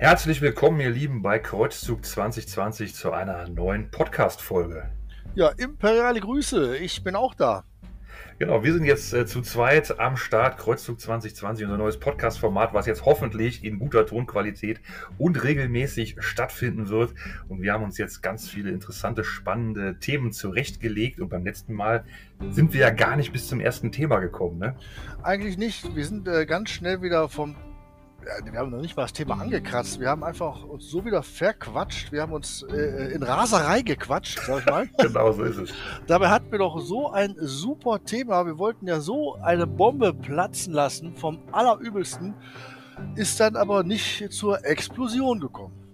Herzlich 0.00 0.40
willkommen, 0.40 0.78
ihr 0.78 0.90
Lieben, 0.90 1.22
bei 1.22 1.40
Kreuzzug 1.40 2.04
2020 2.04 2.94
zu 2.94 3.10
einer 3.10 3.48
neuen 3.48 3.90
Podcast-Folge. 3.90 4.88
Ja, 5.34 5.48
imperiale 5.48 6.20
Grüße, 6.20 6.76
ich 6.76 7.02
bin 7.02 7.16
auch 7.16 7.34
da. 7.34 7.64
Genau, 8.38 8.62
wir 8.62 8.72
sind 8.72 8.84
jetzt 8.84 9.12
äh, 9.12 9.26
zu 9.26 9.42
zweit 9.42 9.98
am 9.98 10.16
Start, 10.16 10.56
Kreuzzug 10.58 11.00
2020, 11.00 11.64
unser 11.64 11.78
neues 11.78 11.98
Podcast-Format, 11.98 12.74
was 12.74 12.86
jetzt 12.86 13.06
hoffentlich 13.06 13.64
in 13.64 13.80
guter 13.80 14.06
Tonqualität 14.06 14.80
und 15.18 15.42
regelmäßig 15.42 16.14
stattfinden 16.20 16.88
wird. 16.90 17.14
Und 17.48 17.62
wir 17.62 17.72
haben 17.72 17.82
uns 17.82 17.98
jetzt 17.98 18.22
ganz 18.22 18.48
viele 18.48 18.70
interessante, 18.70 19.24
spannende 19.24 19.98
Themen 19.98 20.30
zurechtgelegt. 20.30 21.18
Und 21.18 21.28
beim 21.28 21.44
letzten 21.44 21.74
Mal 21.74 22.04
sind 22.50 22.72
wir 22.72 22.82
ja 22.82 22.90
gar 22.90 23.16
nicht 23.16 23.32
bis 23.32 23.48
zum 23.48 23.58
ersten 23.58 23.90
Thema 23.90 24.20
gekommen, 24.20 24.60
ne? 24.60 24.76
Eigentlich 25.24 25.58
nicht. 25.58 25.96
Wir 25.96 26.06
sind 26.06 26.28
äh, 26.28 26.46
ganz 26.46 26.70
schnell 26.70 27.02
wieder 27.02 27.28
vom 27.28 27.56
wir 28.44 28.58
haben 28.58 28.70
noch 28.70 28.80
nicht 28.80 28.96
mal 28.96 29.02
das 29.02 29.12
Thema 29.12 29.40
angekratzt. 29.40 30.00
Wir 30.00 30.08
haben 30.08 30.24
einfach 30.24 30.64
uns 30.64 30.90
so 30.90 31.04
wieder 31.04 31.22
verquatscht. 31.22 32.12
Wir 32.12 32.22
haben 32.22 32.32
uns 32.32 32.62
äh, 32.62 33.12
in 33.12 33.22
Raserei 33.22 33.82
gequatscht, 33.82 34.40
sag 34.46 34.60
ich 34.60 34.66
mal. 34.66 34.88
genau, 34.98 35.32
so 35.32 35.44
ist 35.44 35.58
es. 35.58 35.74
Dabei 36.06 36.28
hatten 36.28 36.50
wir 36.50 36.58
doch 36.58 36.80
so 36.80 37.10
ein 37.10 37.36
super 37.38 38.02
Thema. 38.04 38.44
Wir 38.46 38.58
wollten 38.58 38.86
ja 38.86 39.00
so 39.00 39.36
eine 39.42 39.66
Bombe 39.66 40.12
platzen 40.12 40.72
lassen 40.72 41.16
vom 41.16 41.38
Allerübelsten, 41.52 42.34
ist 43.14 43.38
dann 43.40 43.56
aber 43.56 43.84
nicht 43.84 44.32
zur 44.32 44.64
Explosion 44.64 45.40
gekommen. 45.40 45.87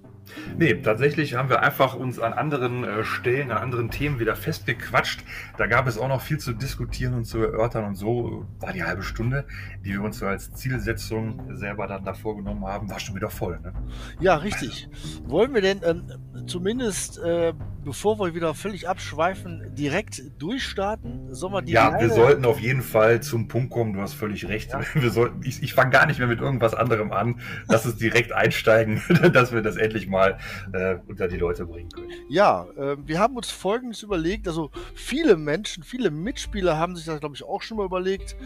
Nee, 0.58 0.74
tatsächlich 0.74 1.34
haben 1.34 1.48
wir 1.48 1.62
einfach 1.62 1.94
uns 1.94 2.18
an 2.18 2.32
anderen 2.32 2.84
äh, 2.84 3.04
Stellen, 3.04 3.50
an 3.50 3.58
anderen 3.58 3.90
Themen 3.90 4.18
wieder 4.18 4.36
festgequatscht. 4.36 5.24
Da 5.58 5.66
gab 5.66 5.86
es 5.86 5.98
auch 5.98 6.08
noch 6.08 6.20
viel 6.20 6.38
zu 6.38 6.52
diskutieren 6.52 7.14
und 7.14 7.24
zu 7.24 7.38
erörtern 7.38 7.84
und 7.84 7.94
so 7.94 8.46
war 8.60 8.72
die 8.72 8.84
halbe 8.84 9.02
Stunde, 9.02 9.44
die 9.84 9.92
wir 9.92 10.02
uns 10.02 10.18
so 10.18 10.26
als 10.26 10.52
Zielsetzung 10.54 11.56
selber 11.56 11.86
dann 11.86 12.04
da 12.04 12.14
vorgenommen 12.14 12.64
haben, 12.66 12.88
war 12.90 12.98
schon 13.00 13.14
wieder 13.14 13.30
voll. 13.30 13.60
Ne? 13.60 13.72
Ja, 14.20 14.36
richtig. 14.36 14.88
Wollen 15.26 15.54
wir 15.54 15.60
denn 15.60 15.80
ähm, 15.84 16.04
zumindest, 16.46 17.18
äh, 17.18 17.52
bevor 17.84 18.18
wir 18.18 18.34
wieder 18.34 18.54
völlig 18.54 18.88
abschweifen, 18.88 19.74
direkt 19.74 20.40
durchstarten? 20.40 21.34
Sollen 21.34 21.52
wir 21.52 21.62
die 21.62 21.72
ja, 21.72 22.00
wir 22.00 22.10
sollten 22.10 22.44
auf 22.44 22.60
jeden 22.60 22.82
Fall 22.82 23.22
zum 23.22 23.48
Punkt 23.48 23.70
kommen. 23.70 23.92
Du 23.92 24.00
hast 24.00 24.14
völlig 24.14 24.48
recht. 24.48 24.72
Ja. 24.72 24.80
Wir 24.94 25.10
sollten, 25.10 25.40
ich, 25.44 25.62
ich 25.62 25.74
fange 25.74 25.90
gar 25.90 26.06
nicht 26.06 26.18
mehr 26.18 26.28
mit 26.28 26.40
irgendwas 26.40 26.74
anderem 26.74 27.12
an. 27.12 27.40
Lass 27.68 27.84
es 27.84 27.96
direkt 27.96 28.32
einsteigen, 28.32 29.02
dass 29.32 29.52
wir 29.52 29.62
das 29.62 29.76
endlich 29.76 30.08
mal 30.08 30.23
äh, 30.72 30.96
unter 31.06 31.28
die 31.28 31.36
Leute 31.36 31.66
bringen 31.66 31.90
können. 31.90 32.10
Ja, 32.28 32.66
äh, 32.76 32.96
wir 33.04 33.18
haben 33.18 33.36
uns 33.36 33.50
Folgendes 33.50 34.02
überlegt. 34.02 34.48
Also 34.48 34.70
viele 34.94 35.36
Menschen, 35.36 35.82
viele 35.82 36.10
Mitspieler 36.10 36.78
haben 36.78 36.96
sich 36.96 37.06
das, 37.06 37.20
glaube 37.20 37.34
ich, 37.34 37.44
auch 37.44 37.62
schon 37.62 37.76
mal 37.78 37.86
überlegt. 37.86 38.36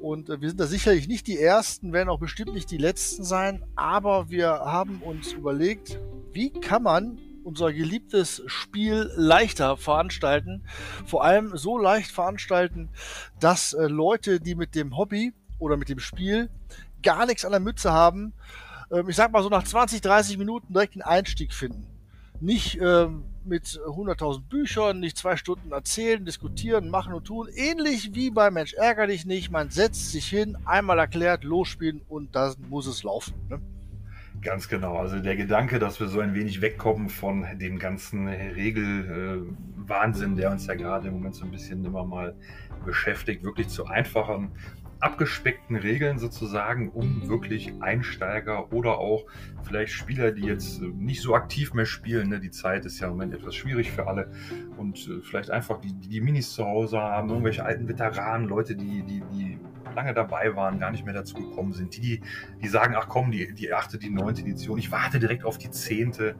Und 0.00 0.30
äh, 0.30 0.40
wir 0.40 0.48
sind 0.48 0.60
da 0.60 0.66
sicherlich 0.66 1.08
nicht 1.08 1.26
die 1.26 1.38
Ersten, 1.38 1.92
werden 1.92 2.08
auch 2.08 2.20
bestimmt 2.20 2.54
nicht 2.54 2.70
die 2.70 2.78
Letzten 2.78 3.24
sein. 3.24 3.62
Aber 3.76 4.30
wir 4.30 4.48
haben 4.48 5.02
uns 5.02 5.32
überlegt, 5.32 5.98
wie 6.32 6.50
kann 6.50 6.82
man 6.82 7.18
unser 7.44 7.72
geliebtes 7.72 8.42
Spiel 8.46 9.10
leichter 9.16 9.76
veranstalten. 9.76 10.62
Vor 11.06 11.24
allem 11.24 11.56
so 11.56 11.78
leicht 11.78 12.10
veranstalten, 12.10 12.90
dass 13.38 13.72
äh, 13.72 13.86
Leute, 13.86 14.40
die 14.40 14.54
mit 14.54 14.74
dem 14.74 14.96
Hobby 14.96 15.32
oder 15.58 15.76
mit 15.76 15.88
dem 15.88 15.98
Spiel 15.98 16.50
gar 17.02 17.26
nichts 17.26 17.44
an 17.44 17.52
der 17.52 17.60
Mütze 17.60 17.92
haben, 17.92 18.34
ähm, 18.90 19.08
ich 19.08 19.16
sag 19.16 19.32
mal 19.32 19.42
so 19.42 19.48
nach 19.48 19.64
20, 19.64 20.00
30 20.00 20.38
Minuten 20.38 20.72
direkt 20.72 20.94
einen 20.94 21.02
Einstieg 21.02 21.52
finden. 21.52 21.86
Nicht 22.40 22.80
ähm, 22.80 23.24
mit 23.44 23.64
100.000 23.64 24.42
Büchern, 24.48 25.00
nicht 25.00 25.16
zwei 25.16 25.36
Stunden 25.36 25.72
erzählen, 25.72 26.24
diskutieren, 26.24 26.88
machen 26.88 27.12
und 27.12 27.24
tun. 27.24 27.48
Ähnlich 27.54 28.14
wie 28.14 28.30
bei 28.30 28.50
Mensch 28.50 28.74
ärger 28.74 29.06
dich 29.06 29.26
nicht. 29.26 29.50
Man 29.50 29.70
setzt 29.70 30.12
sich 30.12 30.26
hin, 30.26 30.56
einmal 30.64 30.98
erklärt, 30.98 31.44
losspielen 31.44 32.02
und 32.08 32.34
dann 32.34 32.54
muss 32.68 32.86
es 32.86 33.02
laufen. 33.02 33.34
Ne? 33.48 33.60
Ganz 34.42 34.68
genau. 34.68 34.96
Also 34.96 35.18
der 35.18 35.36
Gedanke, 35.36 35.78
dass 35.78 36.00
wir 36.00 36.08
so 36.08 36.20
ein 36.20 36.34
wenig 36.34 36.62
wegkommen 36.62 37.10
von 37.10 37.44
dem 37.58 37.78
ganzen 37.78 38.26
Regelwahnsinn, 38.26 40.36
der 40.36 40.50
uns 40.50 40.66
ja 40.66 40.74
gerade 40.74 41.08
im 41.08 41.14
Moment 41.14 41.34
so 41.34 41.44
ein 41.44 41.50
bisschen 41.50 41.84
immer 41.84 42.06
mal 42.06 42.34
beschäftigt, 42.86 43.44
wirklich 43.44 43.68
zu 43.68 43.84
einfachen 43.84 44.52
abgespeckten 45.00 45.76
Regeln 45.76 46.18
sozusagen, 46.18 46.90
um 46.90 47.28
wirklich 47.28 47.72
Einsteiger 47.80 48.72
oder 48.72 48.98
auch 48.98 49.24
vielleicht 49.62 49.92
Spieler, 49.92 50.30
die 50.30 50.42
jetzt 50.42 50.80
äh, 50.80 50.86
nicht 50.86 51.22
so 51.22 51.34
aktiv 51.34 51.74
mehr 51.74 51.86
spielen, 51.86 52.28
ne? 52.28 52.40
die 52.40 52.50
Zeit 52.50 52.84
ist 52.84 53.00
ja 53.00 53.06
im 53.06 53.14
Moment 53.14 53.34
etwas 53.34 53.54
schwierig 53.54 53.90
für 53.90 54.06
alle 54.06 54.30
und 54.76 55.08
äh, 55.08 55.20
vielleicht 55.22 55.50
einfach 55.50 55.80
die, 55.80 55.92
die 55.92 56.20
Minis 56.20 56.52
zu 56.52 56.64
Hause 56.64 56.98
haben, 56.98 57.30
irgendwelche 57.30 57.64
alten 57.64 57.88
Veteranen, 57.88 58.48
Leute, 58.48 58.76
die, 58.76 59.02
die, 59.02 59.22
die 59.32 59.58
lange 59.94 60.14
dabei 60.14 60.54
waren, 60.54 60.78
gar 60.78 60.90
nicht 60.90 61.04
mehr 61.04 61.14
dazu 61.14 61.34
gekommen 61.34 61.72
sind, 61.72 61.96
die, 61.96 62.00
die, 62.00 62.22
die 62.62 62.68
sagen, 62.68 62.94
ach 62.96 63.08
komm, 63.08 63.30
die, 63.30 63.52
die 63.54 63.72
achte, 63.72 63.98
die 63.98 64.10
neunte 64.10 64.42
Edition, 64.42 64.78
ich 64.78 64.90
warte 64.90 65.18
direkt 65.18 65.44
auf 65.44 65.58
die 65.58 65.70
zehnte 65.70 66.36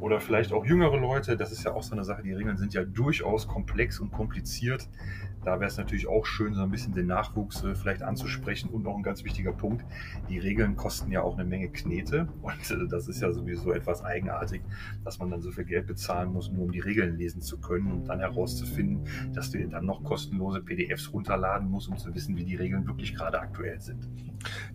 oder 0.00 0.20
vielleicht 0.20 0.52
auch 0.52 0.64
jüngere 0.64 0.96
Leute, 0.96 1.36
das 1.36 1.52
ist 1.52 1.64
ja 1.64 1.72
auch 1.72 1.82
so 1.82 1.92
eine 1.92 2.04
Sache, 2.04 2.22
die 2.22 2.32
Regeln 2.32 2.56
sind 2.56 2.74
ja 2.74 2.84
durchaus 2.84 3.46
komplex 3.46 4.00
und 4.00 4.12
kompliziert. 4.12 4.88
Da 5.44 5.60
wäre 5.60 5.66
es 5.66 5.76
natürlich 5.76 6.06
auch 6.06 6.24
schön, 6.24 6.54
so 6.54 6.62
ein 6.62 6.70
bisschen 6.70 6.94
den 6.94 7.06
Nachwuchs 7.06 7.62
äh, 7.64 7.74
vielleicht 7.74 8.02
anzusprechen. 8.02 8.70
Und 8.70 8.82
noch 8.82 8.96
ein 8.96 9.02
ganz 9.02 9.24
wichtiger 9.24 9.52
Punkt, 9.52 9.84
die 10.28 10.38
Regeln 10.38 10.76
kosten 10.76 11.10
ja 11.10 11.22
auch 11.22 11.34
eine 11.34 11.44
Menge 11.44 11.68
Knete. 11.68 12.28
Und 12.42 12.70
äh, 12.70 12.88
das 12.88 13.08
ist 13.08 13.20
ja 13.20 13.32
sowieso 13.32 13.72
etwas 13.72 14.02
eigenartig, 14.02 14.62
dass 15.04 15.18
man 15.18 15.30
dann 15.30 15.42
so 15.42 15.50
viel 15.50 15.64
Geld 15.64 15.86
bezahlen 15.86 16.32
muss, 16.32 16.50
nur 16.50 16.64
um 16.64 16.72
die 16.72 16.80
Regeln 16.80 17.16
lesen 17.16 17.42
zu 17.42 17.58
können 17.58 17.92
und 17.92 18.08
dann 18.08 18.20
herauszufinden, 18.20 19.06
dass 19.34 19.50
du 19.50 19.58
dir 19.58 19.68
dann 19.68 19.84
noch 19.84 20.02
kostenlose 20.02 20.60
PDFs 20.60 21.12
runterladen 21.12 21.70
musst, 21.70 21.88
um 21.88 21.98
zu 21.98 22.14
wissen, 22.14 22.36
wie 22.36 22.44
die 22.44 22.56
Regeln 22.56 22.86
wirklich 22.86 23.14
gerade 23.14 23.40
aktuell 23.40 23.80
sind. 23.80 24.08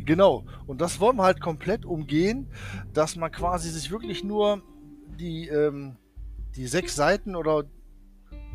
Genau. 0.05 0.45
Und 0.67 0.81
das 0.81 0.99
wollen 0.99 1.17
wir 1.17 1.23
halt 1.23 1.41
komplett 1.41 1.85
umgehen, 1.85 2.47
dass 2.93 3.15
man 3.15 3.31
quasi 3.31 3.69
sich 3.69 3.91
wirklich 3.91 4.23
nur 4.23 4.61
die, 5.19 5.47
ähm, 5.47 5.97
die 6.55 6.67
sechs 6.67 6.95
Seiten 6.95 7.35
oder 7.35 7.65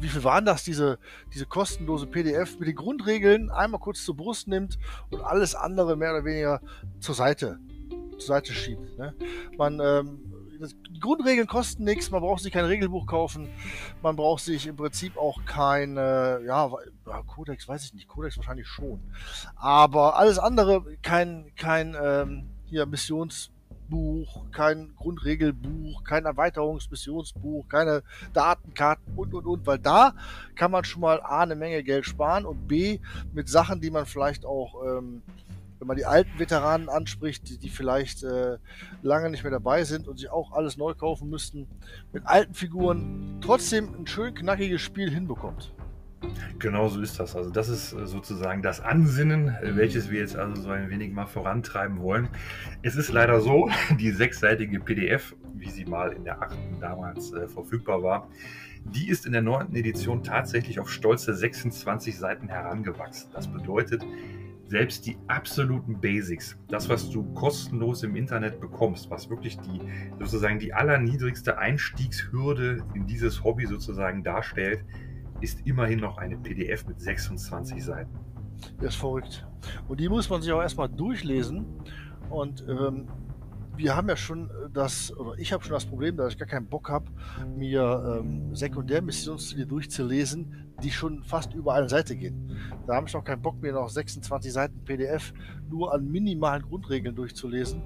wie 0.01 0.09
viel 0.09 0.25
waren 0.25 0.45
das, 0.45 0.65
diese, 0.65 0.99
diese 1.33 1.47
kostenlose 1.47 2.07
PDF 2.07 2.59
mit 2.59 2.69
den 2.69 2.77
Grundregeln 2.77 3.51
einmal 3.51 3.81
kurz 3.81 4.05
zur 4.05 4.17
Brust 4.17 4.49
nimmt 4.49 4.79
und 5.11 5.23
alles 5.23 5.55
andere 5.55 5.97
mehr 5.97 6.13
oder 6.13 6.25
weniger 6.25 6.61
zur 7.01 7.15
Seite, 7.15 7.59
zur 8.11 8.21
Seite 8.21 8.53
schiebt. 8.53 8.99
Ne? 8.99 9.15
Man, 9.57 9.81
ähm, 9.81 10.35
die 10.91 11.01
Grundregeln 11.01 11.47
kosten 11.47 11.85
nichts, 11.85 12.11
man 12.11 12.23
braucht 12.23 12.43
sich 12.43 12.53
kein 12.53 12.65
Regelbuch 12.65 13.07
kaufen, 13.07 13.49
man 14.03 14.17
braucht 14.17 14.43
sich 14.45 14.67
im 14.67 14.77
Prinzip 14.77 15.17
auch 15.17 15.45
kein, 15.45 15.97
äh, 15.97 16.45
ja, 16.45 16.71
Codex 17.27 17.69
weiß 17.69 17.85
ich 17.85 17.95
nicht, 17.95 18.09
Codex 18.09 18.37
wahrscheinlich 18.37 18.69
schon, 18.69 19.01
aber 19.57 20.17
alles 20.17 20.39
andere, 20.39 20.85
kein, 21.03 21.53
kein 21.57 21.97
ähm, 22.01 22.51
hier 22.67 22.87
Missions 22.87 23.51
Buch, 23.89 24.45
kein 24.53 24.95
Grundregelbuch, 24.97 26.05
kein 26.05 26.25
Erweiterungsmissionsbuch, 26.25 27.69
keine 27.69 28.03
Datenkarten 28.33 29.15
und 29.17 29.35
und 29.35 29.47
und, 29.47 29.67
weil 29.67 29.79
da 29.79 30.15
kann 30.55 30.71
man 30.71 30.85
schon 30.85 31.03
mal 31.03 31.21
A 31.21 31.41
eine 31.41 31.55
Menge 31.55 31.83
Geld 31.83 32.07
sparen 32.07 32.47
und 32.47 32.67
B 32.69 33.01
mit 33.33 33.49
Sachen, 33.49 33.81
die 33.81 33.91
man 33.91 34.07
vielleicht 34.07 34.45
auch, 34.45 34.83
ähm, 34.85 35.23
wenn 35.79 35.89
man 35.89 35.97
die 35.97 36.07
alten 36.07 36.39
Veteranen 36.39 36.89
anspricht, 36.89 37.49
die, 37.49 37.59
die 37.59 37.71
vielleicht 37.71 38.23
äh, 38.23 38.59
lange 39.03 39.31
nicht 39.31 39.43
mehr 39.43 39.53
dabei 39.53 39.85
sind 39.85 40.09
und 40.09 40.19
sich 40.19 40.31
auch 40.31 40.53
alles 40.53 40.77
neu 40.77 40.95
kaufen 40.95 41.29
müssten, 41.29 41.69
mit 42.13 42.27
alten 42.27 42.55
Figuren 42.55 43.39
trotzdem 43.41 43.95
ein 43.95 44.07
schön 44.07 44.35
knackiges 44.35 44.81
Spiel 44.81 45.11
hinbekommt. 45.11 45.73
Genau 46.59 46.89
so 46.89 47.01
ist 47.01 47.19
das. 47.21 47.37
Also 47.37 47.51
das 47.51 47.69
ist 47.69 47.93
äh, 47.93 48.07
sozusagen 48.07 48.63
das 48.63 48.81
Ansinnen, 48.81 49.49
äh, 49.49 49.77
welches 49.77 50.11
wir 50.11 50.21
jetzt 50.21 50.37
also 50.37 50.63
so 50.63 50.71
ein 50.71 50.91
wenig 50.91 51.13
mal 51.13 51.27
vorantreiben 51.27 52.01
wollen. 52.01 52.29
Es 52.83 52.97
ist 52.97 53.13
leider 53.13 53.41
so, 53.41 53.71
die 53.99 54.11
sechsseitige 54.11 54.81
PDF, 54.81 55.35
wie 55.55 55.71
sie 55.71 55.85
mal 55.85 56.13
in 56.13 56.25
der 56.25 56.43
achten 56.43 56.81
damals 56.81 57.33
äh, 57.33 57.49
verfügbar 57.49 58.03
war, 58.03 58.29
die 58.85 59.09
ist 59.09 59.25
in 59.27 59.33
der 59.33 59.43
neunten 59.43 59.77
Edition 59.77 60.23
tatsächlich 60.23 60.79
auf 60.79 60.91
stolze 60.91 61.35
26 61.35 62.19
Seiten 62.19 62.49
herangewachsen. 62.49 63.31
Das 63.33 63.49
bedeutet, 63.49 64.05
selbst 64.69 65.07
die 65.07 65.17
absoluten 65.27 66.01
Basics, 66.01 66.57
das, 66.69 66.89
was 66.89 67.11
du 67.11 67.23
kostenlos 67.35 68.03
im 68.03 68.17
Internet 68.17 68.61
bekommst, 68.61 69.11
was 69.11 69.29
wirklich 69.31 69.59
die 69.59 69.81
sozusagen 70.19 70.59
die 70.59 70.73
allerniedrigste 70.73 71.59
Einstiegshürde 71.59 72.85
in 72.95 73.07
dieses 73.07 73.45
Hobby 73.45 73.67
sozusagen 73.67 74.25
darstellt, 74.25 74.85
ist 75.45 75.67
immerhin 75.67 76.01
noch 76.01 76.19
eine 76.19 76.37
PDF 76.37 76.87
mit 76.89 77.01
26 77.01 77.85
Seiten. 77.85 78.19
Das 78.81 78.95
ist 78.95 78.97
verrückt. 78.97 79.47
Und 79.89 80.01
die 80.01 80.09
muss 80.09 80.29
man 80.31 80.43
sich 80.43 80.51
auch 80.53 80.63
erstmal 80.63 80.89
durchlesen. 80.89 81.67
Und 82.31 82.65
ähm, 82.67 83.07
wir 83.77 83.95
haben 83.95 84.09
ja 84.09 84.17
schon 84.17 84.51
das, 84.73 85.15
oder 85.17 85.39
ich 85.39 85.53
habe 85.53 85.63
schon 85.63 85.75
das 85.75 85.85
Problem, 85.85 86.17
dass 86.17 86.33
ich 86.33 86.39
gar 86.39 86.49
keinen 86.49 86.67
Bock 86.67 86.89
habe, 86.89 87.07
mir 87.57 88.21
ähm, 88.21 88.55
Sekundärmissionsziele 88.55 89.67
durchzulesen, 89.67 90.73
die 90.83 90.91
schon 90.91 91.23
fast 91.25 91.53
über 91.55 91.75
eine 91.75 91.89
Seite 91.89 92.17
gehen. 92.17 92.57
Da 92.87 92.97
habe 92.97 93.07
ich 93.07 93.15
noch 93.15 93.25
keinen 93.25 93.43
Bock, 93.43 93.61
mir 93.61 93.73
noch 93.73 93.89
26 93.89 94.53
Seiten 94.53 94.85
PDF 94.85 95.35
nur 95.69 95.93
an 95.93 96.11
minimalen 96.11 96.63
Grundregeln 96.63 97.15
durchzulesen. 97.15 97.83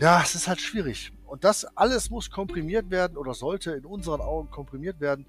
Ja, 0.00 0.20
es 0.22 0.34
ist 0.34 0.48
halt 0.48 0.60
schwierig. 0.60 1.12
Und 1.24 1.44
das 1.44 1.64
alles 1.76 2.10
muss 2.10 2.30
komprimiert 2.30 2.90
werden 2.90 3.16
oder 3.16 3.32
sollte 3.32 3.72
in 3.72 3.84
unseren 3.84 4.20
Augen 4.20 4.50
komprimiert 4.50 5.00
werden 5.00 5.26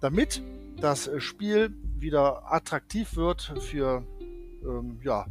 damit 0.00 0.42
das 0.80 1.06
äh, 1.06 1.20
Spiel 1.20 1.74
wieder 1.98 2.52
attraktiv 2.52 3.16
wird 3.16 3.52
für 3.60 4.04
ähm, 4.64 5.00
ja, 5.02 5.26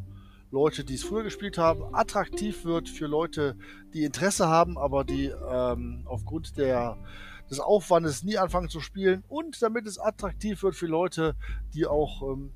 Leute, 0.51 0.83
die 0.83 0.95
es 0.95 1.03
früher 1.03 1.23
gespielt 1.23 1.57
haben, 1.57 1.93
attraktiv 1.93 2.65
wird 2.65 2.89
für 2.89 3.07
Leute, 3.07 3.55
die 3.93 4.03
Interesse 4.03 4.47
haben, 4.47 4.77
aber 4.77 5.03
die 5.03 5.31
ähm, 5.49 6.01
aufgrund 6.05 6.57
der, 6.57 6.97
des 7.49 7.59
Aufwandes 7.59 8.23
nie 8.23 8.37
anfangen 8.37 8.69
zu 8.69 8.79
spielen 8.79 9.23
und 9.27 9.61
damit 9.61 9.85
es 9.87 9.99
attraktiv 9.99 10.63
wird 10.63 10.75
für 10.75 10.87
Leute, 10.87 11.35
die 11.73 11.85
auch 11.85 12.21
ähm, 12.23 12.51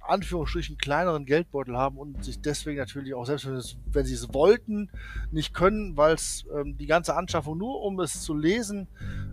Anführungsstrichen 0.00 0.78
kleineren 0.78 1.26
Geldbeutel 1.26 1.76
haben 1.76 1.98
und 1.98 2.24
sich 2.24 2.40
deswegen 2.40 2.78
natürlich 2.78 3.14
auch, 3.14 3.26
selbst 3.26 3.76
wenn, 3.90 4.04
sie 4.04 4.14
es 4.14 4.32
wollten, 4.32 4.90
nicht 5.30 5.52
können, 5.52 5.96
weil 5.96 6.14
es 6.14 6.46
ähm, 6.54 6.76
die 6.78 6.86
ganze 6.86 7.16
Anschaffung 7.16 7.58
nur 7.58 7.82
um 7.82 8.00
es 8.00 8.22
zu 8.22 8.34
lesen 8.34 8.88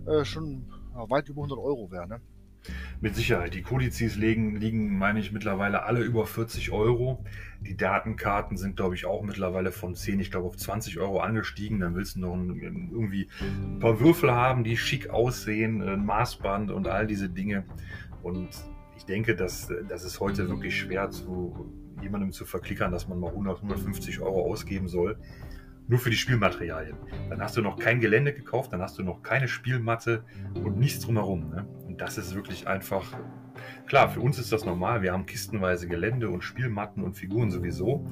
äh, 0.06 0.24
schon 0.24 0.66
weit 0.94 1.28
über 1.28 1.42
100 1.42 1.58
Euro 1.58 1.90
wäre. 1.90 2.08
Ne? 2.08 2.20
Mit 3.00 3.14
Sicherheit. 3.14 3.54
Die 3.54 3.62
Kodizes 3.62 4.16
liegen, 4.16 4.56
liegen, 4.56 4.96
meine 4.96 5.20
ich, 5.20 5.32
mittlerweile 5.32 5.82
alle 5.82 6.02
über 6.02 6.26
40 6.26 6.70
Euro. 6.72 7.24
Die 7.60 7.76
Datenkarten 7.76 8.56
sind, 8.56 8.76
glaube 8.76 8.94
ich, 8.94 9.04
auch 9.04 9.22
mittlerweile 9.22 9.72
von 9.72 9.94
10, 9.94 10.20
ich 10.20 10.30
glaube, 10.30 10.48
auf 10.48 10.56
20 10.56 10.98
Euro 10.98 11.20
angestiegen. 11.20 11.80
Dann 11.80 11.94
willst 11.94 12.16
du 12.16 12.20
noch 12.20 12.34
ein, 12.34 12.90
irgendwie 12.90 13.28
ein 13.42 13.80
paar 13.80 14.00
Würfel 14.00 14.32
haben, 14.32 14.64
die 14.64 14.76
schick 14.76 15.10
aussehen, 15.10 15.82
ein 15.82 16.06
Maßband 16.06 16.70
und 16.70 16.88
all 16.88 17.06
diese 17.06 17.28
Dinge. 17.28 17.64
Und 18.22 18.48
ich 18.96 19.04
denke, 19.04 19.34
dass 19.34 19.70
das 19.88 20.04
ist 20.04 20.20
heute 20.20 20.48
wirklich 20.48 20.78
schwer 20.78 21.10
zu 21.10 21.70
jemandem 22.00 22.32
zu 22.32 22.44
verklickern, 22.44 22.92
dass 22.92 23.08
man 23.08 23.18
mal 23.18 23.28
100, 23.28 23.56
150 23.56 24.20
Euro 24.20 24.50
ausgeben 24.50 24.88
soll. 24.88 25.18
Nur 25.86 25.98
für 25.98 26.10
die 26.10 26.16
Spielmaterialien. 26.16 26.96
Dann 27.28 27.42
hast 27.42 27.56
du 27.56 27.62
noch 27.62 27.78
kein 27.78 28.00
Gelände 28.00 28.32
gekauft, 28.32 28.72
dann 28.72 28.80
hast 28.80 28.98
du 28.98 29.02
noch 29.02 29.22
keine 29.22 29.48
Spielmatte 29.48 30.24
und 30.54 30.78
nichts 30.78 31.04
drumherum. 31.04 31.50
Ne? 31.50 31.66
Und 31.86 32.00
das 32.00 32.16
ist 32.16 32.34
wirklich 32.34 32.66
einfach. 32.66 33.04
Klar, 33.86 34.08
für 34.08 34.20
uns 34.20 34.38
ist 34.38 34.50
das 34.50 34.64
normal. 34.64 35.02
Wir 35.02 35.12
haben 35.12 35.26
kistenweise 35.26 35.86
Gelände 35.86 36.30
und 36.30 36.42
Spielmatten 36.42 37.02
und 37.02 37.14
Figuren 37.14 37.50
sowieso. 37.50 38.06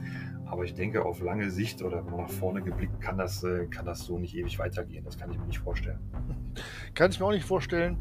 Aber 0.45 0.65
ich 0.65 0.75
denke, 0.75 1.03
auf 1.07 1.23
lange 1.23 1.51
Sicht 1.51 1.81
oder 1.81 2.03
nach 2.03 2.29
vorne 2.29 2.61
geblickt 2.61 3.01
kann 3.01 3.17
das, 3.17 3.43
äh, 3.43 3.67
kann 3.69 3.87
das 3.87 4.01
so 4.01 4.19
nicht 4.19 4.37
ewig 4.37 4.59
weitergehen. 4.59 5.03
Das 5.03 5.17
kann 5.17 5.31
ich 5.31 5.39
mir 5.39 5.47
nicht 5.47 5.61
vorstellen. 5.61 5.99
Kann 6.95 7.11
ich 7.11 7.19
mir 7.19 7.25
auch 7.25 7.33
nicht 7.33 7.47
vorstellen. 7.47 7.97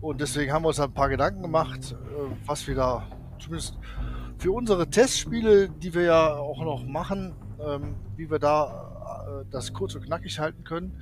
Und 0.00 0.22
deswegen 0.22 0.50
haben 0.52 0.64
wir 0.64 0.68
uns 0.68 0.80
ein 0.80 0.94
paar 0.94 1.10
Gedanken 1.10 1.42
gemacht, 1.42 1.92
äh, 1.92 2.34
was 2.46 2.66
wir 2.66 2.74
da 2.74 3.06
zumindest 3.38 3.78
für 4.38 4.52
unsere 4.52 4.88
Testspiele, 4.88 5.68
die 5.68 5.92
wir 5.92 6.02
ja 6.02 6.32
auch 6.34 6.64
noch 6.64 6.84
machen, 6.84 7.34
ähm, 7.60 7.94
wie 8.16 8.30
wir 8.30 8.38
da 8.38 9.01
äh, 9.22 9.44
das 9.50 9.72
kurz 9.72 9.94
und 9.94 10.04
knackig 10.04 10.38
halten 10.38 10.64
können. 10.64 11.00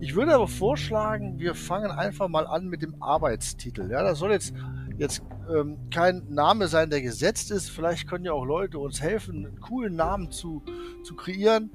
Ich 0.00 0.14
würde 0.14 0.34
aber 0.34 0.48
vorschlagen, 0.48 1.38
wir 1.38 1.54
fangen 1.54 1.90
einfach 1.90 2.28
mal 2.28 2.46
an 2.46 2.68
mit 2.68 2.82
dem 2.82 3.02
Arbeitstitel. 3.02 3.90
Ja, 3.90 4.02
das 4.02 4.18
soll 4.18 4.32
jetzt 4.32 4.54
jetzt 5.00 5.22
ähm, 5.52 5.78
kein 5.90 6.26
Name 6.28 6.68
sein, 6.68 6.90
der 6.90 7.00
gesetzt 7.00 7.50
ist. 7.50 7.70
Vielleicht 7.70 8.06
können 8.06 8.24
ja 8.24 8.32
auch 8.32 8.44
Leute 8.44 8.78
uns 8.78 9.00
helfen, 9.00 9.46
einen 9.46 9.60
coolen 9.60 9.96
Namen 9.96 10.30
zu, 10.30 10.62
zu 11.02 11.16
kreieren. 11.16 11.70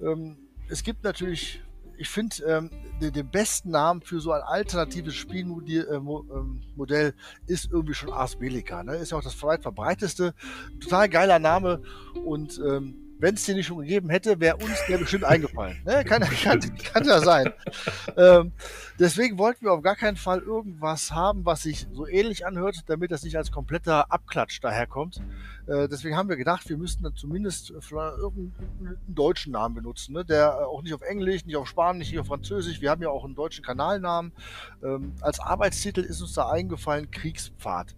Ähm, 0.00 0.36
es 0.68 0.82
gibt 0.82 1.02
natürlich, 1.02 1.62
ich 1.96 2.10
finde, 2.10 2.36
ähm, 2.44 2.70
den, 3.00 3.14
den, 3.14 3.30
besten 3.30 3.70
Namen 3.70 4.02
für 4.02 4.20
so 4.20 4.32
ein 4.32 4.42
alternatives 4.42 5.14
Spielmodell 5.14 5.86
äh, 5.88 5.96
ähm, 5.96 7.12
ist 7.46 7.72
irgendwie 7.72 7.94
schon 7.94 8.12
Ars 8.12 8.36
Bellica. 8.36 8.84
Ne? 8.84 8.96
Ist 8.96 9.12
ja 9.12 9.18
auch 9.18 9.24
das 9.24 9.42
weit 9.42 9.62
verbreiteste. 9.62 10.34
Total 10.78 11.08
geiler 11.08 11.38
Name 11.38 11.80
und 12.26 12.58
ähm, 12.58 13.05
wenn 13.18 13.34
es 13.34 13.44
den 13.44 13.56
nicht 13.56 13.66
schon 13.66 13.78
gegeben 13.78 14.10
hätte, 14.10 14.40
wäre 14.40 14.56
uns 14.56 14.78
der 14.88 14.98
bestimmt 14.98 15.24
eingefallen. 15.24 15.80
Ne? 15.84 16.04
Kann, 16.04 16.22
kann, 16.22 16.60
kann 16.60 17.04
ja 17.04 17.20
sein. 17.20 17.52
Ähm, 18.16 18.52
deswegen 18.98 19.38
wollten 19.38 19.64
wir 19.64 19.72
auf 19.72 19.82
gar 19.82 19.96
keinen 19.96 20.16
Fall 20.16 20.40
irgendwas 20.40 21.12
haben, 21.12 21.44
was 21.44 21.62
sich 21.62 21.86
so 21.92 22.06
ähnlich 22.06 22.46
anhört, 22.46 22.84
damit 22.86 23.10
das 23.10 23.22
nicht 23.22 23.36
als 23.36 23.50
kompletter 23.50 24.12
Abklatsch 24.12 24.60
daherkommt. 24.60 25.22
Äh, 25.66 25.88
deswegen 25.88 26.16
haben 26.16 26.28
wir 26.28 26.36
gedacht, 26.36 26.68
wir 26.68 26.76
müssten 26.76 27.04
dann 27.04 27.16
zumindest 27.16 27.70
irgendeinen 27.70 28.98
deutschen 29.08 29.52
Namen 29.52 29.74
benutzen, 29.74 30.12
ne? 30.12 30.24
der 30.24 30.68
auch 30.68 30.82
nicht 30.82 30.94
auf 30.94 31.02
Englisch, 31.02 31.44
nicht 31.44 31.56
auf 31.56 31.68
Spanisch, 31.68 32.10
nicht 32.10 32.18
auf 32.18 32.26
Französisch. 32.26 32.80
Wir 32.80 32.90
haben 32.90 33.02
ja 33.02 33.08
auch 33.08 33.24
einen 33.24 33.34
deutschen 33.34 33.64
Kanalnamen. 33.64 34.32
Ähm, 34.82 35.12
als 35.20 35.40
Arbeitstitel 35.40 36.00
ist 36.00 36.20
uns 36.20 36.34
da 36.34 36.50
eingefallen 36.50 37.10
Kriegspfad. 37.10 37.94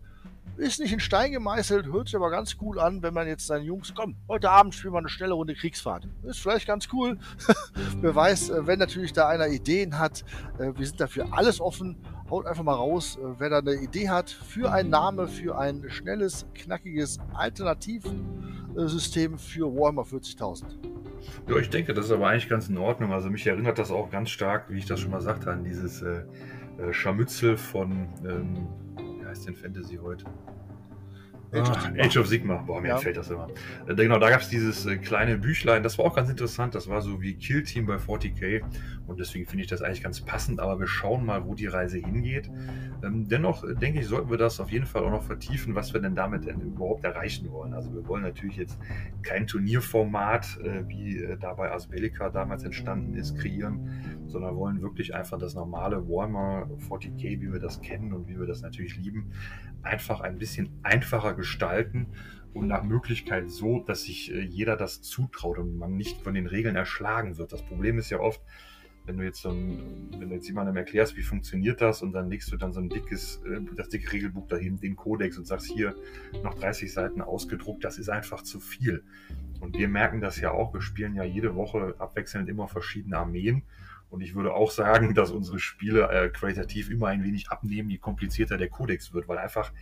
Ist 0.59 0.79
nicht 0.81 0.93
in 0.93 0.99
Stein 0.99 1.31
gemeißelt, 1.31 1.87
hört 1.87 2.09
sich 2.09 2.17
aber 2.17 2.31
ganz 2.31 2.57
cool 2.61 2.81
an, 2.81 3.01
wenn 3.01 3.15
man 3.15 3.29
jetzt 3.29 3.47
seinen 3.47 3.65
Jungs, 3.65 3.95
komm, 3.95 4.17
heute 4.29 4.51
Abend 4.51 4.75
spielen 4.75 4.93
wir 4.93 4.99
eine 4.99 5.09
schnelle 5.09 5.35
Runde 5.35 5.55
Kriegsfahrt. 5.55 6.09
Ist 6.25 6.41
vielleicht 6.41 6.67
ganz 6.67 6.89
cool. 6.93 7.17
Wer 8.01 8.13
weiß, 8.13 8.51
äh, 8.51 8.67
wenn 8.67 8.81
natürlich 8.81 9.13
da 9.13 9.29
einer 9.29 9.47
Ideen 9.47 10.01
hat, 10.01 10.25
äh, 10.59 10.73
wir 10.77 10.85
sind 10.85 11.01
dafür 11.01 11.29
alles 11.31 11.61
offen. 11.61 11.97
Haut 12.29 12.47
einfach 12.47 12.65
mal 12.65 12.75
raus, 12.75 13.21
äh, 13.23 13.27
wer 13.39 13.51
da 13.51 13.59
eine 13.59 13.75
Idee 13.75 14.09
hat 14.09 14.31
für 14.31 14.73
einen 14.73 14.91
Name, 14.91 15.29
für 15.29 15.57
ein 15.57 15.85
schnelles, 15.89 16.45
knackiges 16.55 17.19
Alternativsystem 17.35 19.39
für 19.39 19.73
Warhammer 19.73 20.03
40.000. 20.03 20.65
Ja, 21.49 21.57
ich 21.57 21.71
denke, 21.71 21.95
das 21.95 22.07
ist 22.07 22.11
aber 22.11 22.31
eigentlich 22.31 22.49
ganz 22.49 22.69
in 22.69 22.79
Ordnung. 22.79 23.13
Also 23.13 23.31
mich 23.31 23.47
erinnert 23.47 23.79
das 23.79 23.93
auch 23.93 24.11
ganz 24.11 24.31
stark, 24.31 24.71
wie 24.71 24.79
ich 24.79 24.87
das 24.87 24.99
schon 24.99 25.13
mal 25.13 25.21
sagte, 25.21 25.53
an 25.53 25.63
dieses 25.63 26.03
äh, 26.03 26.25
Scharmützel 26.91 27.57
von 27.57 28.09
ähm, 28.25 28.67
heißt 29.29 29.47
denn 29.47 29.55
Fantasy 29.55 29.97
heute? 29.97 30.25
Age, 31.53 31.71
of, 31.71 31.77
ah, 31.77 31.93
Age 31.99 32.17
of 32.19 32.27
Sigma, 32.27 32.57
boah, 32.57 32.81
mir 32.81 32.89
ja. 32.89 32.97
fällt 32.99 33.17
das 33.17 33.31
immer. 33.31 33.49
Äh, 33.87 33.95
genau, 33.95 34.19
da 34.19 34.29
gab 34.29 34.43
es 34.43 34.49
dieses 34.49 34.85
äh, 34.85 34.99
kleine 34.99 35.39
Büchlein, 35.39 35.83
das 35.83 35.97
war 35.97 36.05
auch 36.05 36.15
ganz 36.15 36.29
interessant, 36.29 36.75
das 36.75 36.89
war 36.89 37.01
so 37.01 37.23
wie 37.23 37.35
Kill 37.35 37.63
Team 37.63 37.87
bei 37.87 37.97
40k 37.97 38.63
und 39.09 39.19
deswegen 39.19 39.47
finde 39.47 39.65
ich 39.65 39.71
das 39.71 39.81
eigentlich 39.81 40.03
ganz 40.03 40.21
passend, 40.21 40.61
aber 40.61 40.79
wir 40.79 40.87
schauen 40.87 41.25
mal, 41.25 41.47
wo 41.47 41.55
die 41.55 41.67
Reise 41.67 41.97
hingeht. 41.97 42.51
Ähm, 43.03 43.27
dennoch 43.27 43.65
äh, 43.65 43.75
denke 43.75 44.01
ich, 44.01 44.07
sollten 44.07 44.31
wir 44.31 44.37
das 44.37 44.61
auf 44.61 44.71
jeden 44.71 44.85
Fall 44.85 45.03
auch 45.03 45.11
noch 45.11 45.23
vertiefen, 45.23 45.75
was 45.75 45.95
wir 45.95 46.01
denn 46.01 46.15
damit 46.15 46.47
denn 46.47 46.61
überhaupt 46.61 47.05
erreichen 47.05 47.51
wollen. 47.51 47.73
Also 47.73 47.93
wir 47.95 48.07
wollen 48.07 48.23
natürlich 48.23 48.57
jetzt 48.57 48.79
kein 49.23 49.47
Turnierformat, 49.47 50.59
äh, 50.63 50.87
wie 50.89 51.19
äh, 51.19 51.39
da 51.39 51.55
bei 51.55 51.73
Asbelica 51.73 52.29
damals 52.29 52.65
entstanden 52.65 53.15
ist, 53.15 53.39
kreieren, 53.39 53.89
sondern 54.27 54.55
wollen 54.57 54.83
wirklich 54.83 55.15
einfach 55.15 55.39
das 55.39 55.55
normale 55.55 56.07
Warhammer 56.07 56.69
40k, 56.91 57.41
wie 57.41 57.51
wir 57.51 57.61
das 57.61 57.81
kennen 57.81 58.13
und 58.13 58.29
wie 58.29 58.39
wir 58.39 58.47
das 58.47 58.61
natürlich 58.61 58.99
lieben, 58.99 59.31
einfach 59.83 60.21
ein 60.21 60.37
bisschen 60.37 60.69
einfacher 60.83 61.33
gestalten 61.33 62.09
und 62.53 62.67
nach 62.67 62.83
Möglichkeit 62.83 63.51
so, 63.51 63.81
dass 63.81 64.03
sich 64.03 64.29
jeder 64.29 64.77
das 64.77 65.01
zutraut 65.01 65.59
und 65.59 65.77
man 65.79 65.97
nicht 65.97 66.21
von 66.23 66.35
den 66.35 66.47
Regeln 66.47 66.77
erschlagen 66.77 67.39
wird. 67.39 67.53
Das 67.53 67.63
Problem 67.63 67.99
ist 67.99 68.11
ja 68.11 68.21
oft, 68.21 68.41
wenn 69.09 69.17
du 69.17 69.25
jetzt 69.25 69.41
so 69.41 69.51
ein, 69.51 70.11
wenn 70.19 70.29
du 70.29 70.35
jetzt 70.35 70.47
jemandem 70.47 70.77
erklärst, 70.77 71.17
wie 71.17 71.23
funktioniert 71.23 71.81
das 71.81 72.03
und 72.03 72.13
dann 72.13 72.29
legst 72.29 72.53
du 72.53 72.57
dann 72.57 72.73
so 72.73 72.81
ein 72.81 72.91
dickes, 72.91 73.43
äh, 73.47 73.61
das 73.75 73.89
dicke 73.89 74.13
Regelbuch 74.13 74.47
dahin, 74.47 74.79
den 74.79 74.97
Kodex 74.97 75.39
und 75.39 75.47
sagst 75.47 75.67
hier 75.67 75.97
noch 76.45 76.55
30 76.55 76.93
Seiten 76.93 77.23
ausgedruckt, 77.23 77.83
das 77.85 77.99
ist 77.99 78.11
einfach 78.11 78.43
zu 78.43 78.61
viel. 78.61 79.03
Und 79.61 79.77
wir 79.77 79.89
merken 79.89 80.21
das 80.21 80.39
ja 80.39 80.53
auch, 80.53 80.73
wir 80.75 80.83
spielen 80.83 81.15
ja 81.15 81.25
jede 81.25 81.57
Woche 81.57 81.97
abwechselnd 81.99 82.49
immer 82.49 82.69
verschiedene 82.69 83.17
Armeen 83.17 83.63
und 84.11 84.21
ich 84.21 84.35
würde 84.35 84.55
auch 84.55 84.71
sagen, 84.71 85.15
dass 85.15 85.31
unsere 85.31 85.59
Spiele 85.59 86.09
äh, 86.11 86.29
qualitativ 86.29 86.91
immer 86.91 87.09
ein 87.09 87.25
wenig 87.25 87.51
abnehmen, 87.51 87.91
je 87.91 87.99
komplizierter 87.99 88.57
der 88.57 88.69
Kodex 88.69 89.13
wird, 89.13 89.29
weil 89.29 89.39
einfach 89.39 89.73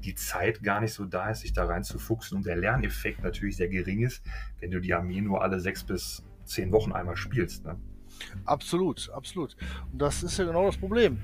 die 0.00 0.14
Zeit 0.14 0.62
gar 0.62 0.80
nicht 0.80 0.92
so 0.92 1.04
da 1.04 1.30
ist, 1.30 1.40
sich 1.40 1.52
da 1.52 1.64
reinzufuchsen 1.64 2.38
und 2.38 2.46
der 2.46 2.56
Lerneffekt 2.56 3.22
natürlich 3.22 3.56
sehr 3.56 3.68
gering 3.68 4.00
ist, 4.00 4.22
wenn 4.60 4.70
du 4.70 4.80
die 4.80 4.94
Armee 4.94 5.20
nur 5.20 5.42
alle 5.42 5.60
sechs 5.60 5.84
bis 5.84 6.24
zehn 6.44 6.72
Wochen 6.72 6.92
einmal 6.92 7.16
spielst. 7.16 7.64
Ne? 7.64 7.78
Absolut, 8.44 9.10
absolut. 9.10 9.56
Und 9.92 10.00
das 10.00 10.22
ist 10.22 10.38
ja 10.38 10.44
genau 10.44 10.66
das 10.66 10.76
Problem. 10.76 11.18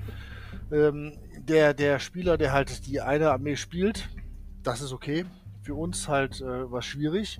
Ähm, 0.71 1.13
der, 1.37 1.73
der 1.73 1.99
Spieler, 1.99 2.37
der 2.37 2.53
halt 2.53 2.85
die 2.87 3.01
eine 3.01 3.31
Armee 3.31 3.55
spielt, 3.55 4.09
das 4.63 4.81
ist 4.81 4.93
okay. 4.93 5.25
Für 5.63 5.75
uns 5.75 6.07
halt 6.07 6.41
äh, 6.41 6.71
was 6.71 6.85
schwierig. 6.85 7.39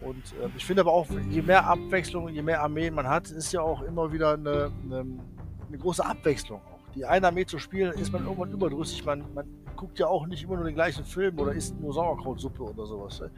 Und 0.00 0.32
äh, 0.32 0.48
ich 0.56 0.64
finde 0.64 0.82
aber 0.82 0.92
auch, 0.92 1.06
je 1.30 1.42
mehr 1.42 1.66
Abwechslung, 1.66 2.28
je 2.28 2.42
mehr 2.42 2.62
Armeen 2.62 2.94
man 2.94 3.06
hat, 3.06 3.30
ist 3.30 3.52
ja 3.52 3.60
auch 3.60 3.82
immer 3.82 4.12
wieder 4.12 4.34
eine, 4.34 4.72
eine, 4.84 5.04
eine 5.68 5.78
große 5.78 6.04
Abwechslung. 6.04 6.60
Die 6.94 7.04
eine 7.04 7.28
Armee 7.28 7.46
zu 7.46 7.58
spielen, 7.58 7.92
ist 7.92 8.12
man 8.12 8.24
irgendwann 8.24 8.50
überdrüssig. 8.50 9.04
Man, 9.04 9.24
man 9.34 9.46
guckt 9.76 9.98
ja 9.98 10.06
auch 10.06 10.26
nicht 10.26 10.42
immer 10.42 10.56
nur 10.56 10.64
den 10.64 10.74
gleichen 10.74 11.04
Film 11.04 11.38
oder 11.38 11.52
isst 11.52 11.78
nur 11.80 11.92
Sauerkrautsuppe 11.92 12.62
oder 12.62 12.86
sowas. 12.86 13.20
Ne? 13.20 13.30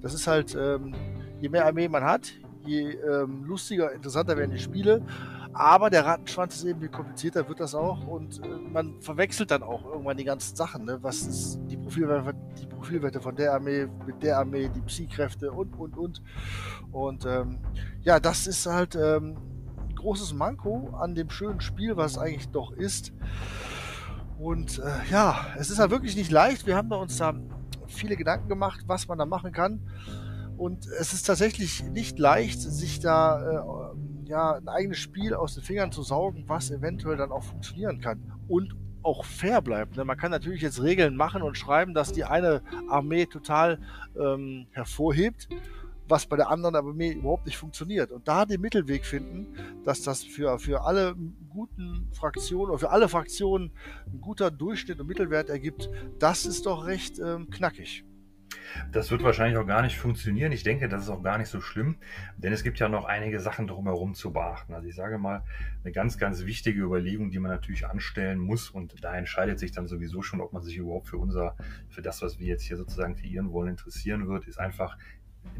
Das 0.00 0.14
ist 0.14 0.26
halt, 0.26 0.54
ähm, 0.54 0.94
je 1.40 1.48
mehr 1.48 1.66
Armee 1.66 1.88
man 1.88 2.04
hat, 2.04 2.32
je 2.64 2.92
ähm, 2.92 3.44
lustiger, 3.44 3.92
interessanter 3.92 4.36
werden 4.36 4.50
die 4.50 4.58
Spiele. 4.58 5.02
Aber 5.54 5.90
der 5.90 6.06
Rattenschwanz 6.06 6.56
ist 6.56 6.64
eben, 6.64 6.80
je 6.80 6.88
komplizierter 6.88 7.46
wird 7.46 7.60
das 7.60 7.74
auch 7.74 8.06
und 8.06 8.42
äh, 8.42 8.48
man 8.48 9.02
verwechselt 9.02 9.50
dann 9.50 9.62
auch 9.62 9.84
irgendwann 9.84 10.16
die 10.16 10.24
ganzen 10.24 10.56
Sachen. 10.56 10.86
Ne? 10.86 10.98
Was 11.02 11.22
ist 11.22 11.60
die 11.66 11.76
Profilwerte, 11.76 12.34
die 12.58 12.66
Profilwerte 12.66 13.20
von 13.20 13.36
der 13.36 13.52
Armee 13.52 13.86
mit 14.06 14.22
der 14.22 14.38
Armee, 14.38 14.70
die 14.74 14.80
Psy-Kräfte 14.80 15.52
und, 15.52 15.74
und, 15.78 15.96
und. 15.98 16.22
Und 16.90 17.26
ähm, 17.26 17.58
ja, 18.00 18.18
das 18.18 18.46
ist 18.46 18.64
halt 18.64 18.94
ähm, 18.94 19.36
ein 19.88 19.94
großes 19.94 20.32
Manko 20.32 20.96
an 20.98 21.14
dem 21.14 21.28
schönen 21.28 21.60
Spiel, 21.60 21.96
was 21.96 22.12
es 22.12 22.18
eigentlich 22.18 22.48
doch 22.48 22.72
ist. 22.72 23.12
Und 24.38 24.78
äh, 24.78 25.10
ja, 25.10 25.36
es 25.58 25.70
ist 25.70 25.78
halt 25.78 25.90
wirklich 25.90 26.16
nicht 26.16 26.30
leicht. 26.30 26.66
Wir 26.66 26.76
haben 26.76 26.88
da 26.88 26.96
uns 26.96 27.18
da 27.18 27.34
viele 27.86 28.16
Gedanken 28.16 28.48
gemacht, 28.48 28.84
was 28.86 29.06
man 29.06 29.18
da 29.18 29.26
machen 29.26 29.52
kann. 29.52 29.80
Und 30.62 30.86
es 30.86 31.12
ist 31.12 31.24
tatsächlich 31.24 31.82
nicht 31.82 32.20
leicht, 32.20 32.60
sich 32.60 33.00
da 33.00 33.42
äh, 33.42 34.28
ja, 34.28 34.52
ein 34.52 34.68
eigenes 34.68 34.98
Spiel 34.98 35.34
aus 35.34 35.54
den 35.54 35.64
Fingern 35.64 35.90
zu 35.90 36.04
saugen, 36.04 36.44
was 36.46 36.70
eventuell 36.70 37.16
dann 37.16 37.32
auch 37.32 37.42
funktionieren 37.42 38.00
kann 38.00 38.22
und 38.46 38.76
auch 39.02 39.24
fair 39.24 39.60
bleibt. 39.60 39.96
Ne? 39.96 40.04
Man 40.04 40.16
kann 40.16 40.30
natürlich 40.30 40.62
jetzt 40.62 40.80
Regeln 40.80 41.16
machen 41.16 41.42
und 41.42 41.58
schreiben, 41.58 41.94
dass 41.94 42.12
die 42.12 42.22
eine 42.22 42.62
Armee 42.88 43.26
total 43.26 43.80
ähm, 44.16 44.68
hervorhebt, 44.70 45.48
was 46.06 46.26
bei 46.26 46.36
der 46.36 46.48
anderen 46.48 46.96
mir 46.96 47.12
überhaupt 47.12 47.46
nicht 47.46 47.58
funktioniert. 47.58 48.12
Und 48.12 48.28
da 48.28 48.44
den 48.44 48.60
Mittelweg 48.60 49.04
finden, 49.04 49.56
dass 49.84 50.02
das 50.02 50.22
für, 50.22 50.60
für 50.60 50.82
alle 50.84 51.16
guten 51.50 52.06
Fraktionen 52.12 52.70
oder 52.70 52.78
für 52.78 52.90
alle 52.90 53.08
Fraktionen 53.08 53.72
ein 54.06 54.20
guter 54.20 54.52
Durchschnitt 54.52 55.00
und 55.00 55.08
Mittelwert 55.08 55.48
ergibt, 55.48 55.90
das 56.20 56.46
ist 56.46 56.66
doch 56.66 56.86
recht 56.86 57.18
ähm, 57.18 57.50
knackig. 57.50 58.04
Das 58.90 59.10
wird 59.10 59.22
wahrscheinlich 59.22 59.58
auch 59.58 59.66
gar 59.66 59.82
nicht 59.82 59.98
funktionieren. 59.98 60.52
Ich 60.52 60.62
denke, 60.62 60.88
das 60.88 61.04
ist 61.04 61.08
auch 61.08 61.22
gar 61.22 61.38
nicht 61.38 61.48
so 61.48 61.60
schlimm, 61.60 61.96
denn 62.36 62.52
es 62.52 62.62
gibt 62.62 62.78
ja 62.78 62.88
noch 62.88 63.04
einige 63.04 63.40
Sachen 63.40 63.66
drumherum 63.66 64.14
zu 64.14 64.32
beachten. 64.32 64.74
Also 64.74 64.88
ich 64.88 64.94
sage 64.94 65.18
mal, 65.18 65.42
eine 65.84 65.92
ganz, 65.92 66.18
ganz 66.18 66.44
wichtige 66.44 66.82
Überlegung, 66.82 67.30
die 67.30 67.38
man 67.38 67.50
natürlich 67.50 67.86
anstellen 67.86 68.38
muss 68.38 68.70
und 68.70 69.02
da 69.02 69.14
entscheidet 69.14 69.58
sich 69.58 69.72
dann 69.72 69.86
sowieso 69.86 70.22
schon, 70.22 70.40
ob 70.40 70.52
man 70.52 70.62
sich 70.62 70.76
überhaupt 70.76 71.08
für 71.08 71.18
unser, 71.18 71.56
für 71.88 72.02
das, 72.02 72.22
was 72.22 72.38
wir 72.38 72.46
jetzt 72.46 72.62
hier 72.62 72.76
sozusagen 72.76 73.14
kreieren 73.16 73.52
wollen, 73.52 73.70
interessieren 73.70 74.28
wird, 74.28 74.46
ist 74.46 74.58
einfach, 74.58 74.96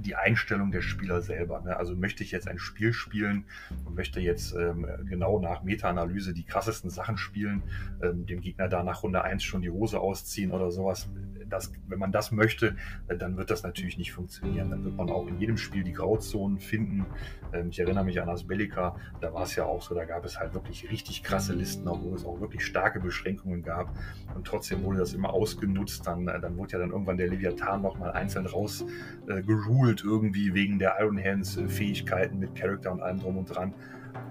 die 0.02 0.16
Einstellung 0.16 0.70
der 0.70 0.82
Spieler 0.82 1.20
selber. 1.20 1.60
Ne? 1.60 1.76
Also 1.76 1.94
möchte 1.94 2.22
ich 2.22 2.30
jetzt 2.30 2.48
ein 2.48 2.58
Spiel 2.58 2.92
spielen 2.92 3.44
und 3.84 3.94
möchte 3.94 4.20
jetzt 4.20 4.54
ähm, 4.54 4.86
genau 5.08 5.40
nach 5.40 5.62
Meta-Analyse 5.62 6.34
die 6.34 6.44
krassesten 6.44 6.90
Sachen 6.90 7.16
spielen, 7.16 7.62
ähm, 8.02 8.26
dem 8.26 8.40
Gegner 8.40 8.68
da 8.68 8.82
nach 8.82 9.02
Runde 9.02 9.22
1 9.22 9.42
schon 9.42 9.62
die 9.62 9.70
Hose 9.70 10.00
ausziehen 10.00 10.52
oder 10.52 10.70
sowas. 10.70 11.08
Das, 11.48 11.72
wenn 11.86 11.98
man 11.98 12.12
das 12.12 12.32
möchte, 12.32 12.76
äh, 13.08 13.16
dann 13.16 13.36
wird 13.36 13.50
das 13.50 13.62
natürlich 13.62 13.98
nicht 13.98 14.12
funktionieren. 14.12 14.70
Dann 14.70 14.84
wird 14.84 14.96
man 14.96 15.10
auch 15.10 15.26
in 15.26 15.38
jedem 15.38 15.56
Spiel 15.56 15.84
die 15.84 15.92
Grauzonen 15.92 16.58
finden. 16.58 17.06
Ähm, 17.52 17.68
ich 17.70 17.78
erinnere 17.78 18.04
mich 18.04 18.20
an 18.20 18.28
Asbellica, 18.28 18.96
da 19.20 19.32
war 19.32 19.44
es 19.44 19.54
ja 19.56 19.64
auch 19.64 19.82
so, 19.82 19.94
da 19.94 20.04
gab 20.04 20.24
es 20.24 20.38
halt 20.38 20.54
wirklich 20.54 20.90
richtig 20.90 21.22
krasse 21.22 21.52
Listen, 21.52 21.86
obwohl 21.88 22.14
es 22.14 22.24
auch 22.24 22.40
wirklich 22.40 22.64
starke 22.64 23.00
Beschränkungen 23.00 23.62
gab. 23.62 23.94
Und 24.34 24.46
trotzdem 24.46 24.82
wurde 24.82 24.98
das 24.98 25.12
immer 25.12 25.32
ausgenutzt. 25.32 26.06
Dann, 26.06 26.26
äh, 26.28 26.40
dann 26.40 26.56
wurde 26.56 26.72
ja 26.72 26.78
dann 26.78 26.90
irgendwann 26.90 27.16
der 27.16 27.28
Leviathan 27.28 27.82
nochmal 27.82 28.12
einzeln 28.12 28.46
rausgerufen. 28.46 28.92
Äh, 29.28 29.42
geschult 29.72 30.04
irgendwie 30.04 30.54
wegen 30.54 30.78
der 30.78 30.96
Iron 31.00 31.22
Hands 31.22 31.56
äh, 31.56 31.68
Fähigkeiten 31.68 32.38
mit 32.38 32.54
Charakter 32.54 32.92
und 32.92 33.00
allem 33.00 33.20
drum 33.20 33.38
und 33.38 33.46
dran. 33.46 33.72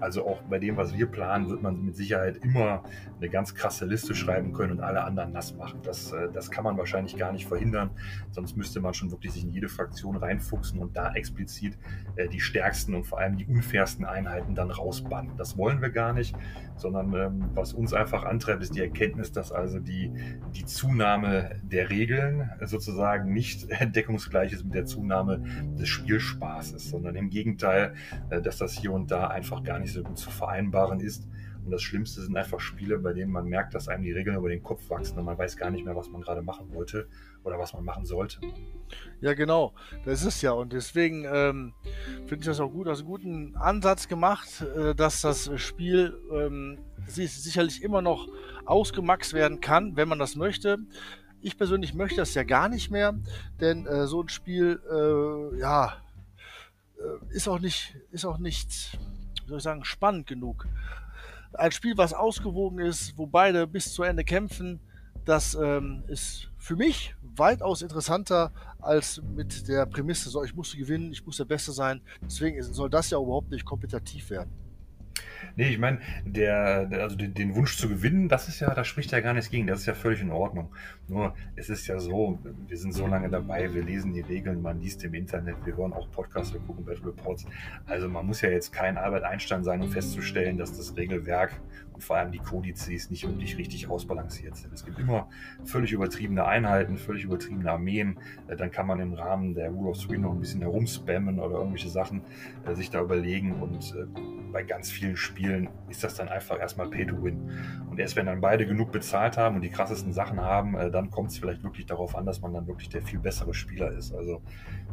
Also 0.00 0.26
auch 0.26 0.42
bei 0.42 0.58
dem, 0.58 0.76
was 0.76 0.96
wir 0.96 1.06
planen, 1.06 1.48
wird 1.48 1.62
man 1.62 1.84
mit 1.84 1.96
Sicherheit 1.96 2.38
immer 2.38 2.84
eine 3.18 3.28
ganz 3.28 3.54
krasse 3.54 3.86
Liste 3.86 4.14
schreiben 4.14 4.52
können 4.52 4.72
und 4.72 4.80
alle 4.80 5.02
anderen 5.02 5.32
nass 5.32 5.54
machen. 5.56 5.80
Das, 5.82 6.12
äh, 6.12 6.28
das 6.32 6.50
kann 6.50 6.64
man 6.64 6.76
wahrscheinlich 6.78 7.16
gar 7.16 7.32
nicht 7.32 7.46
verhindern. 7.46 7.90
Sonst 8.30 8.56
müsste 8.56 8.80
man 8.80 8.94
schon 8.94 9.10
wirklich 9.10 9.32
sich 9.32 9.44
in 9.44 9.50
jede 9.50 9.68
Fraktion 9.68 10.16
reinfuchsen 10.16 10.78
und 10.78 10.96
da 10.96 11.12
explizit 11.14 11.76
äh, 12.16 12.28
die 12.28 12.40
stärksten 12.40 12.94
und 12.94 13.04
vor 13.04 13.18
allem 13.18 13.36
die 13.36 13.46
unfairsten 13.46 14.04
Einheiten 14.04 14.54
dann 14.54 14.70
rausbannen. 14.70 15.36
Das 15.36 15.56
wollen 15.56 15.82
wir 15.82 15.90
gar 15.90 16.12
nicht, 16.12 16.36
sondern 16.76 17.12
ähm, 17.14 17.50
was 17.54 17.72
uns 17.72 17.92
einfach 17.92 18.24
antreibt, 18.24 18.62
ist 18.62 18.74
die 18.74 18.80
Erkenntnis, 18.80 19.32
dass 19.32 19.50
also 19.50 19.78
die, 19.78 20.12
die 20.54 20.64
Zunahme 20.64 21.60
der 21.62 21.90
Regeln 21.90 22.50
sozusagen 22.62 23.32
nicht 23.32 23.68
deckungsgleich 23.94 24.52
ist 24.52 24.64
mit 24.64 24.74
der 24.74 24.84
Zunahme 24.84 25.42
des 25.78 25.88
Spielspaßes, 25.88 26.90
sondern 26.90 27.16
im 27.16 27.30
Gegenteil, 27.30 27.94
dass 28.30 28.58
das 28.58 28.72
hier 28.72 28.92
und 28.92 29.10
da 29.10 29.28
einfach 29.28 29.62
gar 29.62 29.72
gar 29.72 29.78
nicht 29.82 29.92
so 29.92 30.02
gut 30.02 30.18
zu 30.18 30.30
vereinbaren 30.30 31.00
ist. 31.00 31.28
Und 31.64 31.70
das 31.70 31.82
Schlimmste 31.82 32.22
sind 32.22 32.36
einfach 32.36 32.58
Spiele, 32.58 32.98
bei 32.98 33.12
denen 33.12 33.30
man 33.30 33.46
merkt, 33.46 33.74
dass 33.74 33.86
einem 33.86 34.02
die 34.02 34.10
Regeln 34.10 34.36
über 34.36 34.48
den 34.48 34.62
Kopf 34.62 34.90
wachsen 34.90 35.18
und 35.18 35.24
man 35.24 35.38
weiß 35.38 35.56
gar 35.56 35.70
nicht 35.70 35.84
mehr, 35.84 35.94
was 35.94 36.08
man 36.08 36.20
gerade 36.20 36.42
machen 36.42 36.72
wollte 36.74 37.06
oder 37.44 37.58
was 37.58 37.72
man 37.72 37.84
machen 37.84 38.04
sollte. 38.04 38.40
Ja, 39.20 39.34
genau. 39.34 39.72
Das 40.04 40.24
ist 40.24 40.42
ja. 40.42 40.52
Und 40.52 40.72
deswegen 40.72 41.24
ähm, 41.24 41.72
finde 42.26 42.40
ich 42.40 42.46
das 42.46 42.58
auch 42.58 42.70
gut, 42.70 42.88
also 42.88 43.04
guten 43.04 43.54
Ansatz 43.56 44.08
gemacht, 44.08 44.64
äh, 44.76 44.94
dass 44.94 45.20
das 45.20 45.50
Spiel 45.60 46.18
ähm, 46.32 46.78
sicherlich 47.06 47.82
immer 47.82 48.02
noch 48.02 48.28
ausgemaxt 48.64 49.32
werden 49.32 49.60
kann, 49.60 49.96
wenn 49.96 50.08
man 50.08 50.18
das 50.18 50.34
möchte. 50.34 50.78
Ich 51.40 51.56
persönlich 51.58 51.94
möchte 51.94 52.16
das 52.16 52.34
ja 52.34 52.44
gar 52.44 52.68
nicht 52.68 52.90
mehr, 52.90 53.14
denn 53.60 53.86
äh, 53.86 54.06
so 54.06 54.22
ein 54.22 54.28
Spiel, 54.28 54.80
äh, 54.90 55.58
ja, 55.58 55.96
äh, 56.98 57.34
ist 57.34 57.48
auch 57.48 57.58
nicht, 57.58 57.96
ist 58.10 58.24
auch 58.24 58.38
nicht 58.38 58.98
soll 59.46 59.58
ich 59.58 59.64
sagen, 59.64 59.84
spannend 59.84 60.26
genug. 60.26 60.66
Ein 61.54 61.72
Spiel, 61.72 61.96
was 61.96 62.14
ausgewogen 62.14 62.78
ist, 62.78 63.16
wo 63.16 63.26
beide 63.26 63.66
bis 63.66 63.92
zu 63.92 64.02
Ende 64.02 64.24
kämpfen, 64.24 64.80
das 65.24 65.54
ähm, 65.54 66.02
ist 66.08 66.50
für 66.58 66.76
mich 66.76 67.14
weitaus 67.36 67.82
interessanter 67.82 68.52
als 68.80 69.22
mit 69.22 69.68
der 69.68 69.86
Prämisse, 69.86 70.30
so 70.30 70.42
ich 70.42 70.54
muss 70.54 70.74
gewinnen, 70.74 71.12
ich 71.12 71.24
muss 71.24 71.36
der 71.36 71.44
Beste 71.44 71.72
sein. 71.72 72.00
Deswegen 72.22 72.62
soll 72.62 72.90
das 72.90 73.10
ja 73.10 73.18
überhaupt 73.18 73.50
nicht 73.50 73.64
kompetitiv 73.64 74.30
werden. 74.30 74.50
Nee, 75.56 75.68
ich 75.68 75.78
meine, 75.78 75.98
der, 76.24 76.86
der, 76.86 77.02
also 77.02 77.16
den, 77.16 77.34
den, 77.34 77.54
Wunsch 77.54 77.76
zu 77.76 77.88
gewinnen, 77.88 78.28
das 78.28 78.48
ist 78.48 78.60
ja, 78.60 78.72
da 78.74 78.84
spricht 78.84 79.12
ja 79.12 79.20
gar 79.20 79.34
nichts 79.34 79.50
gegen, 79.50 79.66
das 79.66 79.80
ist 79.80 79.86
ja 79.86 79.94
völlig 79.94 80.20
in 80.20 80.30
Ordnung. 80.30 80.72
Nur, 81.08 81.34
es 81.56 81.68
ist 81.68 81.86
ja 81.86 81.98
so, 81.98 82.38
wir 82.66 82.76
sind 82.76 82.92
so 82.92 83.06
lange 83.06 83.28
dabei, 83.28 83.72
wir 83.74 83.82
lesen 83.82 84.12
die 84.12 84.20
Regeln, 84.20 84.62
man 84.62 84.80
liest 84.80 85.04
im 85.04 85.14
Internet, 85.14 85.56
wir 85.64 85.76
hören 85.76 85.92
auch 85.92 86.10
Podcasts, 86.10 86.52
wir 86.52 86.60
gucken 86.60 86.84
Battle 86.84 87.06
Reports. 87.06 87.46
Also 87.86 88.08
man 88.08 88.26
muss 88.26 88.40
ja 88.40 88.50
jetzt 88.50 88.72
kein 88.72 88.96
Albert 88.96 89.24
Einstein 89.24 89.64
sein, 89.64 89.82
um 89.82 89.90
festzustellen, 89.90 90.58
dass 90.58 90.76
das 90.76 90.96
Regelwerk 90.96 91.60
und 91.92 92.02
vor 92.02 92.16
allem 92.16 92.32
die 92.32 92.38
Kodizes 92.38 93.10
nicht 93.10 93.26
wirklich 93.26 93.56
richtig 93.58 93.88
ausbalanciert 93.88 94.56
sind. 94.56 94.72
Es 94.72 94.84
gibt 94.84 94.98
immer 94.98 95.28
völlig 95.64 95.92
übertriebene 95.92 96.44
Einheiten, 96.44 96.96
völlig 96.96 97.24
übertriebene 97.24 97.70
Armeen. 97.70 98.18
Äh, 98.48 98.56
dann 98.56 98.70
kann 98.70 98.86
man 98.86 99.00
im 99.00 99.14
Rahmen 99.14 99.54
der 99.54 99.70
Rule 99.70 99.90
of 99.90 99.98
Three 99.98 100.18
noch 100.18 100.32
ein 100.32 100.40
bisschen 100.40 100.60
herumspammen 100.60 101.38
oder 101.38 101.56
irgendwelche 101.56 101.88
Sachen 101.88 102.22
äh, 102.66 102.74
sich 102.74 102.90
da 102.90 103.00
überlegen 103.00 103.52
und 103.60 103.94
äh, 103.94 104.06
bei 104.52 104.62
ganz 104.62 104.90
vielen 104.90 105.16
Spielen 105.16 105.31
ist 105.88 106.04
das 106.04 106.14
dann 106.14 106.28
einfach 106.28 106.58
erstmal 106.58 106.88
Pay 106.88 107.06
to 107.06 107.22
Win. 107.22 107.50
Und 107.90 107.98
erst 107.98 108.16
wenn 108.16 108.26
dann 108.26 108.40
beide 108.40 108.66
genug 108.66 108.92
bezahlt 108.92 109.36
haben 109.36 109.56
und 109.56 109.62
die 109.62 109.70
krassesten 109.70 110.12
Sachen 110.12 110.40
haben, 110.40 110.76
äh, 110.76 110.90
dann 110.90 111.10
kommt 111.10 111.30
es 111.30 111.38
vielleicht 111.38 111.62
wirklich 111.62 111.86
darauf 111.86 112.16
an, 112.16 112.26
dass 112.26 112.40
man 112.40 112.52
dann 112.52 112.66
wirklich 112.66 112.88
der 112.88 113.02
viel 113.02 113.18
bessere 113.18 113.54
Spieler 113.54 113.92
ist. 113.92 114.14
Also 114.14 114.42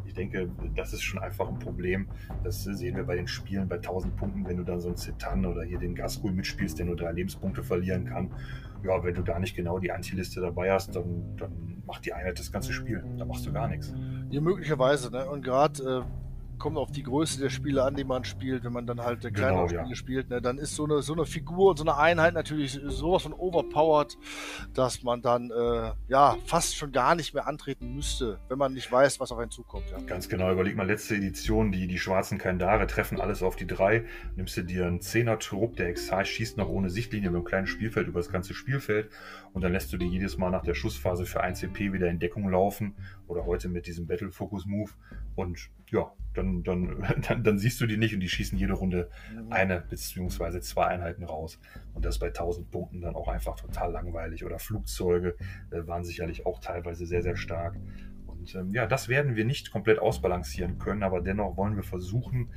ich 0.06 0.14
denke, 0.14 0.50
das 0.74 0.92
ist 0.92 1.02
schon 1.02 1.20
einfach 1.20 1.48
ein 1.48 1.58
Problem. 1.58 2.08
Das 2.42 2.64
sehen 2.64 2.96
wir 2.96 3.04
bei 3.04 3.16
den 3.16 3.28
Spielen 3.28 3.68
bei 3.68 3.76
1000 3.76 4.16
Punkten, 4.16 4.46
wenn 4.46 4.56
du 4.56 4.64
dann 4.64 4.80
so 4.80 4.88
einen 4.88 4.96
Zitan 4.96 5.46
oder 5.46 5.62
hier 5.62 5.78
den 5.78 5.94
Gaskuhl 5.94 6.32
mitspielst, 6.32 6.78
der 6.78 6.86
nur 6.86 6.96
drei 6.96 7.12
Lebenspunkte 7.12 7.62
verlieren 7.62 8.06
kann. 8.06 8.30
Ja, 8.82 9.04
wenn 9.04 9.14
du 9.14 9.22
da 9.22 9.38
nicht 9.38 9.54
genau 9.54 9.78
die 9.78 9.92
Antiliste 9.92 10.40
dabei 10.40 10.72
hast, 10.72 10.96
dann, 10.96 11.36
dann 11.36 11.82
macht 11.86 12.06
die 12.06 12.12
Einheit 12.12 12.38
das 12.38 12.50
ganze 12.50 12.72
Spiel. 12.72 13.04
Da 13.18 13.24
machst 13.24 13.46
du 13.46 13.52
gar 13.52 13.68
nichts. 13.68 13.94
Ja, 14.30 14.40
möglicherweise. 14.40 15.10
Ne? 15.10 15.28
Und 15.28 15.44
gerade 15.44 15.82
äh 15.82 16.19
kommt 16.60 16.76
auf 16.76 16.92
die 16.92 17.02
Größe 17.02 17.40
der 17.40 17.50
Spiele 17.50 17.82
an, 17.82 17.96
die 17.96 18.04
man 18.04 18.24
spielt. 18.24 18.62
Wenn 18.62 18.72
man 18.72 18.86
dann 18.86 19.00
halt 19.00 19.24
äh, 19.24 19.32
kleinere 19.32 19.66
genau, 19.66 19.68
Spiele 19.68 19.88
ja. 19.88 19.96
spielt, 19.96 20.30
ne, 20.30 20.40
dann 20.40 20.58
ist 20.58 20.76
so 20.76 20.84
eine, 20.84 21.02
so 21.02 21.14
eine 21.14 21.24
Figur 21.24 21.70
und 21.70 21.78
so 21.78 21.84
eine 21.84 21.96
Einheit 21.96 22.34
natürlich 22.34 22.78
sowas 22.84 23.24
von 23.24 23.32
overpowered, 23.32 24.16
dass 24.74 25.02
man 25.02 25.22
dann 25.22 25.50
äh, 25.50 25.92
ja 26.08 26.36
fast 26.44 26.76
schon 26.76 26.92
gar 26.92 27.16
nicht 27.16 27.34
mehr 27.34 27.48
antreten 27.48 27.94
müsste, 27.94 28.38
wenn 28.48 28.58
man 28.58 28.74
nicht 28.74 28.90
weiß, 28.92 29.18
was 29.18 29.32
auf 29.32 29.38
einen 29.38 29.50
zukommt. 29.50 29.90
Ja. 29.90 29.98
Ganz 30.06 30.28
genau. 30.28 30.52
Überleg 30.52 30.76
mal, 30.76 30.86
letzte 30.86 31.16
Edition, 31.16 31.72
die, 31.72 31.88
die 31.88 31.98
schwarzen 31.98 32.38
Kandare 32.38 32.86
treffen 32.86 33.20
alles 33.20 33.42
auf 33.42 33.56
die 33.56 33.66
drei. 33.66 34.04
Nimmst 34.36 34.56
du 34.56 34.62
dir 34.62 34.86
einen 34.86 35.00
Zehner-Trupp, 35.00 35.76
der 35.76 35.88
Exile 35.88 36.24
schießt 36.24 36.56
noch 36.58 36.68
ohne 36.68 36.90
Sichtlinie 36.90 37.30
mit 37.30 37.38
einem 37.38 37.44
kleinen 37.44 37.66
Spielfeld 37.66 38.06
über 38.06 38.20
das 38.20 38.30
ganze 38.30 38.54
Spielfeld 38.54 39.10
und 39.52 39.62
dann 39.62 39.72
lässt 39.72 39.92
du 39.92 39.96
die 39.96 40.06
jedes 40.06 40.38
Mal 40.38 40.50
nach 40.50 40.62
der 40.62 40.74
Schussphase 40.74 41.26
für 41.26 41.40
1 41.40 41.58
CP 41.58 41.92
wieder 41.92 42.08
in 42.08 42.18
Deckung 42.18 42.48
laufen 42.48 42.94
oder 43.26 43.46
heute 43.46 43.68
mit 43.68 43.86
diesem 43.86 44.06
Battle 44.06 44.30
Focus 44.30 44.66
Move 44.66 44.90
und 45.34 45.70
ja, 45.90 46.12
dann, 46.34 46.62
dann, 46.62 47.04
dann, 47.28 47.42
dann, 47.42 47.58
siehst 47.58 47.80
du 47.80 47.86
die 47.86 47.96
nicht 47.96 48.14
und 48.14 48.20
die 48.20 48.28
schießen 48.28 48.58
jede 48.58 48.74
Runde 48.74 49.10
eine 49.50 49.80
bzw. 49.80 50.60
zwei 50.60 50.86
Einheiten 50.86 51.24
raus. 51.24 51.58
Und 51.94 52.04
das 52.04 52.18
bei 52.18 52.28
1000 52.28 52.70
Punkten 52.70 53.00
dann 53.00 53.14
auch 53.14 53.28
einfach 53.28 53.56
total 53.56 53.92
langweilig. 53.92 54.44
Oder 54.44 54.58
Flugzeuge 54.58 55.36
äh, 55.70 55.86
waren 55.86 56.04
sicherlich 56.04 56.46
auch 56.46 56.60
teilweise 56.60 57.06
sehr, 57.06 57.22
sehr 57.22 57.36
stark. 57.36 57.76
Und 58.26 58.54
ähm, 58.54 58.70
ja, 58.70 58.86
das 58.86 59.08
werden 59.08 59.36
wir 59.36 59.44
nicht 59.44 59.70
komplett 59.70 59.98
ausbalancieren 59.98 60.78
können, 60.78 61.02
aber 61.02 61.20
dennoch 61.20 61.56
wollen 61.56 61.76
wir 61.76 61.82
versuchen, 61.82 62.50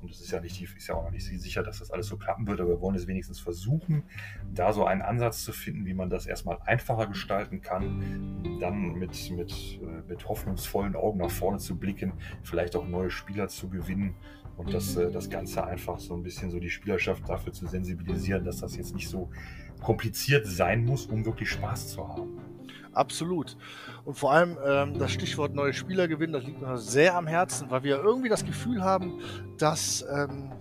und 0.00 0.10
es 0.10 0.20
ist 0.20 0.30
ja 0.30 0.40
nicht, 0.40 0.60
ist 0.62 0.86
ja 0.86 0.94
auch 0.94 1.04
noch 1.04 1.10
nicht 1.10 1.24
sicher, 1.24 1.62
dass 1.62 1.78
das 1.78 1.90
alles 1.90 2.06
so 2.06 2.16
klappen 2.16 2.46
wird, 2.46 2.60
aber 2.60 2.70
wir 2.70 2.80
wollen 2.80 2.96
es 2.96 3.06
wenigstens 3.06 3.40
versuchen, 3.40 4.04
da 4.52 4.72
so 4.72 4.84
einen 4.84 5.02
Ansatz 5.02 5.42
zu 5.42 5.52
finden, 5.52 5.86
wie 5.86 5.94
man 5.94 6.10
das 6.10 6.26
erstmal 6.26 6.58
einfacher 6.64 7.06
gestalten 7.06 7.60
kann, 7.60 8.58
dann 8.60 8.94
mit, 8.94 9.30
mit, 9.30 9.80
äh, 9.82 10.08
mit 10.08 10.28
hoffnungsvollen 10.28 10.96
Augen 10.96 11.18
nach 11.18 11.30
vorne 11.30 11.58
zu 11.58 11.76
blicken, 11.78 12.12
vielleicht 12.42 12.76
auch 12.76 12.86
neue 12.86 13.10
Spieler 13.10 13.48
zu 13.48 13.68
gewinnen 13.68 14.14
und 14.56 14.72
das, 14.72 14.96
äh, 14.96 15.10
das 15.10 15.30
Ganze 15.30 15.66
einfach 15.66 15.98
so 15.98 16.14
ein 16.14 16.22
bisschen 16.22 16.50
so 16.50 16.58
die 16.60 16.70
Spielerschaft 16.70 17.28
dafür 17.28 17.52
zu 17.52 17.66
sensibilisieren, 17.66 18.44
dass 18.44 18.58
das 18.58 18.76
jetzt 18.76 18.94
nicht 18.94 19.08
so 19.08 19.30
kompliziert 19.82 20.46
sein 20.46 20.84
muss, 20.84 21.06
um 21.06 21.24
wirklich 21.24 21.50
Spaß 21.50 21.88
zu 21.88 22.08
haben. 22.08 22.55
Absolut. 22.92 23.56
Und 24.04 24.14
vor 24.16 24.32
allem 24.32 24.56
ähm, 24.64 24.98
das 24.98 25.12
Stichwort 25.12 25.54
neue 25.54 25.72
Spieler 25.72 26.08
gewinnen, 26.08 26.32
das 26.32 26.44
liegt 26.44 26.62
uns 26.62 26.90
sehr 26.90 27.14
am 27.16 27.26
Herzen, 27.26 27.70
weil 27.70 27.82
wir 27.82 28.02
irgendwie 28.02 28.28
das 28.28 28.44
Gefühl 28.44 28.82
haben, 28.82 29.20
dass, 29.58 30.04
ähm, 30.10 30.52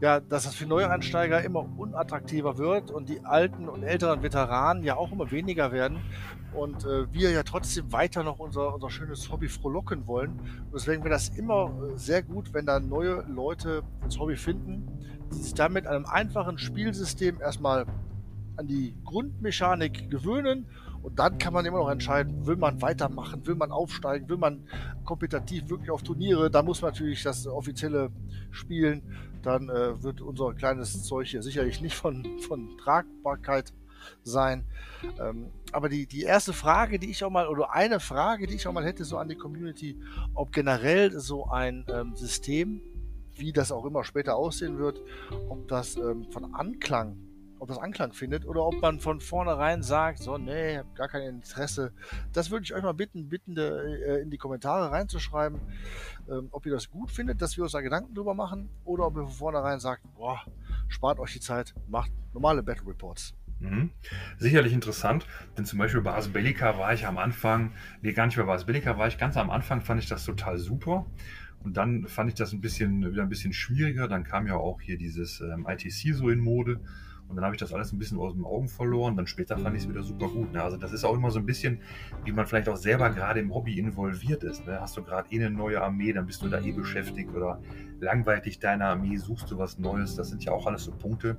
ja, 0.00 0.20
dass 0.20 0.44
das 0.44 0.54
für 0.54 0.66
Neueinsteiger 0.66 1.42
immer 1.42 1.66
unattraktiver 1.76 2.58
wird 2.58 2.90
und 2.90 3.08
die 3.08 3.24
alten 3.24 3.68
und 3.68 3.82
älteren 3.82 4.22
Veteranen 4.22 4.82
ja 4.82 4.96
auch 4.96 5.12
immer 5.12 5.30
weniger 5.30 5.72
werden 5.72 5.98
und 6.52 6.84
äh, 6.84 7.12
wir 7.12 7.30
ja 7.30 7.42
trotzdem 7.42 7.92
weiter 7.92 8.22
noch 8.22 8.38
unser, 8.38 8.74
unser 8.74 8.90
schönes 8.90 9.30
Hobby 9.30 9.48
frohlocken 9.48 10.06
wollen. 10.06 10.30
Und 10.30 10.74
deswegen 10.74 11.02
wäre 11.02 11.14
das 11.14 11.28
immer 11.30 11.70
äh, 11.70 11.96
sehr 11.96 12.22
gut, 12.22 12.52
wenn 12.52 12.66
da 12.66 12.80
neue 12.80 13.24
Leute 13.28 13.82
ins 14.02 14.18
Hobby 14.18 14.36
finden, 14.36 14.88
die 15.32 15.38
sich 15.38 15.54
damit 15.54 15.86
einem 15.86 16.06
einfachen 16.06 16.58
Spielsystem 16.58 17.40
erstmal 17.40 17.86
an 18.56 18.66
die 18.66 18.94
Grundmechanik 19.04 20.10
gewöhnen 20.10 20.66
Und 21.02 21.18
dann 21.18 21.38
kann 21.38 21.52
man 21.52 21.64
immer 21.64 21.78
noch 21.78 21.90
entscheiden, 21.90 22.46
will 22.46 22.56
man 22.56 22.82
weitermachen, 22.82 23.46
will 23.46 23.54
man 23.54 23.72
aufsteigen, 23.72 24.28
will 24.28 24.36
man 24.36 24.68
kompetitiv 25.04 25.68
wirklich 25.70 25.90
auf 25.90 26.02
Turniere. 26.02 26.50
Da 26.50 26.62
muss 26.62 26.82
man 26.82 26.90
natürlich 26.92 27.22
das 27.22 27.46
offizielle 27.46 28.10
spielen. 28.50 29.02
Dann 29.42 29.70
äh, 29.70 30.02
wird 30.02 30.20
unser 30.20 30.52
kleines 30.52 31.02
Zeug 31.04 31.28
hier 31.28 31.42
sicherlich 31.42 31.80
nicht 31.80 31.96
von, 31.96 32.38
von 32.40 32.76
Tragbarkeit 32.76 33.72
sein. 34.22 34.64
Ähm, 35.18 35.50
aber 35.72 35.88
die, 35.88 36.06
die 36.06 36.22
erste 36.22 36.52
Frage, 36.52 36.98
die 36.98 37.10
ich 37.10 37.24
auch 37.24 37.30
mal, 37.30 37.48
oder 37.48 37.72
eine 37.72 38.00
Frage, 38.00 38.46
die 38.46 38.54
ich 38.54 38.66
auch 38.66 38.72
mal 38.72 38.84
hätte, 38.84 39.04
so 39.04 39.16
an 39.16 39.28
die 39.28 39.36
Community, 39.36 39.98
ob 40.34 40.52
generell 40.52 41.18
so 41.18 41.46
ein 41.46 41.86
ähm, 41.88 42.14
System, 42.16 42.82
wie 43.36 43.52
das 43.52 43.72
auch 43.72 43.86
immer 43.86 44.04
später 44.04 44.36
aussehen 44.36 44.78
wird, 44.78 45.00
ob 45.48 45.66
das 45.68 45.96
ähm, 45.96 46.26
von 46.30 46.54
Anklang 46.54 47.16
ob 47.60 47.68
das 47.68 47.78
Anklang 47.78 48.12
findet 48.12 48.46
oder 48.46 48.64
ob 48.64 48.80
man 48.80 49.00
von 49.00 49.20
vornherein 49.20 49.82
sagt, 49.82 50.18
so, 50.18 50.38
nee, 50.38 50.78
hab 50.78 50.94
gar 50.96 51.08
kein 51.08 51.22
Interesse. 51.22 51.92
Das 52.32 52.50
würde 52.50 52.64
ich 52.64 52.74
euch 52.74 52.82
mal 52.82 52.94
bitten, 52.94 53.28
bitten 53.28 53.56
äh, 53.56 54.18
in 54.18 54.30
die 54.30 54.38
Kommentare 54.38 54.90
reinzuschreiben, 54.90 55.60
ähm, 56.28 56.48
ob 56.50 56.66
ihr 56.66 56.72
das 56.72 56.90
gut 56.90 57.10
findet, 57.10 57.40
dass 57.42 57.56
wir 57.56 57.64
uns 57.64 57.72
da 57.72 57.80
Gedanken 57.80 58.14
drüber 58.14 58.34
machen 58.34 58.70
oder 58.84 59.06
ob 59.06 59.16
ihr 59.16 59.24
von 59.24 59.32
vornherein 59.32 59.78
sagt, 59.78 60.02
boah, 60.16 60.40
spart 60.88 61.18
euch 61.20 61.34
die 61.34 61.40
Zeit, 61.40 61.74
macht 61.86 62.10
normale 62.32 62.62
Battle 62.62 62.86
Reports. 62.88 63.34
Mhm. 63.60 63.90
Sicherlich 64.38 64.72
interessant, 64.72 65.26
denn 65.58 65.66
zum 65.66 65.78
Beispiel 65.78 66.00
bei 66.00 66.14
Asbellica 66.14 66.78
war 66.78 66.94
ich 66.94 67.06
am 67.06 67.18
Anfang, 67.18 67.72
nee, 68.00 68.12
gar 68.12 68.24
nicht 68.24 68.38
mehr 68.38 68.46
bei 68.46 68.54
Asbellica 68.54 68.96
war 68.96 69.06
ich 69.06 69.18
ganz 69.18 69.36
am 69.36 69.50
Anfang, 69.50 69.82
fand 69.82 70.02
ich 70.02 70.08
das 70.08 70.24
total 70.24 70.58
super. 70.58 71.04
Und 71.62 71.76
dann 71.76 72.06
fand 72.06 72.30
ich 72.30 72.34
das 72.36 72.52
ein 72.52 72.62
bisschen, 72.62 73.12
wieder 73.12 73.22
ein 73.22 73.28
bisschen 73.28 73.52
schwieriger. 73.52 74.08
Dann 74.08 74.24
kam 74.24 74.46
ja 74.46 74.54
auch 74.54 74.80
hier 74.80 74.96
dieses 74.96 75.40
ähm, 75.40 75.66
ITC 75.68 76.14
so 76.14 76.30
in 76.30 76.40
Mode. 76.40 76.80
Und 77.30 77.36
dann 77.36 77.44
habe 77.44 77.54
ich 77.54 77.60
das 77.60 77.72
alles 77.72 77.92
ein 77.92 77.98
bisschen 77.98 78.18
aus 78.18 78.34
den 78.34 78.44
Augen 78.44 78.68
verloren. 78.68 79.16
Dann 79.16 79.26
später 79.26 79.56
fand 79.56 79.76
ich 79.76 79.84
es 79.84 79.88
wieder 79.88 80.02
super 80.02 80.28
gut. 80.28 80.52
Ne? 80.52 80.62
Also 80.62 80.76
das 80.76 80.92
ist 80.92 81.04
auch 81.04 81.14
immer 81.14 81.30
so 81.30 81.38
ein 81.38 81.46
bisschen, 81.46 81.80
wie 82.24 82.32
man 82.32 82.46
vielleicht 82.46 82.68
auch 82.68 82.76
selber 82.76 83.10
gerade 83.10 83.38
im 83.38 83.54
Hobby 83.54 83.78
involviert 83.78 84.42
ist. 84.42 84.66
Ne? 84.66 84.80
Hast 84.80 84.96
du 84.96 85.02
gerade 85.04 85.32
eh 85.32 85.36
eine 85.36 85.50
neue 85.50 85.80
Armee, 85.80 86.12
dann 86.12 86.26
bist 86.26 86.42
du 86.42 86.48
da 86.48 86.60
eh 86.60 86.72
beschäftigt 86.72 87.32
oder 87.34 87.62
langweilig 88.00 88.58
deine 88.58 88.86
Armee, 88.86 89.16
suchst 89.16 89.50
du 89.50 89.58
was 89.58 89.78
Neues. 89.78 90.16
Das 90.16 90.28
sind 90.28 90.44
ja 90.44 90.52
auch 90.52 90.66
alles 90.66 90.84
so 90.84 90.92
Punkte, 90.92 91.38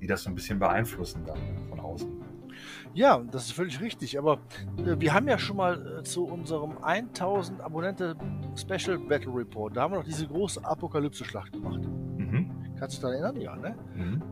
die 0.00 0.06
das 0.06 0.24
so 0.24 0.30
ein 0.30 0.34
bisschen 0.34 0.58
beeinflussen 0.58 1.22
dann 1.24 1.38
von 1.68 1.78
außen. 1.78 2.10
Ja, 2.94 3.22
das 3.30 3.46
ist 3.46 3.52
völlig 3.52 3.80
richtig. 3.80 4.18
Aber 4.18 4.40
äh, 4.78 4.98
wir 4.98 5.14
haben 5.14 5.28
ja 5.28 5.38
schon 5.38 5.56
mal 5.56 6.00
äh, 6.00 6.02
zu 6.02 6.24
unserem 6.24 6.78
1000 6.82 7.60
Abonnente 7.60 8.16
Special 8.56 8.98
Battle 8.98 9.34
Report, 9.34 9.76
da 9.76 9.82
haben 9.82 9.92
wir 9.92 9.98
noch 9.98 10.04
diese 10.04 10.26
große 10.26 10.64
Apokalypse-Schlacht 10.64 11.52
gemacht. 11.52 11.88
Kannst 12.78 13.02
du 13.02 13.08
dich 13.08 13.20
daran 13.20 13.36
erinnern? 13.36 13.40
Ja, 13.40 13.56
ne? 13.56 13.74
Mhm. 13.94 14.22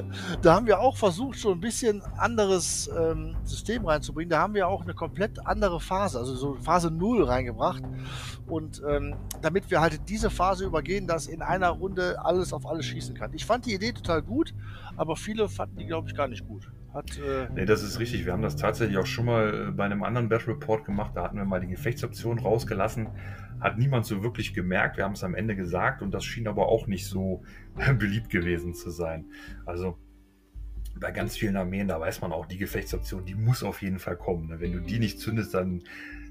da 0.42 0.54
haben 0.54 0.66
wir 0.66 0.80
auch 0.80 0.96
versucht, 0.96 1.38
so 1.38 1.50
ein 1.50 1.60
bisschen 1.60 2.02
anderes 2.16 2.88
ähm, 2.96 3.36
System 3.44 3.84
reinzubringen. 3.86 4.30
Da 4.30 4.40
haben 4.40 4.54
wir 4.54 4.68
auch 4.68 4.82
eine 4.82 4.94
komplett 4.94 5.44
andere 5.46 5.80
Phase, 5.80 6.18
also 6.18 6.34
so 6.34 6.54
Phase 6.54 6.90
0 6.90 7.24
reingebracht. 7.24 7.82
Und 8.46 8.82
ähm, 8.88 9.16
damit 9.42 9.70
wir 9.70 9.80
halt 9.80 10.08
diese 10.08 10.30
Phase 10.30 10.64
übergehen, 10.64 11.06
dass 11.06 11.26
in 11.26 11.42
einer 11.42 11.70
Runde 11.70 12.24
alles 12.24 12.52
auf 12.52 12.66
alles 12.66 12.86
schießen 12.86 13.14
kann. 13.14 13.32
Ich 13.34 13.44
fand 13.44 13.66
die 13.66 13.74
Idee 13.74 13.92
total 13.92 14.22
gut, 14.22 14.54
aber 14.96 15.16
viele 15.16 15.48
fanden 15.48 15.78
die, 15.78 15.86
glaube 15.86 16.08
ich, 16.08 16.14
gar 16.14 16.28
nicht 16.28 16.46
gut. 16.46 16.70
Hat, 16.96 17.18
äh, 17.18 17.48
nee, 17.54 17.66
das 17.66 17.82
ist 17.82 18.00
richtig. 18.00 18.24
Wir 18.24 18.32
haben 18.32 18.42
das 18.42 18.56
tatsächlich 18.56 18.96
auch 18.98 19.06
schon 19.06 19.26
mal 19.26 19.68
äh, 19.68 19.70
bei 19.70 19.84
einem 19.84 20.02
anderen 20.02 20.28
Battle 20.28 20.54
Report 20.54 20.84
gemacht. 20.84 21.12
Da 21.14 21.22
hatten 21.22 21.36
wir 21.36 21.44
mal 21.44 21.60
die 21.60 21.68
Gefechtsoption 21.68 22.38
rausgelassen 22.38 23.08
hat 23.60 23.78
niemand 23.78 24.06
so 24.06 24.22
wirklich 24.22 24.54
gemerkt. 24.54 24.96
Wir 24.96 25.04
haben 25.04 25.12
es 25.12 25.24
am 25.24 25.34
Ende 25.34 25.56
gesagt 25.56 26.02
und 26.02 26.12
das 26.12 26.24
schien 26.24 26.48
aber 26.48 26.68
auch 26.68 26.86
nicht 26.86 27.06
so 27.06 27.42
beliebt 27.98 28.30
gewesen 28.30 28.74
zu 28.74 28.90
sein. 28.90 29.26
Also 29.64 29.98
bei 30.98 31.10
ganz 31.10 31.36
vielen 31.36 31.56
Armeen, 31.56 31.88
da 31.88 32.00
weiß 32.00 32.22
man 32.22 32.32
auch, 32.32 32.46
die 32.46 32.56
Gefechtsoption, 32.56 33.24
die 33.24 33.34
muss 33.34 33.62
auf 33.62 33.82
jeden 33.82 33.98
Fall 33.98 34.16
kommen. 34.16 34.48
Ne? 34.48 34.60
Wenn 34.60 34.72
du 34.72 34.80
die 34.80 34.98
nicht 34.98 35.20
zündest, 35.20 35.52
dann, 35.52 35.82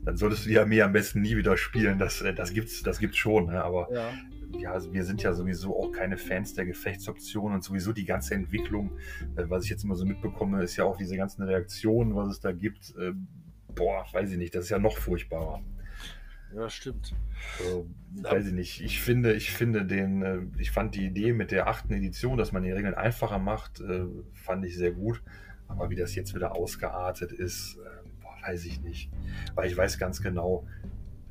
dann 0.04 0.18
solltest 0.18 0.46
du 0.46 0.50
die 0.50 0.58
Armee 0.58 0.82
am 0.82 0.92
besten 0.92 1.22
nie 1.22 1.38
wieder 1.38 1.56
spielen. 1.56 2.00
Das, 2.00 2.22
äh, 2.22 2.34
das 2.34 2.52
gibt's, 2.52 2.82
das 2.82 3.00
gibt's 3.00 3.18
schon. 3.18 3.48
Ne? 3.48 3.64
Aber 3.64 3.88
ja. 3.94 4.12
Ja, 4.52 4.72
also 4.72 4.94
wir 4.94 5.04
sind 5.04 5.24
ja 5.24 5.34
sowieso 5.34 5.78
auch 5.78 5.92
keine 5.92 6.18
Fans 6.18 6.54
der 6.54 6.66
Gefechtsoption 6.66 7.54
und 7.54 7.64
sowieso 7.64 7.94
die 7.94 8.06
ganze 8.06 8.36
Entwicklung, 8.36 8.92
äh, 9.36 9.44
was 9.48 9.66
ich 9.66 9.70
jetzt 9.70 9.84
immer 9.84 9.96
so 9.96 10.06
mitbekomme, 10.06 10.64
ist 10.64 10.76
ja 10.78 10.86
auch 10.86 10.98
diese 10.98 11.18
ganzen 11.18 11.44
Reaktionen, 11.44 12.16
was 12.16 12.30
es 12.30 12.40
da 12.40 12.52
gibt. 12.52 12.94
Äh, 12.98 13.14
boah, 13.74 14.06
weiß 14.12 14.32
ich 14.32 14.38
nicht, 14.38 14.56
das 14.56 14.66
ist 14.66 14.70
ja 14.70 14.80
noch 14.80 14.98
furchtbarer. 14.98 15.62
Ja, 16.56 16.70
stimmt. 16.70 17.14
So, 17.60 17.90
weiß 18.22 18.48
ich 18.48 18.54
nicht. 18.54 18.82
Ich 18.82 19.02
finde, 19.02 19.34
ich 19.34 19.52
finde 19.52 19.86
den, 19.86 20.22
äh, 20.22 20.40
ich 20.58 20.72
fand 20.72 20.96
die 20.96 21.06
Idee 21.06 21.34
mit 21.34 21.52
der 21.52 21.68
achten 21.68 21.94
Edition, 21.94 22.38
dass 22.38 22.52
man 22.52 22.64
die 22.64 22.72
Regeln 22.72 22.94
einfacher 22.94 23.40
macht, 23.40 23.82
äh, 23.82 24.06
fand 24.34 24.66
ich 24.66 24.78
sehr 24.78 24.92
gut. 24.92 25.22
Aber 25.68 25.90
wie 25.90 25.96
das 25.96 26.16
jetzt 26.16 26.34
wieder 26.36 26.56
ausgeartet 26.56 27.32
ist, 27.32 27.78
äh, 27.78 28.48
weiß 28.48 28.66
ich 28.66 28.82
nicht. 28.82 29.12
Weil 29.56 29.68
ich 29.68 29.76
weiß 29.76 29.98
ganz 29.98 30.22
genau, 30.22 30.66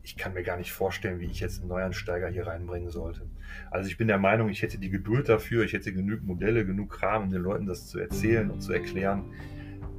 ich 0.04 0.16
kann 0.16 0.34
mir 0.34 0.42
gar 0.42 0.58
nicht 0.58 0.70
vorstellen, 0.70 1.18
wie 1.18 1.26
ich 1.26 1.40
jetzt 1.40 1.60
einen 1.60 1.68
Neuansteiger 1.68 2.28
hier 2.28 2.46
reinbringen 2.46 2.90
sollte. 2.90 3.22
Also 3.70 3.88
ich 3.88 3.96
bin 3.96 4.06
der 4.06 4.18
Meinung, 4.18 4.50
ich 4.50 4.62
hätte 4.62 4.78
die 4.78 4.90
Geduld 4.90 5.28
dafür, 5.30 5.64
ich 5.64 5.72
hätte 5.72 5.92
genügend 5.92 6.26
Modelle, 6.26 6.66
genug 6.66 6.90
Kram, 6.90 7.24
um 7.24 7.30
den 7.30 7.40
Leuten 7.40 7.66
das 7.66 7.88
zu 7.88 7.98
erzählen 7.98 8.50
und 8.50 8.60
zu 8.60 8.72
erklären 8.72 9.24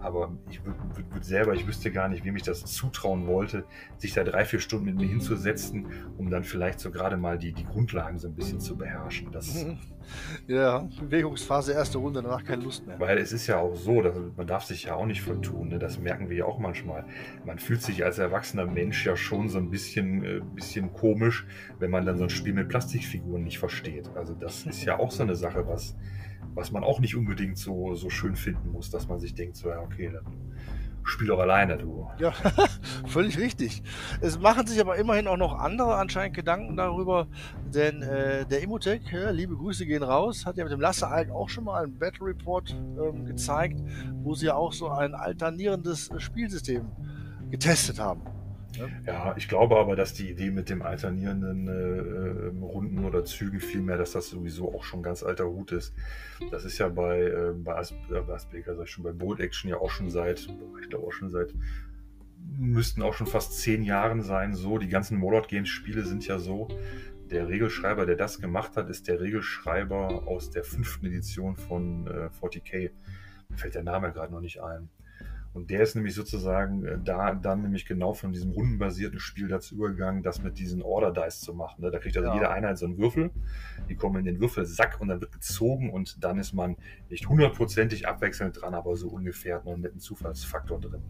aber 0.06 0.32
ich 0.50 0.64
würde 0.64 0.80
würd 1.12 1.26
selber, 1.26 1.54
ich 1.54 1.66
wüsste 1.66 1.92
gar 1.92 2.08
nicht, 2.08 2.24
wem 2.24 2.36
ich 2.36 2.44
das 2.44 2.64
zutrauen 2.66 3.26
wollte, 3.26 3.66
sich 3.98 4.14
da 4.14 4.24
drei, 4.24 4.46
vier 4.46 4.60
Stunden 4.60 4.86
mit 4.86 4.96
mir 4.96 5.08
hinzusetzen, 5.08 5.88
um 6.18 6.30
dann 6.30 6.44
vielleicht 6.44 6.80
so 6.80 6.92
gerade 6.92 7.18
mal 7.18 7.38
die, 7.38 7.52
die 7.52 7.66
Grundlagen 7.66 8.20
so 8.20 8.28
ein 8.28 8.36
bisschen 8.36 8.60
zu 8.60 8.78
beherrschen. 8.78 9.32
Das, 9.32 9.66
ja, 10.48 10.88
Bewegungsphase, 11.00 11.74
erste 11.74 11.98
Runde, 11.98 12.22
danach 12.22 12.44
keine 12.44 12.64
Lust 12.64 12.86
mehr. 12.86 13.00
Weil 13.00 13.18
es 13.18 13.34
ist 13.34 13.48
ja 13.48 13.58
auch 13.58 13.76
so, 13.76 14.02
dass 14.02 14.16
man 14.38 14.46
darf 14.46 14.64
sich 14.64 14.84
ja 14.84 14.96
auch 14.96 15.06
nicht 15.06 15.22
vertun, 15.22 15.70
ne? 15.70 15.80
das 15.80 16.00
merken 16.00 16.30
wir 16.30 16.38
ja 16.38 16.46
auch 16.46 16.60
manchmal. 16.60 17.06
Man 17.44 17.58
fühlt 17.58 17.82
sich 17.82 18.06
als 18.06 18.20
erwachsener 18.20 18.66
Mensch 18.66 19.06
ja 19.06 19.18
schon 19.18 19.50
so 19.50 19.58
ein 19.58 19.72
bisschen, 19.72 20.24
äh, 20.24 20.42
bisschen 20.54 20.94
komisch, 20.94 21.48
wenn 21.80 21.90
man 21.90 22.06
dann 22.06 22.18
so 22.18 22.24
ein 22.24 22.30
Spiel 22.30 22.54
mit 22.54 22.70
Plastikfiguren 22.70 23.44
nicht 23.44 23.58
versteht. 23.58 24.10
Also 24.16 24.36
das 24.36 24.66
ist 24.66 24.86
ja 24.86 25.00
auch 25.00 25.12
so 25.12 25.24
eine 25.24 25.36
Sache, 25.36 25.68
was 25.68 25.96
was 26.56 26.72
man 26.72 26.84
auch 26.84 27.00
nicht 27.00 27.16
unbedingt 27.16 27.58
so, 27.58 27.96
so 27.96 28.10
schön 28.10 28.36
finden 28.36 28.72
muss, 28.72 28.90
dass 28.90 29.08
man 29.08 29.20
sich 29.20 29.36
denkt, 29.36 29.58
so 29.58 29.70
ja, 29.70 29.80
okay, 29.82 30.10
dann 30.12 30.26
spiel 31.04 31.28
doch 31.28 31.40
alleine, 31.40 31.78
du. 31.78 32.08
Ja, 32.18 32.34
völlig 33.06 33.38
richtig. 33.38 33.84
Es 34.22 34.40
machen 34.40 34.66
sich 34.66 34.80
aber 34.80 34.96
immerhin 34.96 35.28
auch 35.28 35.38
noch 35.38 35.60
andere 35.60 35.96
anscheinend 35.96 36.36
Gedanken 36.36 36.76
darüber, 36.76 37.28
denn 37.74 38.02
äh, 38.02 38.46
der 38.46 38.62
Imotech, 38.62 39.02
ja, 39.12 39.30
liebe 39.30 39.56
Grüße 39.56 39.86
gehen 39.86 40.02
raus, 40.02 40.46
hat 40.46 40.58
ja 40.58 40.64
mit 40.64 40.74
dem 40.74 40.82
Lasse 40.82 41.08
Alk 41.08 41.30
auch 41.30 41.50
schon 41.50 41.66
mal 41.66 41.84
einen 41.84 42.00
Battle 42.00 42.26
Report 42.26 42.72
ähm, 42.72 43.26
gezeigt, 43.26 43.82
wo 44.24 44.34
sie 44.34 44.48
ja 44.48 44.56
auch 44.56 44.74
so 44.74 44.90
ein 44.90 45.14
alternierendes 45.14 46.10
Spielsystem 46.18 46.86
getestet 47.52 48.00
haben. 48.00 48.22
Ja, 49.06 49.36
ich 49.38 49.48
glaube 49.48 49.78
aber, 49.78 49.96
dass 49.96 50.14
die 50.14 50.30
Idee 50.30 50.52
mit 50.52 50.70
dem 50.70 50.82
alternierenden 50.82 51.68
äh, 51.68 52.48
ähm, 52.48 52.64
Runden 52.64 53.06
oder 53.06 53.26
Zügen 53.26 53.60
vielmehr, 53.60 53.98
dass 53.98 54.12
das 54.12 54.30
sowieso 54.30 54.74
auch 54.74 54.84
schon 54.84 55.04
ganz 55.04 55.24
alter 55.24 55.46
Hut 55.46 55.72
ist. 55.72 55.94
Das 56.52 56.66
ist 56.66 56.78
ja 56.78 56.90
bei, 56.90 57.22
äh, 57.22 57.54
bei, 57.54 57.76
As 57.76 57.92
äh, 57.92 58.22
bei 58.22 58.34
Aspeker, 58.34 58.76
sag 58.76 58.86
ich 58.86 58.92
schon, 58.92 59.04
bei 59.04 59.12
Bold 59.12 59.40
Action 59.40 59.70
ja 59.70 59.78
auch 59.78 59.90
schon 59.90 60.10
seit, 60.10 60.48
ich 60.82 60.90
glaube 60.90 61.08
auch 61.08 61.12
schon 61.12 61.30
seit, 61.30 61.54
müssten 62.58 63.02
auch 63.02 63.14
schon 63.14 63.28
fast 63.28 63.54
zehn 63.60 63.84
Jahren 63.84 64.22
sein. 64.22 64.54
So, 64.54 64.78
die 64.78 64.90
ganzen 64.90 65.18
Molot 65.18 65.48
Games 65.48 65.70
Spiele 65.70 66.04
sind 66.04 66.26
ja 66.28 66.40
so. 66.40 66.68
Der 67.32 67.48
Regelschreiber, 67.48 68.06
der 68.06 68.16
das 68.16 68.40
gemacht 68.40 68.78
hat, 68.78 68.90
ist 68.90 69.08
der 69.08 69.20
Regelschreiber 69.20 70.28
aus 70.28 70.52
der 70.52 70.64
fünften 70.64 71.08
Edition 71.08 71.56
von 71.56 72.08
äh, 72.08 72.30
40k. 72.42 72.92
Mir 73.50 73.58
fällt 73.58 73.76
der 73.76 73.84
Name 73.84 74.12
gerade 74.12 74.32
noch 74.32 74.42
nicht 74.42 74.62
ein. 74.62 74.90
Und 75.56 75.70
der 75.70 75.80
ist 75.84 75.96
nämlich 75.96 76.14
sozusagen 76.14 76.84
äh, 76.86 76.98
da 77.02 77.34
dann 77.34 77.62
nämlich 77.62 77.86
genau 77.86 78.14
von 78.14 78.34
diesem 78.34 78.52
rundenbasierten 78.52 79.22
Spiel 79.22 79.48
dazu 79.48 79.76
übergegangen, 79.76 80.22
das 80.22 80.44
mit 80.44 80.60
diesen 80.60 80.82
Order 80.82 81.14
Dice 81.14 81.40
zu 81.40 81.54
machen. 81.54 81.82
Ne? 81.82 81.92
Da 81.92 82.00
kriegt 82.00 82.18
also 82.18 82.28
ja. 82.28 82.36
jede 82.36 82.50
Einheit 82.50 82.78
so 82.78 82.86
einen 82.86 82.98
Würfel, 82.98 83.32
die 83.88 83.96
kommen 83.96 84.18
in 84.18 84.26
den 84.26 84.42
Würfelsack 84.42 85.00
und 85.00 85.08
dann 85.08 85.22
wird 85.22 85.32
gezogen 85.32 85.92
und 85.92 86.22
dann 86.26 86.40
ist 86.40 86.52
man 86.52 86.76
nicht 87.10 87.30
hundertprozentig 87.30 88.06
abwechselnd 88.06 88.62
dran, 88.62 88.74
aber 88.74 88.98
so 88.98 89.08
ungefähr 89.08 89.62
man 89.64 89.76
einen 89.76 89.84
netten 89.84 90.02
Zufallsfaktor 90.02 90.82
drin. 90.82 91.02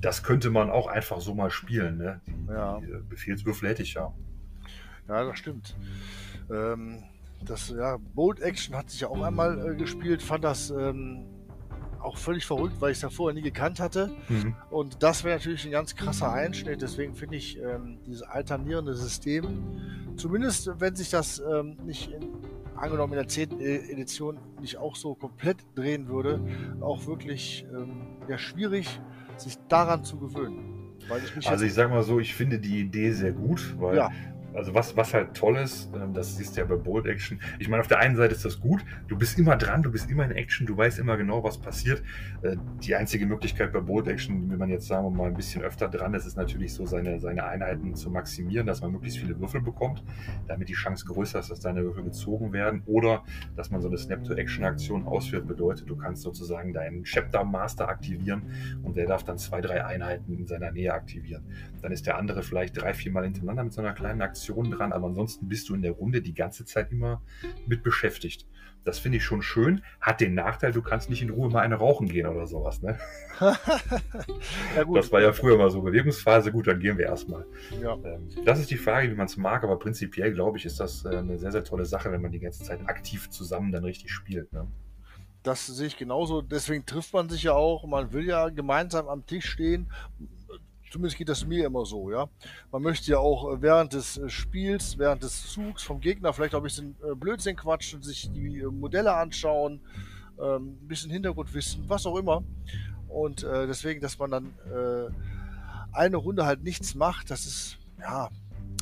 Das 0.00 0.22
könnte 0.22 0.48
man 0.48 0.70
auch 0.70 0.86
einfach 0.86 1.20
so 1.20 1.34
mal 1.34 1.50
spielen. 1.50 1.98
Ne? 1.98 2.22
Die, 2.26 2.50
ja. 2.50 2.80
die 2.80 3.08
Befehlswürfel 3.10 3.68
hätte 3.68 3.82
ich 3.82 3.92
ja. 3.92 4.10
Ja, 5.06 5.22
das 5.22 5.38
stimmt. 5.38 5.76
Ähm, 6.50 7.02
das 7.44 7.68
ja, 7.68 7.98
Bold 7.98 8.40
Action 8.40 8.74
hat 8.74 8.88
sich 8.88 9.02
ja 9.02 9.08
auch 9.08 9.20
einmal 9.20 9.72
äh, 9.72 9.76
gespielt, 9.76 10.22
fand 10.22 10.44
das 10.44 10.70
ähm, 10.70 11.26
auch 12.00 12.16
völlig 12.16 12.46
verrückt, 12.46 12.80
weil 12.80 12.92
ich 12.92 12.98
es 12.98 13.02
ja 13.02 13.10
vorher 13.10 13.34
nie 13.34 13.42
gekannt 13.42 13.80
hatte. 13.80 14.10
Mhm. 14.28 14.54
Und 14.70 15.02
das 15.02 15.24
wäre 15.24 15.36
natürlich 15.36 15.64
ein 15.64 15.70
ganz 15.70 15.94
krasser 15.94 16.32
Einschnitt. 16.32 16.82
Deswegen 16.82 17.14
finde 17.14 17.36
ich 17.36 17.58
ähm, 17.58 17.98
dieses 18.06 18.22
alternierende 18.22 18.94
System, 18.94 20.14
zumindest 20.16 20.70
wenn 20.78 20.94
sich 20.96 21.10
das 21.10 21.40
ähm, 21.40 21.76
nicht 21.84 22.10
in, 22.12 22.28
angenommen 22.76 23.14
in 23.14 23.18
der 23.18 23.28
10. 23.28 23.60
E- 23.60 23.90
Edition 23.90 24.38
nicht 24.60 24.76
auch 24.78 24.96
so 24.96 25.14
komplett 25.14 25.58
drehen 25.74 26.08
würde, 26.08 26.40
auch 26.80 27.06
wirklich 27.06 27.66
ähm, 27.72 28.06
ja, 28.28 28.38
schwierig, 28.38 29.00
sich 29.36 29.56
daran 29.68 30.04
zu 30.04 30.18
gewöhnen. 30.18 30.72
Ich 31.38 31.48
also 31.48 31.64
ich 31.64 31.74
sage 31.74 31.90
mal 31.90 32.02
so, 32.02 32.18
ich 32.18 32.34
finde 32.34 32.58
die 32.58 32.80
Idee 32.80 33.12
sehr 33.12 33.32
gut, 33.32 33.76
weil 33.78 33.96
ja 33.96 34.10
also 34.56 34.74
was, 34.74 34.96
was 34.96 35.12
halt 35.12 35.34
toll 35.34 35.56
ist, 35.58 35.90
ähm, 35.94 36.14
das 36.14 36.36
siehst 36.36 36.56
du 36.56 36.60
ja 36.60 36.66
bei 36.66 36.76
Bold 36.76 37.06
Action. 37.06 37.40
Ich 37.58 37.68
meine, 37.68 37.82
auf 37.82 37.88
der 37.88 37.98
einen 37.98 38.16
Seite 38.16 38.34
ist 38.34 38.44
das 38.44 38.58
gut, 38.58 38.84
du 39.06 39.16
bist 39.16 39.38
immer 39.38 39.56
dran, 39.56 39.82
du 39.82 39.90
bist 39.90 40.10
immer 40.10 40.24
in 40.24 40.30
Action, 40.32 40.66
du 40.66 40.76
weißt 40.76 40.98
immer 40.98 41.16
genau, 41.16 41.44
was 41.44 41.58
passiert. 41.58 42.02
Äh, 42.42 42.56
die 42.82 42.94
einzige 42.94 43.26
Möglichkeit 43.26 43.72
bei 43.72 43.80
Bold 43.80 44.08
Action, 44.08 44.50
wenn 44.50 44.58
man 44.58 44.70
jetzt 44.70 44.86
sagen 44.86 45.04
wir 45.04 45.10
mal 45.10 45.28
ein 45.28 45.34
bisschen 45.34 45.62
öfter 45.62 45.88
dran 45.88 46.14
ist, 46.14 46.26
ist 46.26 46.36
natürlich 46.36 46.72
so, 46.72 46.86
seine, 46.86 47.20
seine 47.20 47.44
Einheiten 47.44 47.94
zu 47.94 48.10
maximieren, 48.10 48.66
dass 48.66 48.80
man 48.80 48.92
möglichst 48.92 49.18
viele 49.18 49.38
Würfel 49.38 49.60
bekommt, 49.60 50.02
damit 50.48 50.68
die 50.68 50.74
Chance 50.74 51.04
größer 51.06 51.38
ist, 51.38 51.50
dass 51.50 51.60
deine 51.60 51.82
Würfel 51.82 52.04
gezogen 52.04 52.52
werden. 52.52 52.82
Oder 52.86 53.24
dass 53.56 53.70
man 53.70 53.82
so 53.82 53.88
eine 53.88 53.98
Snap-to-Action-Aktion 53.98 55.06
ausführt, 55.06 55.46
bedeutet, 55.46 55.88
du 55.88 55.96
kannst 55.96 56.22
sozusagen 56.22 56.72
deinen 56.72 57.04
Chapter 57.04 57.44
Master 57.44 57.88
aktivieren 57.88 58.42
und 58.82 58.96
der 58.96 59.06
darf 59.06 59.22
dann 59.22 59.38
zwei, 59.38 59.60
drei 59.60 59.84
Einheiten 59.84 60.32
in 60.32 60.46
seiner 60.46 60.72
Nähe 60.72 60.94
aktivieren. 60.94 61.44
Dann 61.82 61.92
ist 61.92 62.06
der 62.06 62.16
andere 62.16 62.42
vielleicht 62.42 62.80
drei, 62.80 62.94
vier 62.94 63.12
Mal 63.12 63.24
hintereinander 63.24 63.64
mit 63.64 63.72
so 63.72 63.80
einer 63.80 63.92
kleinen 63.92 64.22
Aktion 64.22 64.45
dran, 64.52 64.92
aber 64.92 65.06
ansonsten 65.06 65.48
bist 65.48 65.68
du 65.68 65.74
in 65.74 65.82
der 65.82 65.92
Runde 65.92 66.22
die 66.22 66.34
ganze 66.34 66.64
Zeit 66.64 66.92
immer 66.92 67.22
mit 67.66 67.82
beschäftigt. 67.82 68.46
Das 68.86 69.00
finde 69.00 69.18
ich 69.18 69.24
schon 69.24 69.42
schön. 69.42 69.82
Hat 70.00 70.20
den 70.20 70.34
Nachteil, 70.34 70.70
du 70.70 70.80
kannst 70.80 71.10
nicht 71.10 71.20
in 71.20 71.30
Ruhe 71.30 71.50
mal 71.50 71.60
eine 71.60 71.74
rauchen 71.74 72.08
gehen 72.08 72.26
oder 72.26 72.46
sowas. 72.46 72.82
Ne? 72.82 72.96
ja, 73.40 74.84
das 74.94 75.10
war 75.10 75.20
ja 75.20 75.32
früher 75.32 75.58
mal 75.58 75.70
so 75.70 75.82
Bewegungsphase. 75.82 76.52
Gut, 76.52 76.68
dann 76.68 76.78
gehen 76.78 76.96
wir 76.96 77.06
erstmal. 77.06 77.44
Ja. 77.82 77.94
Ähm, 78.04 78.28
das 78.44 78.60
ist 78.60 78.70
die 78.70 78.76
Frage, 78.76 79.10
wie 79.10 79.16
man 79.16 79.26
es 79.26 79.36
mag, 79.36 79.64
aber 79.64 79.76
prinzipiell 79.76 80.32
glaube 80.32 80.58
ich, 80.58 80.66
ist 80.66 80.78
das 80.78 81.04
äh, 81.04 81.16
eine 81.16 81.36
sehr, 81.36 81.50
sehr 81.50 81.64
tolle 81.64 81.84
Sache, 81.84 82.12
wenn 82.12 82.22
man 82.22 82.30
die 82.30 82.38
ganze 82.38 82.62
Zeit 82.62 82.88
aktiv 82.88 83.28
zusammen 83.28 83.72
dann 83.72 83.82
richtig 83.82 84.12
spielt. 84.12 84.52
Ne? 84.52 84.68
Das 85.42 85.66
sehe 85.66 85.88
ich 85.88 85.96
genauso. 85.96 86.40
Deswegen 86.40 86.86
trifft 86.86 87.12
man 87.12 87.28
sich 87.28 87.42
ja 87.42 87.54
auch. 87.54 87.84
Man 87.86 88.12
will 88.12 88.24
ja 88.24 88.50
gemeinsam 88.50 89.08
am 89.08 89.26
Tisch 89.26 89.50
stehen 89.50 89.90
Zumindest 90.96 91.18
geht 91.18 91.28
das 91.28 91.44
mir 91.44 91.66
immer 91.66 91.84
so, 91.84 92.10
ja. 92.10 92.26
Man 92.72 92.80
möchte 92.80 93.10
ja 93.10 93.18
auch 93.18 93.52
äh, 93.52 93.60
während 93.60 93.92
des 93.92 94.16
äh, 94.16 94.30
Spiels, 94.30 94.96
während 94.96 95.22
des 95.22 95.46
Zugs 95.52 95.82
vom 95.82 96.00
Gegner 96.00 96.32
vielleicht 96.32 96.54
auch 96.54 96.60
ein 96.60 96.62
bisschen 96.62 96.96
äh, 97.02 97.14
Blödsinn 97.14 97.54
quatschen, 97.54 98.02
sich 98.02 98.32
die 98.32 98.62
Modelle 98.62 99.14
anschauen, 99.14 99.82
ähm, 100.40 100.78
ein 100.80 100.88
bisschen 100.88 101.10
Hintergrundwissen, 101.10 101.86
was 101.86 102.06
auch 102.06 102.16
immer. 102.16 102.42
Und 103.08 103.42
deswegen, 103.42 104.00
dass 104.00 104.18
man 104.18 104.30
dann 104.30 104.52
eine 105.92 106.16
Runde 106.16 106.44
halt 106.44 106.64
nichts 106.64 106.94
macht, 106.94 107.30
das 107.30 107.46
ist, 107.46 107.78
ja, 108.00 108.28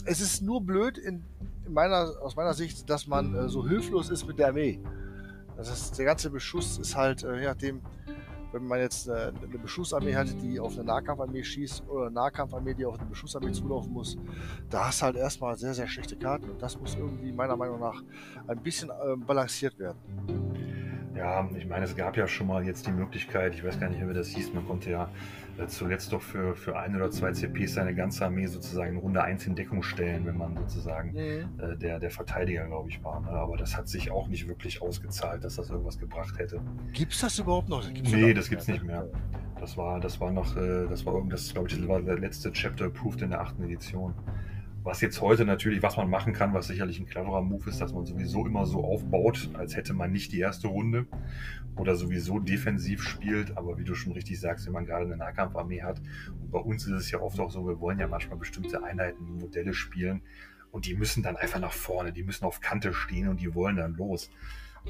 es 0.06 0.20
ist 0.20 0.40
nur 0.40 0.62
blöd 0.62 0.98
in, 0.98 1.22
in 1.66 1.72
meiner, 1.72 2.10
aus 2.22 2.34
meiner 2.34 2.54
Sicht, 2.54 2.88
dass 2.88 3.06
man 3.06 3.48
so 3.48 3.68
hilflos 3.68 4.08
ist 4.08 4.26
mit 4.26 4.38
der 4.38 4.48
Armee. 4.48 4.80
Das 5.56 5.70
ist, 5.70 5.98
der 5.98 6.06
ganze 6.06 6.30
Beschuss 6.30 6.78
ist 6.78 6.96
halt, 6.96 7.22
je 7.22 7.44
nachdem, 7.44 7.82
wenn 8.54 8.66
man 8.66 8.78
jetzt 8.78 9.10
eine, 9.10 9.20
äh, 9.20 9.32
eine 9.48 9.58
Beschussarmee 9.58 10.14
hat, 10.14 10.28
die 10.40 10.60
auf 10.60 10.74
eine 10.74 10.84
Nahkampfarmee 10.84 11.42
schießt 11.42 11.88
oder 11.88 12.06
eine 12.06 12.14
Nahkampfarmee, 12.14 12.74
die 12.74 12.86
auf 12.86 12.98
eine 12.98 13.08
Beschussarmee 13.08 13.52
zulaufen 13.52 13.92
muss, 13.92 14.16
da 14.70 14.86
hast 14.86 15.00
du 15.00 15.06
halt 15.06 15.16
erstmal 15.16 15.58
sehr, 15.58 15.74
sehr 15.74 15.88
schlechte 15.88 16.16
Karten 16.16 16.48
und 16.48 16.62
das 16.62 16.78
muss 16.78 16.94
irgendwie 16.94 17.32
meiner 17.32 17.56
Meinung 17.56 17.80
nach 17.80 18.02
ein 18.46 18.58
bisschen 18.62 18.90
äh, 18.90 19.16
balanciert 19.16 19.78
werden. 19.78 19.98
Ja, 21.16 21.48
ich 21.56 21.66
meine, 21.66 21.84
es 21.84 21.94
gab 21.94 22.16
ja 22.16 22.26
schon 22.26 22.46
mal 22.46 22.64
jetzt 22.64 22.86
die 22.86 22.92
Möglichkeit, 22.92 23.54
ich 23.54 23.64
weiß 23.64 23.78
gar 23.78 23.88
nicht, 23.88 24.06
wie 24.06 24.14
das 24.14 24.28
hieß, 24.28 24.52
man 24.52 24.66
konnte 24.66 24.90
ja 24.90 25.08
zuletzt 25.66 26.12
doch 26.12 26.22
für, 26.22 26.54
für 26.54 26.78
ein 26.78 26.96
oder 26.96 27.10
zwei 27.10 27.32
CPs 27.32 27.74
seine 27.74 27.94
ganze 27.94 28.24
Armee 28.24 28.46
sozusagen 28.46 28.94
in 28.94 28.98
Runde 28.98 29.22
1 29.22 29.46
in 29.46 29.54
Deckung 29.54 29.82
stellen, 29.82 30.26
wenn 30.26 30.36
man 30.36 30.56
sozusagen 30.56 31.12
mhm. 31.12 31.48
äh, 31.58 31.76
der, 31.76 31.98
der 31.98 32.10
Verteidiger, 32.10 32.66
glaube 32.66 32.88
ich, 32.88 33.02
war. 33.02 33.20
Ne? 33.20 33.30
Aber 33.30 33.56
das 33.56 33.76
hat 33.76 33.88
sich 33.88 34.10
auch 34.10 34.28
nicht 34.28 34.48
wirklich 34.48 34.82
ausgezahlt, 34.82 35.44
dass 35.44 35.56
das 35.56 35.70
irgendwas 35.70 35.98
gebracht 35.98 36.38
hätte. 36.38 36.60
Gibt 36.92 37.12
es 37.12 37.20
das 37.20 37.38
überhaupt 37.38 37.68
noch? 37.68 37.82
Gibt's 37.92 38.10
nee, 38.10 38.34
das 38.34 38.48
gibt 38.48 38.62
es 38.62 38.68
nicht 38.68 38.84
mehr. 38.84 39.08
Das 39.60 39.76
war, 39.76 40.00
das 40.00 40.20
war 40.20 40.30
noch, 40.30 40.56
äh, 40.56 40.86
das 40.88 41.06
war 41.06 41.14
irgendwas, 41.14 41.52
glaube 41.52 41.68
ich, 41.68 41.78
das 41.78 41.88
war 41.88 42.00
der 42.00 42.18
letzte 42.18 42.52
Chapter 42.52 42.86
approved 42.86 43.22
in 43.22 43.30
der 43.30 43.40
achten 43.40 43.62
Edition. 43.64 44.14
Was 44.84 45.00
jetzt 45.00 45.22
heute 45.22 45.46
natürlich, 45.46 45.82
was 45.82 45.96
man 45.96 46.10
machen 46.10 46.34
kann, 46.34 46.52
was 46.52 46.66
sicherlich 46.66 47.00
ein 47.00 47.06
cleverer 47.06 47.40
Move 47.40 47.70
ist, 47.70 47.80
dass 47.80 47.94
man 47.94 48.04
sowieso 48.04 48.46
immer 48.46 48.66
so 48.66 48.84
aufbaut, 48.84 49.48
als 49.54 49.76
hätte 49.76 49.94
man 49.94 50.12
nicht 50.12 50.30
die 50.30 50.40
erste 50.40 50.68
Runde 50.68 51.06
oder 51.74 51.96
sowieso 51.96 52.38
defensiv 52.38 53.02
spielt. 53.02 53.56
Aber 53.56 53.78
wie 53.78 53.84
du 53.84 53.94
schon 53.94 54.12
richtig 54.12 54.38
sagst, 54.38 54.66
wenn 54.66 54.74
man 54.74 54.84
gerade 54.84 55.06
eine 55.06 55.16
Nahkampfarmee 55.16 55.80
hat, 55.80 56.02
und 56.38 56.50
bei 56.50 56.58
uns 56.58 56.86
ist 56.86 56.92
es 56.92 57.10
ja 57.10 57.20
oft 57.20 57.40
auch 57.40 57.50
so, 57.50 57.66
wir 57.66 57.80
wollen 57.80 57.98
ja 57.98 58.08
manchmal 58.08 58.36
bestimmte 58.36 58.84
Einheiten, 58.84 59.38
Modelle 59.38 59.72
spielen 59.72 60.20
und 60.70 60.84
die 60.84 60.94
müssen 60.94 61.22
dann 61.22 61.36
einfach 61.36 61.60
nach 61.60 61.72
vorne, 61.72 62.12
die 62.12 62.22
müssen 62.22 62.44
auf 62.44 62.60
Kante 62.60 62.92
stehen 62.92 63.28
und 63.28 63.40
die 63.40 63.54
wollen 63.54 63.76
dann 63.76 63.94
los. 63.94 64.28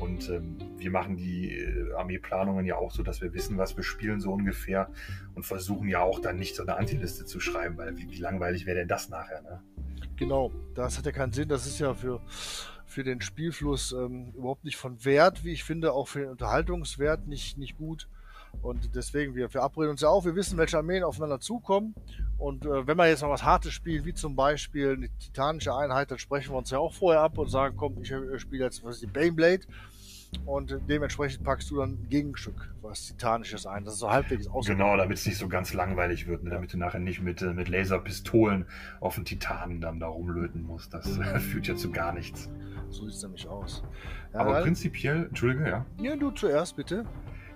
Und 0.01 0.29
ähm, 0.29 0.59
wir 0.77 0.91
machen 0.91 1.17
die 1.17 1.53
äh, 1.53 1.93
Armeeplanungen 1.95 2.67
ja 2.67 2.77
auch 2.77 2.91
so, 2.91 3.03
dass 3.03 3.21
wir 3.21 3.33
wissen, 3.33 3.59
was 3.59 3.77
wir 3.77 3.85
spielen 3.85 4.21
so 4.21 4.33
ungefähr 4.33 4.91
und 5.35 5.47
versuchen 5.47 5.89
ja 5.89 6.01
auch 6.01 6.19
dann 6.19 6.37
nicht 6.37 6.57
so 6.57 6.63
eine 6.63 6.77
Antiliste 6.77 7.25
zu 7.25 7.39
schreiben, 7.39 7.79
weil 7.79 7.97
wie, 7.97 8.11
wie 8.11 8.19
langweilig 8.19 8.67
wäre 8.67 8.79
denn 8.79 8.89
das 8.89 9.09
nachher? 9.09 9.43
Ne? 9.43 9.63
Genau, 10.17 10.53
das 10.75 10.99
hat 10.99 11.07
ja 11.07 11.13
keinen 11.13 11.33
Sinn. 11.33 11.49
Das 11.49 11.67
ist 11.67 11.79
ja 11.79 11.95
für, 11.95 12.21
für 12.87 13.05
den 13.05 13.21
Spielfluss 13.21 13.93
ähm, 13.93 14.33
überhaupt 14.37 14.65
nicht 14.65 14.77
von 14.77 15.05
Wert, 15.05 15.45
wie 15.45 15.53
ich 15.53 15.63
finde, 15.63 15.93
auch 15.93 16.09
für 16.09 16.21
den 16.21 16.31
Unterhaltungswert 16.31 17.27
nicht, 17.29 17.57
nicht 17.57 17.77
gut. 17.77 18.09
Und 18.63 18.95
deswegen, 18.95 19.35
wir 19.35 19.49
verabreden 19.49 19.91
uns 19.91 20.01
ja 20.01 20.09
auch, 20.09 20.25
wir 20.25 20.35
wissen, 20.35 20.59
welche 20.59 20.79
Armeen 20.79 21.03
aufeinander 21.03 21.41
zukommen. 21.41 21.95
Und 22.39 22.65
äh, 22.65 22.87
wenn 22.87 22.97
man 22.97 23.09
jetzt 23.09 23.23
noch 23.23 23.31
was 23.31 23.45
Hartes 23.45 23.73
spielt, 23.73 24.05
wie 24.05 24.15
zum 24.15 24.37
Beispiel 24.37 24.93
eine 24.93 25.09
titanische 25.19 25.75
Einheit, 25.75 26.11
dann 26.11 26.19
sprechen 26.19 26.53
wir 26.53 26.59
uns 26.59 26.71
ja 26.71 26.79
auch 26.79 26.93
vorher 26.93 27.23
ab 27.23 27.39
und 27.39 27.49
sagen, 27.49 27.77
komm, 27.77 28.01
ich 28.03 28.11
äh, 28.11 28.39
spiele 28.39 28.65
jetzt 28.65 28.85
was 28.85 28.97
ist 28.97 29.03
die 29.03 29.07
Baneblade. 29.07 29.63
Und 30.47 30.79
dementsprechend 30.89 31.45
packst 31.45 31.71
du 31.71 31.79
dann 31.79 31.91
ein 31.91 32.09
Gegenstück, 32.09 32.75
was 32.83 33.07
Titanisches 33.07 33.67
ein. 33.67 33.85
Das 33.85 33.95
ist 33.95 34.01
so 34.01 34.11
halbwegs 34.11 34.49
aus. 34.49 34.67
Genau, 34.67 34.97
damit 34.97 35.19
es 35.19 35.27
nicht 35.27 35.39
so 35.39 35.49
ganz 35.49 35.73
langweilig 35.73 36.27
wird, 36.27 36.43
ne? 36.43 36.51
damit 36.51 36.73
du 36.73 36.79
nachher 36.79 36.99
nicht 36.99 37.23
mit, 37.23 37.41
äh, 37.43 37.53
mit 37.53 37.69
Laserpistolen 37.69 38.67
auf 39.01 39.15
den 39.15 39.25
Titanen 39.25 39.81
dann 39.81 40.01
da 40.01 40.09
rumlöten 40.09 40.63
musst. 40.63 40.93
Das 40.93 41.19
äh, 41.19 41.39
führt 41.39 41.67
ja 41.67 41.77
zu 41.77 41.91
gar 41.91 42.13
nichts. 42.13 42.51
So 42.91 43.05
sieht 43.07 43.15
es 43.15 43.23
nämlich 43.23 43.49
aus. 43.49 43.83
Ja, 44.33 44.41
Aber 44.41 44.63
prinzipiell, 44.63 45.27
Entschuldige, 45.27 45.69
ja. 45.69 45.87
Ja, 46.01 46.17
du 46.17 46.31
zuerst 46.31 46.77
bitte. 46.77 47.05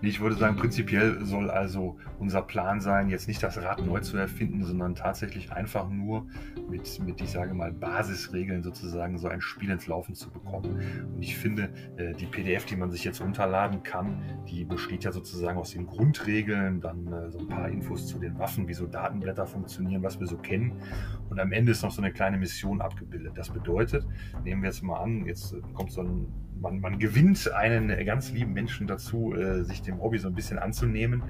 Ich 0.00 0.20
würde 0.20 0.36
sagen, 0.36 0.54
prinzipiell 0.56 1.24
soll 1.24 1.50
also 1.50 1.96
unser 2.20 2.42
Plan 2.42 2.80
sein, 2.80 3.08
jetzt 3.08 3.26
nicht 3.26 3.42
das 3.42 3.60
Rad 3.60 3.84
neu 3.84 3.98
zu 3.98 4.16
erfinden, 4.16 4.62
sondern 4.62 4.94
tatsächlich 4.94 5.50
einfach 5.50 5.88
nur 5.88 6.26
mit, 6.70 7.00
mit 7.04 7.20
ich 7.20 7.30
sage 7.30 7.52
mal, 7.52 7.72
Basisregeln 7.72 8.62
sozusagen 8.62 9.18
so 9.18 9.26
ein 9.26 9.40
Spiel 9.40 9.70
ins 9.70 9.88
Laufen 9.88 10.14
zu 10.14 10.30
bekommen. 10.30 10.80
Und 11.14 11.20
ich 11.20 11.36
finde, 11.36 11.70
äh, 11.96 12.14
die 12.14 12.26
PDF, 12.26 12.64
die 12.64 12.76
man 12.76 12.92
sich 12.92 13.02
jetzt 13.02 13.20
runterladen 13.20 13.82
kann, 13.82 14.22
die 14.48 14.64
besteht 14.64 15.02
ja 15.02 15.10
sozusagen 15.10 15.58
aus 15.58 15.72
den 15.72 15.86
Grundregeln, 15.86 16.80
dann 16.80 17.12
äh, 17.12 17.30
so 17.32 17.40
ein 17.40 17.48
paar 17.48 17.68
Infos 17.68 18.06
zu 18.06 18.20
den 18.20 18.38
Waffen, 18.38 18.68
wie 18.68 18.74
so 18.74 18.86
Datenblätter 18.86 19.46
funktionieren, 19.46 20.04
was 20.04 20.20
wir 20.20 20.28
so 20.28 20.36
kennen. 20.36 20.80
Und 21.28 21.40
am 21.40 21.50
Ende 21.50 21.72
ist 21.72 21.82
noch 21.82 21.90
so 21.90 22.00
eine 22.00 22.12
kleine 22.12 22.38
Mission 22.38 22.80
abgebildet. 22.80 23.32
Das 23.34 23.50
bedeutet, 23.50 24.06
nehmen 24.44 24.62
wir 24.62 24.68
jetzt 24.68 24.82
mal 24.82 25.02
an, 25.02 25.26
jetzt 25.26 25.56
kommt 25.74 25.90
so 25.90 26.02
ein 26.02 26.32
man, 26.60 26.80
man 26.80 26.98
gewinnt 26.98 27.50
einen 27.52 28.04
ganz 28.04 28.32
lieben 28.32 28.52
Menschen 28.52 28.86
dazu, 28.86 29.34
äh, 29.34 29.64
sich 29.64 29.82
dem 29.82 30.00
Hobby 30.00 30.18
so 30.18 30.28
ein 30.28 30.34
bisschen 30.34 30.58
anzunehmen. 30.58 31.22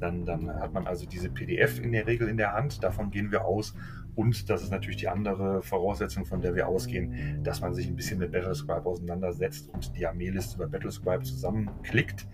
Dann, 0.00 0.24
dann 0.24 0.48
hat 0.48 0.72
man 0.72 0.86
also 0.86 1.06
diese 1.06 1.30
PDF 1.30 1.80
in 1.80 1.92
der 1.92 2.06
Regel 2.06 2.28
in 2.28 2.36
der 2.36 2.52
Hand. 2.52 2.82
Davon 2.82 3.10
gehen 3.10 3.30
wir 3.30 3.44
aus. 3.44 3.74
Und 4.14 4.48
das 4.48 4.62
ist 4.62 4.70
natürlich 4.70 4.98
die 4.98 5.08
andere 5.08 5.62
Voraussetzung, 5.62 6.24
von 6.24 6.40
der 6.40 6.54
wir 6.54 6.68
ausgehen, 6.68 7.42
dass 7.42 7.60
man 7.60 7.74
sich 7.74 7.88
ein 7.88 7.96
bisschen 7.96 8.18
mit 8.18 8.30
Battlescribe 8.30 8.86
auseinandersetzt 8.86 9.70
und 9.72 9.96
die 9.96 10.06
Armeeliste 10.06 10.56
über 10.56 10.68
Battlescribe 10.68 11.24
zusammenklickt 11.24 12.26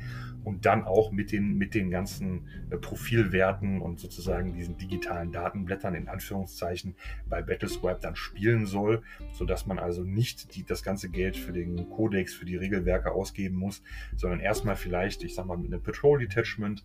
und 0.44 0.66
dann 0.66 0.84
auch 0.84 1.12
mit 1.12 1.32
den, 1.32 1.56
mit 1.56 1.74
den 1.74 1.90
ganzen 1.90 2.48
äh, 2.70 2.76
Profilwerten 2.76 3.80
und 3.80 4.00
sozusagen 4.00 4.54
diesen 4.54 4.76
digitalen 4.76 5.32
Datenblättern 5.32 5.94
in 5.94 6.08
Anführungszeichen 6.08 6.94
bei 7.28 7.42
Battlescribe 7.42 8.00
dann 8.00 8.16
spielen 8.16 8.66
soll, 8.66 9.02
sodass 9.32 9.66
man 9.66 9.78
also 9.78 10.02
nicht 10.02 10.54
die, 10.54 10.64
das 10.64 10.82
ganze 10.82 11.10
Geld 11.10 11.36
für 11.36 11.52
den 11.52 11.88
Codex, 11.90 12.34
für 12.34 12.44
die 12.44 12.56
Regelwerke 12.56 13.12
ausgeben 13.12 13.56
muss, 13.56 13.82
sondern 14.16 14.40
erstmal 14.40 14.76
vielleicht, 14.76 15.22
ich 15.22 15.34
sag 15.34 15.46
mal, 15.46 15.56
mit 15.56 15.72
einem 15.72 15.82
Patrol 15.82 16.18
Detachment, 16.18 16.84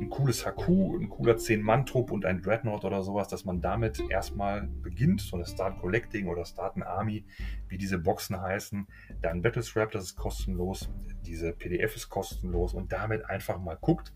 ein 0.00 0.08
cooles 0.08 0.46
HQ, 0.46 0.68
ein 0.68 1.08
cooler 1.08 1.34
10-Mann-Trupp 1.34 2.10
und 2.10 2.24
ein 2.24 2.40
Dreadnought 2.42 2.84
oder 2.84 3.02
sowas, 3.02 3.28
dass 3.28 3.44
man 3.44 3.60
damit 3.60 4.02
erstmal 4.08 4.68
beginnt, 4.82 5.20
so 5.20 5.36
eine 5.36 5.46
Start 5.46 5.78
Collecting 5.78 6.26
oder 6.28 6.44
Start 6.44 6.76
an 6.76 6.82
Army, 6.82 7.24
wie 7.68 7.78
diese 7.78 7.98
Boxen 7.98 8.40
heißen, 8.40 8.86
dann 9.20 9.42
Battlescribe, 9.42 9.90
das 9.92 10.04
ist 10.04 10.16
kostenlos, 10.16 10.88
diese 11.26 11.52
PDF 11.52 11.96
ist 11.96 12.08
kostenlos 12.08 12.74
und 12.74 12.92
damit 12.92 13.24
einfach 13.26 13.58
mal 13.58 13.76
guckt, 13.80 14.12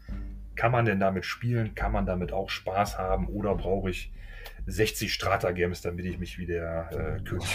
kann 0.56 0.72
man 0.72 0.84
denn 0.84 1.00
damit 1.00 1.24
spielen, 1.24 1.74
kann 1.74 1.92
man 1.92 2.06
damit 2.06 2.32
auch 2.32 2.50
Spaß 2.50 2.98
haben 2.98 3.28
oder 3.28 3.54
brauche 3.54 3.90
ich 3.90 4.12
60 4.66 5.12
Strata-Games, 5.12 5.82
damit 5.82 6.06
ich 6.06 6.18
mich 6.18 6.38
wie 6.38 6.46
der 6.46 6.90
äh, 6.90 7.22
König 7.22 7.46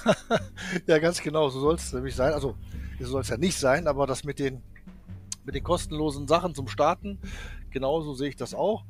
Ja, 0.86 0.98
ganz 0.98 1.22
genau, 1.22 1.48
so 1.48 1.60
soll 1.60 1.74
es 1.76 1.92
nämlich 1.92 2.14
sein. 2.14 2.32
Also, 2.32 2.56
so 3.00 3.06
soll 3.06 3.22
es 3.22 3.28
ja 3.28 3.36
nicht 3.36 3.58
sein, 3.58 3.86
aber 3.86 4.06
das 4.06 4.24
mit 4.24 4.38
den, 4.38 4.62
mit 5.44 5.54
den 5.54 5.62
kostenlosen 5.62 6.28
Sachen 6.28 6.54
zum 6.54 6.68
Starten, 6.68 7.18
genauso 7.70 8.14
sehe 8.14 8.28
ich 8.28 8.36
das 8.36 8.54
auch. 8.54 8.84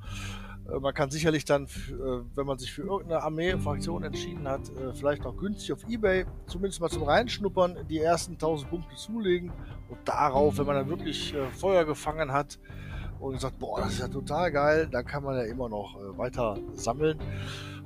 Äh, 0.71 0.79
man 0.81 0.95
kann 0.95 1.11
sicherlich 1.11 1.45
dann, 1.45 1.65
äh, 1.65 1.69
wenn 2.35 2.47
man 2.47 2.59
sich 2.59 2.73
für 2.73 2.83
irgendeine 2.83 3.23
Armee-Fraktion 3.23 4.03
entschieden 4.03 4.49
hat, 4.49 4.69
äh, 4.71 4.93
vielleicht 4.95 5.25
auch 5.27 5.37
günstig 5.37 5.73
auf 5.73 5.89
Ebay, 5.89 6.27
zumindest 6.47 6.81
mal 6.81 6.89
zum 6.89 7.05
Reinschnuppern, 7.05 7.79
die 7.89 7.99
ersten 7.99 8.39
1000 8.39 8.71
Punkte 8.71 8.97
zulegen 8.97 9.53
und 9.89 9.99
darauf, 10.05 10.59
wenn 10.59 10.67
man 10.67 10.77
dann 10.77 10.89
wirklich 10.89 11.35
Feuer 11.53 11.85
gefangen 11.85 12.33
hat, 12.33 12.59
und 13.21 13.35
gesagt, 13.35 13.59
boah, 13.59 13.81
das 13.81 13.95
ist 13.95 14.01
ja 14.01 14.09
total 14.09 14.53
geil, 14.53 14.89
dann 14.91 15.05
kann 15.05 15.23
man 15.23 15.37
ja 15.37 15.45
immer 15.45 15.69
noch 15.69 15.97
äh, 15.97 16.19
weiter 16.19 16.57
sammeln. 16.75 17.19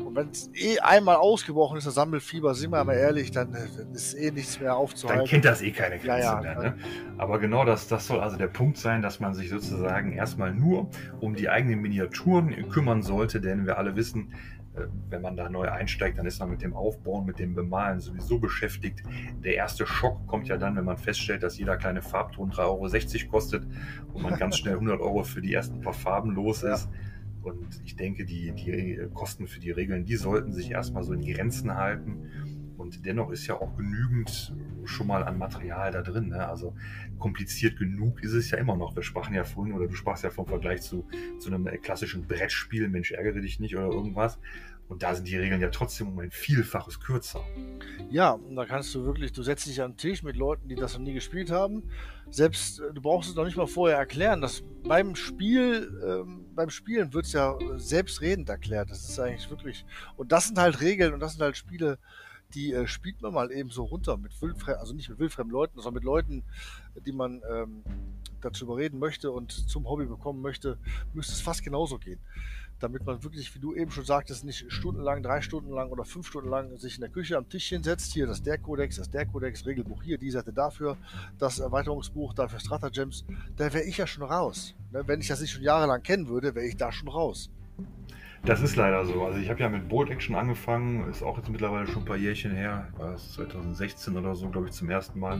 Und 0.04 0.16
wenn 0.16 0.30
es 0.30 0.50
eh 0.54 0.78
einmal 0.80 1.16
ausgebrochen 1.16 1.78
ist, 1.78 1.86
das 1.86 1.94
Sammelfieber, 1.94 2.54
sind 2.54 2.70
wir 2.70 2.82
mal 2.84 2.94
ehrlich, 2.94 3.30
dann, 3.30 3.54
äh, 3.54 3.66
ist 3.94 4.14
eh 4.14 4.30
nichts 4.30 4.60
mehr 4.60 4.76
aufzuhalten. 4.76 5.20
Dann 5.20 5.28
kennt 5.28 5.44
das 5.44 5.62
eh 5.62 5.70
keine 5.70 5.98
Grenze 5.98 6.22
Ja, 6.22 6.34
ja, 6.36 6.40
mehr. 6.40 6.58
Ne? 6.58 6.74
Aber 7.18 7.38
genau 7.38 7.64
das, 7.64 7.88
das 7.88 8.06
soll 8.06 8.20
also 8.20 8.36
der 8.36 8.48
Punkt 8.48 8.78
sein, 8.78 9.02
dass 9.02 9.20
man 9.20 9.34
sich 9.34 9.50
sozusagen 9.50 10.12
erstmal 10.12 10.54
nur 10.54 10.88
um 11.20 11.34
die 11.34 11.48
eigenen 11.48 11.80
Miniaturen 11.80 12.68
kümmern 12.70 13.02
sollte, 13.02 13.40
denn 13.40 13.66
wir 13.66 13.78
alle 13.78 13.96
wissen, 13.96 14.32
wenn 15.08 15.22
man 15.22 15.36
da 15.36 15.48
neu 15.48 15.68
einsteigt, 15.68 16.18
dann 16.18 16.26
ist 16.26 16.38
man 16.38 16.50
mit 16.50 16.62
dem 16.62 16.74
Aufbauen, 16.74 17.26
mit 17.26 17.38
dem 17.38 17.54
Bemalen 17.54 18.00
sowieso 18.00 18.38
beschäftigt. 18.38 19.02
Der 19.42 19.54
erste 19.54 19.86
Schock 19.86 20.26
kommt 20.26 20.48
ja 20.48 20.56
dann, 20.56 20.76
wenn 20.76 20.84
man 20.84 20.96
feststellt, 20.96 21.42
dass 21.42 21.58
jeder 21.58 21.76
kleine 21.76 22.02
Farbton 22.02 22.52
3,60 22.52 23.22
Euro 23.22 23.30
kostet 23.30 23.66
und 24.12 24.22
man 24.22 24.38
ganz 24.38 24.58
schnell 24.58 24.74
100 24.74 25.00
Euro 25.00 25.24
für 25.24 25.40
die 25.40 25.52
ersten 25.52 25.80
paar 25.80 25.92
Farben 25.92 26.30
los 26.30 26.62
ist. 26.62 26.88
Und 27.42 27.80
ich 27.84 27.96
denke, 27.96 28.24
die, 28.24 28.52
die 28.52 29.00
Kosten 29.14 29.46
für 29.46 29.60
die 29.60 29.70
Regeln, 29.70 30.04
die 30.04 30.16
sollten 30.16 30.52
sich 30.52 30.70
erstmal 30.70 31.02
so 31.02 31.14
in 31.14 31.22
Grenzen 31.22 31.74
halten. 31.74 32.28
Und 32.80 33.04
dennoch 33.04 33.30
ist 33.30 33.46
ja 33.46 33.60
auch 33.60 33.76
genügend 33.76 34.54
schon 34.84 35.06
mal 35.06 35.22
an 35.22 35.38
Material 35.38 35.92
da 35.92 36.02
drin. 36.02 36.28
Ne? 36.28 36.48
Also 36.48 36.74
kompliziert 37.18 37.78
genug 37.78 38.22
ist 38.22 38.32
es 38.32 38.50
ja 38.50 38.58
immer 38.58 38.76
noch. 38.76 38.96
Wir 38.96 39.02
sprachen 39.02 39.34
ja 39.34 39.44
vorhin, 39.44 39.74
oder 39.74 39.86
du 39.86 39.94
sprachst 39.94 40.24
ja 40.24 40.30
vom 40.30 40.46
Vergleich 40.46 40.80
zu, 40.82 41.06
zu 41.38 41.52
einem 41.52 41.66
klassischen 41.82 42.26
Brettspiel, 42.26 42.88
Mensch, 42.88 43.12
ärgere 43.12 43.42
dich 43.42 43.60
nicht 43.60 43.76
oder 43.76 43.86
irgendwas. 43.86 44.38
Und 44.88 45.04
da 45.04 45.14
sind 45.14 45.28
die 45.28 45.36
Regeln 45.36 45.60
ja 45.60 45.68
trotzdem 45.68 46.08
um 46.08 46.18
ein 46.18 46.32
Vielfaches 46.32 46.98
kürzer. 46.98 47.44
Ja, 48.10 48.32
und 48.32 48.56
da 48.56 48.64
kannst 48.64 48.92
du 48.92 49.04
wirklich, 49.04 49.30
du 49.30 49.44
setzt 49.44 49.66
dich 49.66 49.80
an 49.80 49.92
den 49.92 49.96
Tisch 49.98 50.24
mit 50.24 50.34
Leuten, 50.34 50.68
die 50.68 50.74
das 50.74 50.94
noch 50.94 51.04
nie 51.04 51.12
gespielt 51.12 51.48
haben. 51.52 51.84
Selbst, 52.30 52.80
äh, 52.80 52.92
du 52.92 53.00
brauchst 53.00 53.30
es 53.30 53.36
noch 53.36 53.44
nicht 53.44 53.56
mal 53.56 53.68
vorher 53.68 53.98
erklären. 53.98 54.40
dass 54.40 54.64
beim 54.82 55.14
Spiel, 55.14 55.96
ähm, 56.04 56.46
beim 56.56 56.70
Spielen 56.70 57.12
wird 57.12 57.26
es 57.26 57.32
ja 57.34 57.56
selbstredend 57.76 58.48
erklärt. 58.48 58.90
Das 58.90 59.08
ist 59.08 59.20
eigentlich 59.20 59.48
wirklich, 59.48 59.84
und 60.16 60.32
das 60.32 60.48
sind 60.48 60.58
halt 60.58 60.80
Regeln 60.80 61.14
und 61.14 61.20
das 61.20 61.34
sind 61.34 61.42
halt 61.42 61.56
Spiele, 61.56 61.98
die 62.54 62.72
äh, 62.72 62.86
spielt 62.86 63.22
man 63.22 63.32
mal 63.32 63.50
eben 63.52 63.70
so 63.70 63.84
runter 63.84 64.16
mit 64.16 64.40
wildfremden, 64.40 64.80
also 64.80 64.94
nicht 64.94 65.08
mit 65.08 65.18
wildfremden 65.18 65.52
Leuten, 65.52 65.76
sondern 65.76 65.94
mit 65.94 66.04
Leuten, 66.04 66.42
die 67.06 67.12
man 67.12 67.42
ähm, 67.50 67.82
dazu 68.40 68.64
überreden 68.64 68.98
möchte 68.98 69.30
und 69.30 69.52
zum 69.52 69.88
Hobby 69.88 70.06
bekommen 70.06 70.40
möchte, 70.40 70.78
müsste 71.14 71.32
es 71.32 71.40
fast 71.40 71.62
genauso 71.62 71.98
gehen. 71.98 72.20
Damit 72.78 73.04
man 73.04 73.22
wirklich, 73.22 73.54
wie 73.54 73.58
du 73.58 73.74
eben 73.74 73.90
schon 73.90 74.06
sagtest, 74.06 74.42
nicht 74.42 74.72
stundenlang, 74.72 75.22
drei 75.22 75.42
Stunden 75.42 75.70
lang 75.70 75.90
oder 75.90 76.04
fünf 76.04 76.26
Stunden 76.26 76.48
lang 76.48 76.78
sich 76.78 76.94
in 76.94 77.02
der 77.02 77.10
Küche 77.10 77.36
am 77.36 77.46
Tisch 77.46 77.68
hinsetzt. 77.68 78.14
Hier 78.14 78.26
das 78.26 78.42
der 78.42 78.56
Kodex, 78.56 78.96
das 78.96 79.10
der 79.10 79.26
Kodex, 79.26 79.66
Regelbuch 79.66 80.02
hier, 80.02 80.16
die 80.16 80.30
Seite 80.30 80.52
dafür, 80.52 80.96
das 81.38 81.58
Erweiterungsbuch 81.58 82.32
dafür 82.32 82.58
Stratagems. 82.58 83.26
Da 83.56 83.70
wäre 83.74 83.84
ich 83.84 83.98
ja 83.98 84.06
schon 84.06 84.22
raus. 84.22 84.74
Ne? 84.92 85.06
Wenn 85.06 85.20
ich 85.20 85.28
das 85.28 85.42
nicht 85.42 85.50
schon 85.50 85.62
jahrelang 85.62 86.02
kennen 86.02 86.28
würde, 86.28 86.54
wäre 86.54 86.66
ich 86.66 86.78
da 86.78 86.90
schon 86.90 87.08
raus. 87.08 87.50
Das 88.44 88.62
ist 88.62 88.74
leider 88.76 89.04
so. 89.04 89.22
Also 89.22 89.38
ich 89.38 89.50
habe 89.50 89.60
ja 89.60 89.68
mit 89.68 89.88
Bolt 89.88 90.10
Action 90.10 90.34
angefangen, 90.34 91.08
ist 91.10 91.22
auch 91.22 91.36
jetzt 91.36 91.50
mittlerweile 91.50 91.86
schon 91.86 92.02
ein 92.02 92.06
paar 92.06 92.16
Jährchen 92.16 92.52
her, 92.52 92.88
war 92.96 93.14
es 93.14 93.34
2016 93.34 94.16
oder 94.16 94.34
so, 94.34 94.48
glaube 94.48 94.68
ich, 94.68 94.72
zum 94.72 94.88
ersten 94.88 95.20
Mal. 95.20 95.38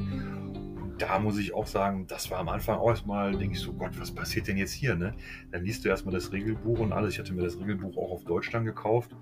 Da 0.98 1.18
muss 1.18 1.38
ich 1.38 1.54
auch 1.54 1.66
sagen, 1.66 2.06
das 2.06 2.30
war 2.30 2.38
am 2.38 2.50
Anfang 2.50 2.78
auch 2.78 2.90
erstmal, 2.90 3.32
denke 3.32 3.54
ich 3.54 3.60
so, 3.60 3.72
Gott, 3.72 3.98
was 3.98 4.10
passiert 4.14 4.48
denn 4.48 4.58
jetzt 4.58 4.72
hier? 4.72 4.96
Ne? 4.96 5.14
Dann 5.50 5.64
liest 5.64 5.84
du 5.84 5.88
erstmal 5.88 6.14
das 6.14 6.30
Regelbuch 6.30 6.78
und 6.78 6.92
alles. 6.92 7.14
Ich 7.14 7.18
hatte 7.18 7.32
mir 7.32 7.42
das 7.42 7.58
Regelbuch 7.58 7.96
auch 7.96 8.10
auf 8.12 8.24
Deutsch 8.24 8.50
dann 8.50 8.66
gekauft. 8.66 9.16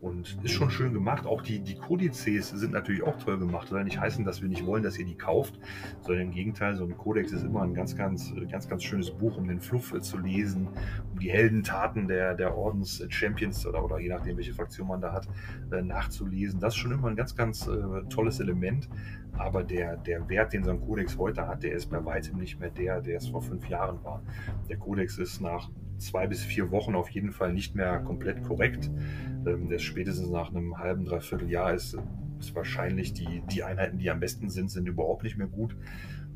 Und 0.00 0.38
ist 0.42 0.52
schon 0.52 0.70
schön 0.70 0.94
gemacht. 0.94 1.26
Auch 1.26 1.42
die, 1.42 1.60
die 1.60 1.74
Kodizes 1.74 2.48
sind 2.48 2.72
natürlich 2.72 3.02
auch 3.02 3.18
toll 3.18 3.38
gemacht. 3.38 3.68
Soll 3.68 3.80
ja 3.80 3.84
nicht 3.84 4.00
heißen, 4.00 4.24
dass 4.24 4.40
wir 4.40 4.48
nicht 4.48 4.64
wollen, 4.64 4.82
dass 4.82 4.98
ihr 4.98 5.04
die 5.04 5.14
kauft, 5.14 5.58
sondern 6.00 6.28
im 6.28 6.30
Gegenteil, 6.30 6.74
so 6.74 6.84
ein 6.84 6.96
Kodex 6.96 7.32
ist 7.32 7.44
immer 7.44 7.62
ein 7.62 7.74
ganz, 7.74 7.94
ganz, 7.96 8.32
ganz, 8.50 8.66
ganz 8.66 8.82
schönes 8.82 9.10
Buch, 9.10 9.36
um 9.36 9.46
den 9.46 9.60
Fluff 9.60 9.94
zu 10.00 10.16
lesen, 10.16 10.68
um 11.12 11.18
die 11.18 11.30
Heldentaten 11.30 12.08
der, 12.08 12.34
der 12.34 12.56
Ordens-Champions 12.56 13.66
oder, 13.66 13.84
oder 13.84 13.98
je 13.98 14.08
nachdem, 14.08 14.38
welche 14.38 14.54
Fraktion 14.54 14.88
man 14.88 15.02
da 15.02 15.12
hat, 15.12 15.28
äh, 15.70 15.82
nachzulesen. 15.82 16.60
Das 16.60 16.74
ist 16.74 16.80
schon 16.80 16.92
immer 16.92 17.08
ein 17.08 17.16
ganz, 17.16 17.36
ganz 17.36 17.66
äh, 17.66 18.02
tolles 18.08 18.40
Element. 18.40 18.88
Aber 19.36 19.62
der, 19.62 19.98
der 19.98 20.26
Wert, 20.30 20.54
den 20.54 20.64
so 20.64 20.70
ein 20.70 20.80
Kodex 20.80 21.18
heute 21.18 21.46
hat, 21.46 21.62
der 21.62 21.72
ist 21.72 21.90
bei 21.90 22.02
weitem 22.02 22.38
nicht 22.38 22.58
mehr 22.58 22.70
der, 22.70 23.02
der 23.02 23.18
es 23.18 23.28
vor 23.28 23.42
fünf 23.42 23.68
Jahren 23.68 24.02
war. 24.02 24.22
Der 24.70 24.78
Kodex 24.78 25.18
ist 25.18 25.40
nach 25.42 25.70
zwei 26.00 26.26
bis 26.26 26.42
vier 26.42 26.70
Wochen 26.70 26.94
auf 26.94 27.08
jeden 27.10 27.32
Fall 27.32 27.52
nicht 27.52 27.74
mehr 27.74 28.00
komplett 28.00 28.42
korrekt. 28.42 28.90
Ähm, 29.46 29.70
spätestens 29.78 30.30
nach 30.30 30.50
einem 30.50 30.78
halben, 30.78 31.04
dreiviertel 31.04 31.50
Jahr 31.50 31.74
ist, 31.74 31.96
ist 32.38 32.54
wahrscheinlich 32.54 33.12
die, 33.12 33.42
die 33.50 33.62
Einheiten, 33.62 33.98
die 33.98 34.10
am 34.10 34.20
besten 34.20 34.50
sind, 34.50 34.70
sind 34.70 34.86
überhaupt 34.88 35.22
nicht 35.22 35.36
mehr 35.36 35.46
gut. 35.46 35.76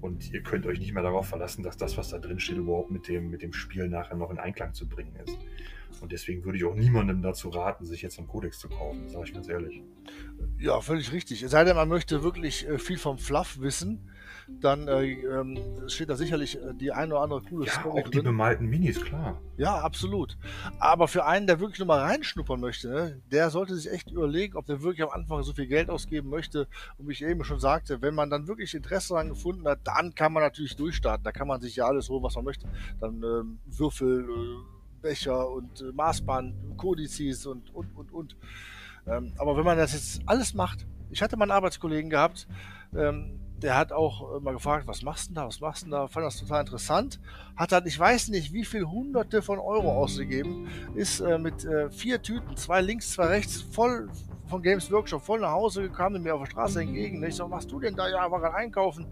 Und 0.01 0.31
ihr 0.33 0.43
könnt 0.43 0.67
euch 0.67 0.79
nicht 0.79 0.93
mehr 0.93 1.03
darauf 1.03 1.29
verlassen, 1.29 1.63
dass 1.63 1.79
das, 1.79 1.97
was 1.97 2.11
da 2.11 2.19
drin 2.19 2.39
steht, 2.39 2.59
überhaupt 2.59 2.91
mit 2.91 3.09
dem, 3.09 3.31
mit 3.31 3.41
dem 3.41 3.55
Spiel 3.55 3.89
nachher 3.89 4.17
noch 4.17 4.31
in 4.31 4.39
Einklang 4.39 4.75
zu 4.75 4.87
bringen 4.87 5.17
ist. 5.25 5.39
Und 6.03 6.13
deswegen 6.13 6.45
würde 6.45 6.59
ich 6.59 6.65
auch 6.65 6.75
niemandem 6.75 7.23
dazu 7.23 7.49
raten, 7.49 7.87
sich 7.87 8.03
jetzt 8.03 8.19
einen 8.19 8.29
Kodex 8.29 8.59
zu 8.59 8.69
kaufen, 8.69 9.09
sage 9.09 9.25
ich 9.25 9.33
ganz 9.33 9.49
ehrlich. 9.49 9.83
Ja, 10.59 10.81
völlig 10.81 11.13
richtig. 11.13 11.43
Es 11.43 11.53
sei 11.53 11.65
denn, 11.65 11.77
man 11.77 11.89
möchte 11.89 12.23
wirklich 12.23 12.69
äh, 12.69 12.79
viel 12.79 12.99
vom 12.99 13.17
Fluff 13.17 13.61
wissen 13.61 14.11
dann 14.49 14.89
äh, 14.89 15.13
ähm, 15.13 15.59
steht 15.89 16.11
da 16.11 16.17
sicherlich 16.17 16.57
äh, 16.57 16.75
die 16.75 16.93
eine 16.93 17.15
oder 17.15 17.23
andere 17.23 17.43
coole 17.43 17.67
ja, 17.67 17.73
Story 17.73 18.03
auch 18.03 18.09
die 18.09 18.21
bemalten 18.21 18.67
Minis, 18.67 19.03
klar. 19.03 19.41
Ja, 19.57 19.77
absolut. 19.77 20.37
Aber 20.79 21.09
für 21.09 21.25
einen, 21.25 21.47
der 21.47 21.61
wirklich 21.61 21.79
nur 21.79 21.89
mal 21.89 22.01
reinschnuppern 22.01 22.61
möchte, 22.61 22.89
ne, 22.89 23.23
der 23.31 23.51
sollte 23.51 23.75
sich 23.75 23.91
echt 23.91 24.11
überlegen, 24.11 24.57
ob 24.57 24.67
der 24.67 24.83
wirklich 24.83 25.03
am 25.03 25.11
Anfang 25.11 25.43
so 25.43 25.53
viel 25.53 25.67
Geld 25.67 25.91
ausgeben 25.91 26.29
möchte. 26.29 26.69
Und 26.99 27.09
wie 27.09 27.13
ich 27.13 27.23
eben 27.23 27.45
schon 27.45 27.61
sagte, 27.61 28.03
wenn 28.03 28.15
man 28.15 28.31
dann 28.31 28.47
wirklich 28.49 28.75
Interesse 28.75 29.11
daran 29.11 29.31
gefunden 29.31 29.67
hat, 29.67 29.81
dann 29.85 30.15
kann 30.15 30.33
man 30.33 30.43
natürlich 30.43 30.77
durchstarten. 30.77 31.25
Da 31.25 31.33
kann 31.33 31.49
man 31.49 31.61
sich 31.61 31.77
ja 31.77 31.87
alles 31.87 32.09
holen, 32.09 32.23
was 32.23 32.35
man 32.37 32.45
möchte. 32.45 32.69
Dann 33.01 33.23
ähm, 33.23 33.59
Würfel, 33.67 34.25
äh, 34.25 35.01
Becher 35.03 35.51
und 35.51 35.81
äh, 35.81 35.93
Maßband, 35.93 36.77
Kodizes 36.77 37.47
und, 37.47 37.75
und, 37.75 37.95
und, 37.97 38.13
und. 38.13 38.37
Ähm, 39.07 39.33
aber 39.39 39.57
wenn 39.57 39.65
man 39.65 39.79
das 39.79 39.93
jetzt 39.93 40.23
alles 40.27 40.55
macht, 40.55 40.87
ich 41.11 41.23
hatte 41.23 41.37
mal 41.37 41.45
einen 41.45 41.53
Arbeitskollegen 41.53 42.11
gehabt, 42.11 42.49
ähm, 42.97 43.39
der 43.63 43.77
hat 43.77 43.93
auch 43.93 44.41
mal 44.41 44.53
gefragt, 44.53 44.87
was 44.87 45.03
machst 45.03 45.31
du 45.31 45.35
da, 45.35 45.47
was 45.47 45.61
machst 45.61 45.87
du 45.87 45.91
da, 45.91 46.07
fand 46.09 46.27
das 46.27 46.39
total 46.39 46.61
interessant, 46.61 47.21
hat 47.57 47.73
dann, 47.73 47.87
ich 47.87 47.99
weiß 47.99 48.29
nicht, 48.29 48.53
wie 48.53 48.65
viel 48.65 48.85
hunderte 48.85 49.43
von 49.43 49.59
Euro 49.59 49.93
ausgegeben, 49.93 50.69
ist 50.95 51.21
äh, 51.21 51.39
mit 51.39 51.65
äh, 51.65 51.91
vier 51.91 52.21
Tüten, 52.21 52.57
zwei 52.57 52.81
links, 52.81 53.13
zwei 53.13 53.27
rechts, 53.27 53.63
voll 53.63 54.11
von 54.47 54.63
Games 54.63 54.91
Workshop, 54.91 55.23
voll 55.23 55.41
nach 55.41 55.53
Hause 55.53 55.83
gekommen, 55.83 56.23
mir 56.23 56.35
auf 56.35 56.43
der 56.43 56.51
Straße 56.51 56.83
entgegen. 56.83 57.23
Ich 57.25 57.37
so, 57.37 57.45
was 57.45 57.51
machst 57.51 57.73
du 57.73 57.81
denn 57.81 57.97
da? 57.97 58.09
Ja, 58.09 58.31
war 58.31 58.41
gerade 58.41 58.55
einkaufen. 58.55 59.07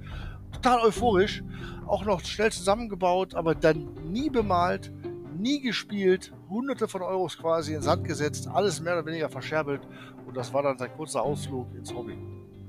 Total 0.52 0.81
euphorisch, 0.81 1.42
auch 1.87 2.05
noch 2.05 2.20
schnell 2.20 2.52
zusammengebaut, 2.52 3.35
aber 3.35 3.55
dann 3.55 3.88
nie 4.12 4.28
bemalt, 4.28 4.92
nie 5.38 5.61
gespielt, 5.61 6.33
hunderte 6.50 6.88
von 6.88 7.00
Euros 7.00 7.38
quasi 7.38 7.74
ins 7.74 7.87
Sand 7.87 8.05
gesetzt, 8.05 8.48
alles 8.52 8.81
mehr 8.81 8.92
oder 8.92 9.07
weniger 9.07 9.31
verscherbelt 9.31 9.81
und 10.26 10.37
das 10.37 10.52
war 10.52 10.62
dann 10.62 10.76
sein 10.76 10.90
kurzer 10.94 11.22
Ausflug 11.22 11.74
ins 11.74 11.94
Hobby. 11.94 12.18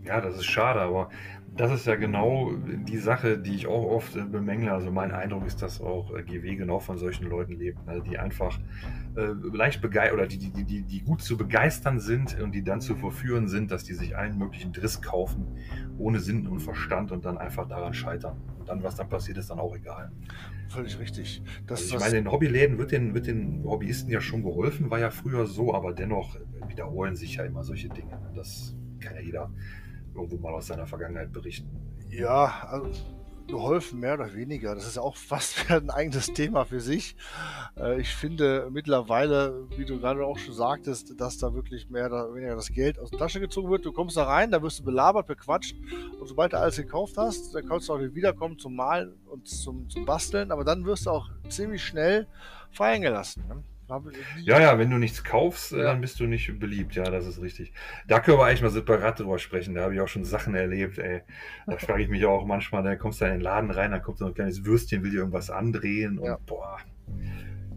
Ja, 0.06 0.22
das 0.22 0.36
ist 0.36 0.46
schade, 0.46 0.82
aber 0.82 1.10
das 1.56 1.72
ist 1.72 1.86
ja 1.86 1.96
genau 1.96 2.52
die 2.56 2.98
Sache, 2.98 3.38
die 3.38 3.54
ich 3.54 3.68
auch 3.68 3.84
oft 3.84 4.16
äh, 4.16 4.24
bemängle. 4.24 4.72
Also 4.72 4.92
mein 4.92 5.12
Eindruck 5.12 5.46
ist, 5.46 5.62
dass 5.62 5.82
auch 5.82 6.16
äh, 6.16 6.24
GW 6.24 6.56
genau 6.56 6.80
von 6.80 6.98
solchen 6.98 7.28
Leuten 7.28 7.54
lebt, 7.54 7.86
ne? 7.86 8.02
die 8.02 8.18
einfach 8.18 8.60
äh, 9.16 9.28
leicht 9.54 9.82
begeistert 9.82 10.14
oder 10.16 10.28
die, 10.28 10.38
die, 10.38 10.64
die, 10.64 10.82
die 10.82 11.02
gut 11.02 11.22
zu 11.22 11.38
begeistern 11.38 12.00
sind 12.00 12.40
und 12.40 12.54
die 12.54 12.64
dann 12.64 12.82
zu 12.82 12.96
verführen 12.96 13.48
sind, 13.48 13.70
dass 13.70 13.84
die 13.84 13.94
sich 13.94 14.18
allen 14.18 14.38
möglichen 14.38 14.72
Driss 14.72 15.02
kaufen, 15.02 15.46
ohne 15.98 16.20
Sinn 16.20 16.48
und 16.48 16.60
Verstand 16.60 17.12
und 17.12 17.24
dann 17.26 17.38
einfach 17.38 17.68
daran 17.68 17.94
scheitern. 17.94 18.42
Und 18.58 18.70
dann, 18.70 18.82
was 18.82 18.96
dann 18.96 19.10
passiert, 19.10 19.38
ist 19.38 19.52
dann 19.52 19.60
auch 19.60 19.76
egal. 19.76 20.12
Völlig 20.70 20.98
richtig. 20.98 21.44
Das, 21.68 21.82
also 21.84 21.98
ich 21.98 22.02
meine, 22.02 22.18
in 22.18 22.32
Hobbyläden 22.32 22.80
wird 22.80 22.92
den, 22.92 23.14
wird 23.14 23.28
den 23.28 23.64
Hobbyisten 23.64 24.12
ja 24.12 24.22
schon 24.22 24.42
geholfen, 24.42 24.90
war 24.90 25.00
ja 25.00 25.12
früher 25.12 25.46
so, 25.46 25.76
aber 25.76 25.94
dennoch 25.94 26.40
wiederholen 26.68 27.16
sich 27.16 27.36
ja 27.36 27.44
immer 27.44 27.64
solche 27.64 27.90
Dinge. 27.90 28.12
Ne? 28.12 28.32
Das 28.34 28.76
kann 29.00 29.14
ja 29.16 29.22
jeder 29.22 29.52
irgendwo 30.16 30.38
mal 30.38 30.54
aus 30.54 30.68
seiner 30.68 30.88
Vergangenheit 30.88 31.32
berichten. 31.32 31.70
Ja, 32.10 32.68
also 32.70 32.92
geholfen, 33.48 34.00
mehr 34.00 34.16
oder 34.16 34.34
weniger. 34.34 34.76
Das 34.76 34.88
ist 34.88 34.98
auch 34.98 35.16
fast 35.34 35.70
ein 35.70 35.90
eigenes 35.90 36.34
Thema 36.34 36.66
für 36.66 36.80
sich. 36.80 37.16
Äh, 37.78 38.00
ich 38.00 38.14
finde 38.14 38.70
mittlerweile, 38.72 39.68
wie 39.78 39.86
du 39.86 40.00
gerade 40.00 40.26
auch 40.26 40.38
schon 40.38 40.54
sagtest, 40.54 41.20
dass 41.20 41.38
da 41.38 41.54
wirklich 41.54 41.90
mehr 41.90 42.08
oder 42.08 42.34
weniger 42.34 42.56
das 42.56 42.72
Geld 42.72 43.00
aus 43.00 43.10
der 43.10 43.20
Tasche 43.20 43.40
gezogen 43.40 43.70
wird. 43.70 43.86
Du 43.86 43.92
kommst 43.92 44.18
da 44.18 44.24
rein, 44.24 44.52
da 44.52 44.62
wirst 44.62 44.80
du 44.80 44.84
belabert, 44.84 45.28
bequatscht 45.28 45.76
und 46.20 46.28
sobald 46.28 46.54
du 46.54 46.60
alles 46.60 46.78
gekauft 46.78 47.18
hast, 47.18 47.54
dann 47.54 47.68
kannst 47.68 47.90
du 47.90 47.94
auch 47.94 48.00
wiederkommen 48.00 48.58
zum 48.58 48.76
Malen 48.76 49.14
und 49.26 49.48
zum, 49.48 49.90
zum 49.90 50.06
Basteln, 50.06 50.52
aber 50.52 50.64
dann 50.64 50.86
wirst 50.86 51.06
du 51.06 51.12
auch 51.12 51.30
ziemlich 51.50 51.84
schnell 51.84 52.28
fallen 52.72 53.02
gelassen. 53.02 53.44
Ne? 53.48 53.64
Ja, 54.42 54.60
ja, 54.60 54.78
wenn 54.80 54.90
du 54.90 54.98
nichts 54.98 55.24
kaufst, 55.24 55.74
äh, 55.74 55.84
dann 55.84 56.02
bist 56.02 56.20
du 56.20 56.26
nicht 56.26 56.60
beliebt. 56.60 56.96
Ja, 56.96 57.04
das 57.04 57.26
ist 57.28 57.42
richtig. 57.42 57.74
Da 58.08 58.20
können 58.20 58.38
wir 58.38 58.46
eigentlich 58.46 58.62
mal 58.62 58.70
separat 58.70 59.20
drüber 59.20 59.40
sprechen. 59.40 59.76
Da 59.76 59.84
habe 59.84 59.96
ich 59.96 60.02
auch 60.02 60.08
schon 60.08 60.24
Sachen 60.24 60.56
erlebt, 60.56 60.98
ey. 60.98 61.22
Da 61.68 61.78
frage 61.78 62.04
ich 62.04 62.10
mich 62.10 62.26
auch 62.26 62.46
manchmal, 62.46 62.84
da 62.84 62.96
kommst 62.96 63.22
du 63.22 63.26
in 63.26 63.32
den 63.32 63.42
Laden 63.42 63.72
rein, 63.72 63.92
da 63.92 64.00
kommt 64.00 64.18
so 64.18 64.26
ein 64.26 64.34
kleines 64.34 64.66
Würstchen, 64.66 65.04
will 65.04 65.12
dir 65.12 65.18
irgendwas 65.20 65.50
andrehen 65.50 66.18
und 66.20 66.26
ja. 66.26 66.38
boah. 66.46 66.78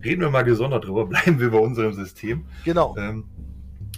Reden 0.05 0.21
wir 0.21 0.31
mal 0.31 0.43
gesondert 0.43 0.87
drüber, 0.87 1.07
bleiben 1.09 1.41
wir 1.41 1.51
bei 1.51 1.59
unserem 1.59 1.93
System. 1.93 2.47
Genau. 2.65 2.97
Ähm, 2.99 3.25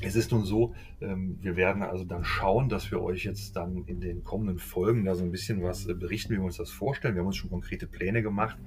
Es 0.01 0.15
ist 0.17 0.31
nun 0.31 0.45
so, 0.45 0.75
wir 1.01 1.57
werden 1.57 1.83
also 1.83 2.05
dann 2.05 2.25
schauen, 2.25 2.69
dass 2.69 2.91
wir 2.91 3.01
euch 3.01 3.25
jetzt 3.25 3.55
dann 3.55 3.85
in 3.87 4.01
den 4.01 4.25
kommenden 4.25 4.59
Folgen 4.59 5.05
da 5.05 5.15
so 5.15 5.23
ein 5.23 5.31
bisschen 5.31 5.63
was 5.63 5.87
äh, 5.87 5.95
berichten, 5.95 6.33
wie 6.33 6.39
wir 6.39 6.45
uns 6.45 6.57
das 6.57 6.71
vorstellen. 6.71 7.15
Wir 7.15 7.21
haben 7.21 7.29
uns 7.29 7.37
schon 7.37 7.51
konkrete 7.51 7.87
Pläne 7.87 8.21
gemacht. 8.21 8.59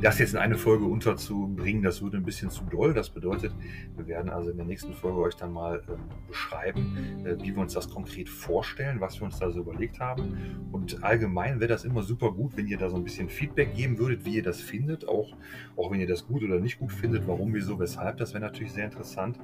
Das 0.00 0.20
jetzt 0.20 0.34
in 0.34 0.38
eine 0.38 0.56
Folge 0.56 0.84
unterzubringen, 0.84 1.82
das 1.82 2.00
würde 2.00 2.18
ein 2.18 2.22
bisschen 2.22 2.50
zu 2.50 2.62
doll. 2.64 2.94
Das 2.94 3.10
bedeutet, 3.10 3.52
wir 3.96 4.06
werden 4.06 4.30
also 4.30 4.50
in 4.50 4.56
der 4.56 4.66
nächsten 4.66 4.94
Folge 4.94 5.18
euch 5.18 5.34
dann 5.34 5.52
mal 5.52 5.82
ähm, 5.88 5.98
beschreiben, 6.28 7.24
äh, 7.26 7.36
wie 7.40 7.54
wir 7.54 7.58
uns 7.58 7.74
das 7.74 7.90
konkret 7.90 8.28
vorstellen, 8.28 9.00
was 9.00 9.20
wir 9.20 9.24
uns 9.24 9.40
da 9.40 9.50
so 9.50 9.58
überlegt 9.60 9.98
haben. 9.98 10.68
Und 10.70 11.02
allgemein 11.02 11.58
wäre 11.58 11.68
das 11.68 11.84
immer 11.84 12.04
super 12.04 12.30
gut, 12.30 12.56
wenn 12.56 12.68
ihr 12.68 12.78
da 12.78 12.90
so 12.90 12.96
ein 12.96 13.02
bisschen 13.02 13.28
Feedback 13.28 13.74
geben 13.74 13.98
würdet, 13.98 14.24
wie 14.24 14.36
ihr 14.36 14.44
das 14.44 14.60
findet, 14.60 15.08
auch, 15.08 15.36
auch 15.76 15.90
wenn 15.90 15.98
ihr 15.98 16.06
das 16.06 16.28
gut 16.28 16.44
oder 16.44 16.60
nicht 16.60 16.78
gut 16.78 16.92
findet, 16.92 17.26
warum, 17.26 17.52
wieso, 17.52 17.80
weshalb. 17.80 18.18
Das 18.18 18.34
wäre 18.34 18.44
natürlich 18.44 18.72
sehr 18.72 18.84
interessant. 18.84 19.40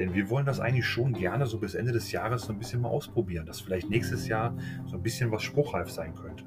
Denn 0.00 0.14
wir 0.14 0.28
wollen 0.30 0.46
das 0.46 0.58
eigentlich 0.58 0.86
schon 0.86 1.12
gerne 1.12 1.46
so 1.46 1.58
bis 1.58 1.75
Ende 1.76 1.92
des 1.92 2.12
Jahres 2.12 2.42
so 2.42 2.52
ein 2.52 2.58
bisschen 2.58 2.80
mal 2.80 2.88
ausprobieren, 2.88 3.46
dass 3.46 3.60
vielleicht 3.60 3.90
nächstes 3.90 4.26
Jahr 4.28 4.56
so 4.86 4.96
ein 4.96 5.02
bisschen 5.02 5.30
was 5.30 5.42
spruchreif 5.42 5.90
sein 5.90 6.14
könnte. 6.14 6.44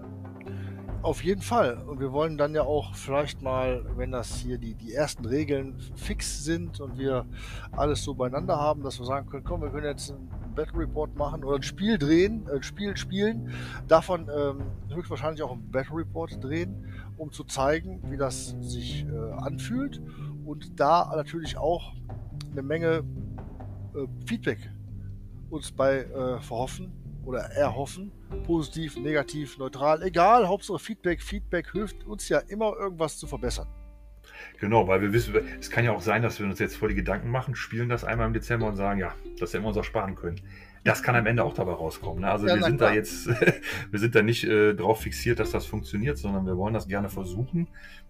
Auf 1.01 1.23
jeden 1.23 1.41
Fall. 1.41 1.77
Und 1.87 2.01
wir 2.01 2.11
wollen 2.11 2.37
dann 2.37 2.53
ja 2.53 2.63
auch 2.63 2.93
vielleicht 2.93 3.41
mal, 3.41 3.85
wenn 3.95 4.11
das 4.11 4.35
hier 4.35 4.57
die, 4.57 4.75
die 4.75 4.93
ersten 4.93 5.25
Regeln 5.25 5.79
fix 5.95 6.43
sind 6.43 6.81
und 6.81 6.97
wir 6.97 7.25
alles 7.71 8.03
so 8.03 8.13
beieinander 8.13 8.57
haben, 8.57 8.83
dass 8.83 8.99
wir 8.99 9.05
sagen 9.05 9.29
können, 9.29 9.45
komm, 9.45 9.61
wir 9.61 9.69
können 9.69 9.85
jetzt 9.85 10.11
einen 10.11 10.29
Battle 10.55 10.77
Report 10.77 11.15
machen 11.15 11.45
oder 11.45 11.55
ein 11.55 11.63
Spiel 11.63 11.97
drehen, 11.97 12.49
ein 12.53 12.63
Spiel 12.63 12.97
spielen, 12.97 13.49
davon 13.87 14.29
ähm, 14.29 14.63
höchstwahrscheinlich 14.93 15.41
auch 15.41 15.53
einen 15.53 15.71
Battle 15.71 15.95
Report 15.95 16.43
drehen, 16.43 16.85
um 17.15 17.31
zu 17.31 17.45
zeigen, 17.45 18.01
wie 18.11 18.17
das 18.17 18.57
sich 18.59 19.05
äh, 19.05 19.31
anfühlt 19.37 20.01
und 20.43 20.77
da 20.81 21.13
natürlich 21.15 21.57
auch 21.57 21.93
eine 22.51 22.61
Menge 22.61 23.05
äh, 23.95 24.25
Feedback 24.25 24.69
uns 25.49 25.71
bei 25.71 25.99
äh, 25.99 26.39
verhoffen 26.41 26.91
oder 27.25 27.39
erhoffen. 27.39 28.11
Positiv, 28.45 28.97
negativ, 28.97 29.57
neutral, 29.57 30.03
egal. 30.03 30.47
Hauptsache 30.47 30.79
Feedback. 30.79 31.21
Feedback 31.21 31.71
hilft 31.71 32.05
uns 32.05 32.29
ja 32.29 32.39
immer, 32.39 32.75
irgendwas 32.77 33.17
zu 33.17 33.27
verbessern. 33.27 33.67
Genau, 34.59 34.87
weil 34.87 35.01
wir 35.01 35.13
wissen, 35.13 35.35
es 35.59 35.69
kann 35.69 35.85
ja 35.85 35.91
auch 35.91 36.01
sein, 36.01 36.21
dass 36.21 36.39
wir 36.39 36.45
uns 36.45 36.59
jetzt 36.59 36.75
voll 36.75 36.89
die 36.89 36.95
Gedanken 36.95 37.29
machen, 37.29 37.55
spielen 37.55 37.89
das 37.89 38.03
einmal 38.03 38.27
im 38.27 38.33
Dezember 38.33 38.67
und 38.67 38.75
sagen, 38.75 38.99
ja, 38.99 39.13
das 39.39 39.53
hätten 39.53 39.63
wir 39.63 39.69
uns 39.69 39.77
auch 39.77 39.83
sparen 39.83 40.15
können. 40.15 40.41
Das 40.83 41.03
kann 41.03 41.15
am 41.15 41.25
Ende 41.25 41.43
auch 41.43 41.53
dabei 41.53 41.73
rauskommen. 41.73 42.21
Ne? 42.21 42.31
Also 42.31 42.47
ja, 42.47 42.55
wir 42.55 42.63
sind 42.63 42.77
klar. 42.77 42.91
da 42.91 42.95
jetzt, 42.95 43.27
wir 43.91 43.99
sind 43.99 44.15
da 44.15 44.21
nicht 44.21 44.43
äh, 44.45 44.73
drauf 44.73 45.01
fixiert, 45.01 45.39
dass 45.39 45.51
das 45.51 45.65
funktioniert, 45.65 46.17
sondern 46.17 46.45
wir 46.45 46.57
wollen 46.57 46.73
das 46.73 46.87
gerne 46.87 47.09
versuchen. 47.09 47.67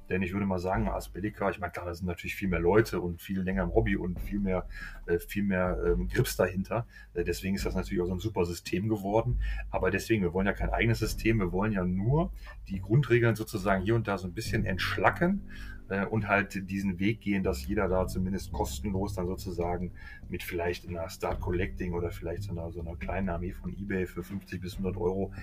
Denn 0.09 0.21
ich 0.21 0.33
würde 0.33 0.45
mal 0.45 0.59
sagen, 0.59 0.87
als 0.87 1.09
Bellica, 1.09 1.49
ich 1.49 1.59
meine, 1.59 1.71
klar, 1.71 1.85
da 1.85 1.93
sind 1.93 2.07
natürlich 2.07 2.35
viel 2.35 2.47
mehr 2.47 2.59
Leute 2.59 2.99
und 2.99 3.21
viel 3.21 3.39
länger 3.41 3.63
im 3.63 3.73
Hobby 3.73 3.95
und 3.95 4.19
viel 4.19 4.39
mehr, 4.39 4.67
äh, 5.05 5.19
viel 5.19 5.43
mehr 5.43 5.77
ähm, 5.85 6.07
Grips 6.07 6.35
dahinter. 6.35 6.87
Äh, 7.13 7.23
deswegen 7.23 7.55
ist 7.55 7.65
das 7.65 7.75
natürlich 7.75 8.01
auch 8.01 8.07
so 8.07 8.13
ein 8.13 8.19
super 8.19 8.45
System 8.45 8.89
geworden. 8.89 9.39
Aber 9.69 9.91
deswegen, 9.91 10.23
wir 10.23 10.33
wollen 10.33 10.47
ja 10.47 10.53
kein 10.53 10.69
eigenes 10.69 10.99
System, 10.99 11.39
wir 11.39 11.51
wollen 11.51 11.71
ja 11.71 11.83
nur 11.83 12.31
die 12.67 12.79
Grundregeln 12.79 13.35
sozusagen 13.35 13.83
hier 13.83 13.95
und 13.95 14.07
da 14.07 14.17
so 14.17 14.27
ein 14.27 14.33
bisschen 14.33 14.65
entschlacken 14.65 15.43
äh, 15.89 16.05
und 16.05 16.27
halt 16.27 16.69
diesen 16.69 16.99
Weg 16.99 17.21
gehen, 17.21 17.43
dass 17.43 17.65
jeder 17.67 17.87
da 17.87 18.07
zumindest 18.07 18.51
kostenlos 18.51 19.13
dann 19.13 19.27
sozusagen 19.27 19.91
mit 20.29 20.43
vielleicht 20.43 20.87
einer 20.87 21.09
Start 21.09 21.39
Collecting 21.39 21.93
oder 21.93 22.11
vielleicht 22.11 22.43
so 22.43 22.51
einer, 22.51 22.71
so 22.71 22.81
einer 22.81 22.95
kleinen 22.95 23.29
Armee 23.29 23.51
von 23.51 23.75
eBay 23.77 24.05
für 24.05 24.23
50 24.23 24.61
bis 24.61 24.73
100 24.73 24.97
Euro 24.97 25.33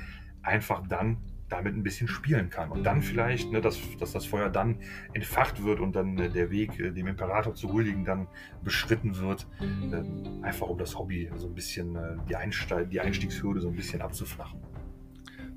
einfach 0.43 0.87
dann 0.87 1.19
damit 1.49 1.75
ein 1.75 1.83
bisschen 1.83 2.09
spielen 2.09 2.51
kann. 2.51 2.71
Und 2.71 2.85
dann 2.85 3.03
vielleicht, 3.03 3.53
ne, 3.53 3.61
dass, 3.61 3.79
dass 3.99 4.13
das 4.13 4.27
Feuer 4.27 4.51
dann 4.51 4.79
entfacht 5.13 5.63
wird 5.63 5.81
und 5.81 5.95
dann 5.95 6.19
äh, 6.19 6.29
der 6.29 6.51
Weg, 6.51 6.79
äh, 6.81 6.91
dem 6.91 7.07
Imperator 7.07 7.55
zu 7.55 7.73
huldigen, 7.73 8.05
dann 8.05 8.27
beschritten 8.65 9.17
wird. 9.19 9.47
Äh, 9.61 10.45
einfach 10.45 10.69
um 10.69 10.79
das 10.79 10.99
Hobby 10.99 11.31
so 11.37 11.47
ein 11.47 11.55
bisschen, 11.55 11.95
äh, 11.95 12.17
die, 12.29 12.37
Einsteig 12.37 12.91
die 12.91 13.01
Einstiegshürde 13.01 13.61
so 13.61 13.69
ein 13.69 13.77
bisschen 13.77 14.03
abzuflachen. 14.03 14.61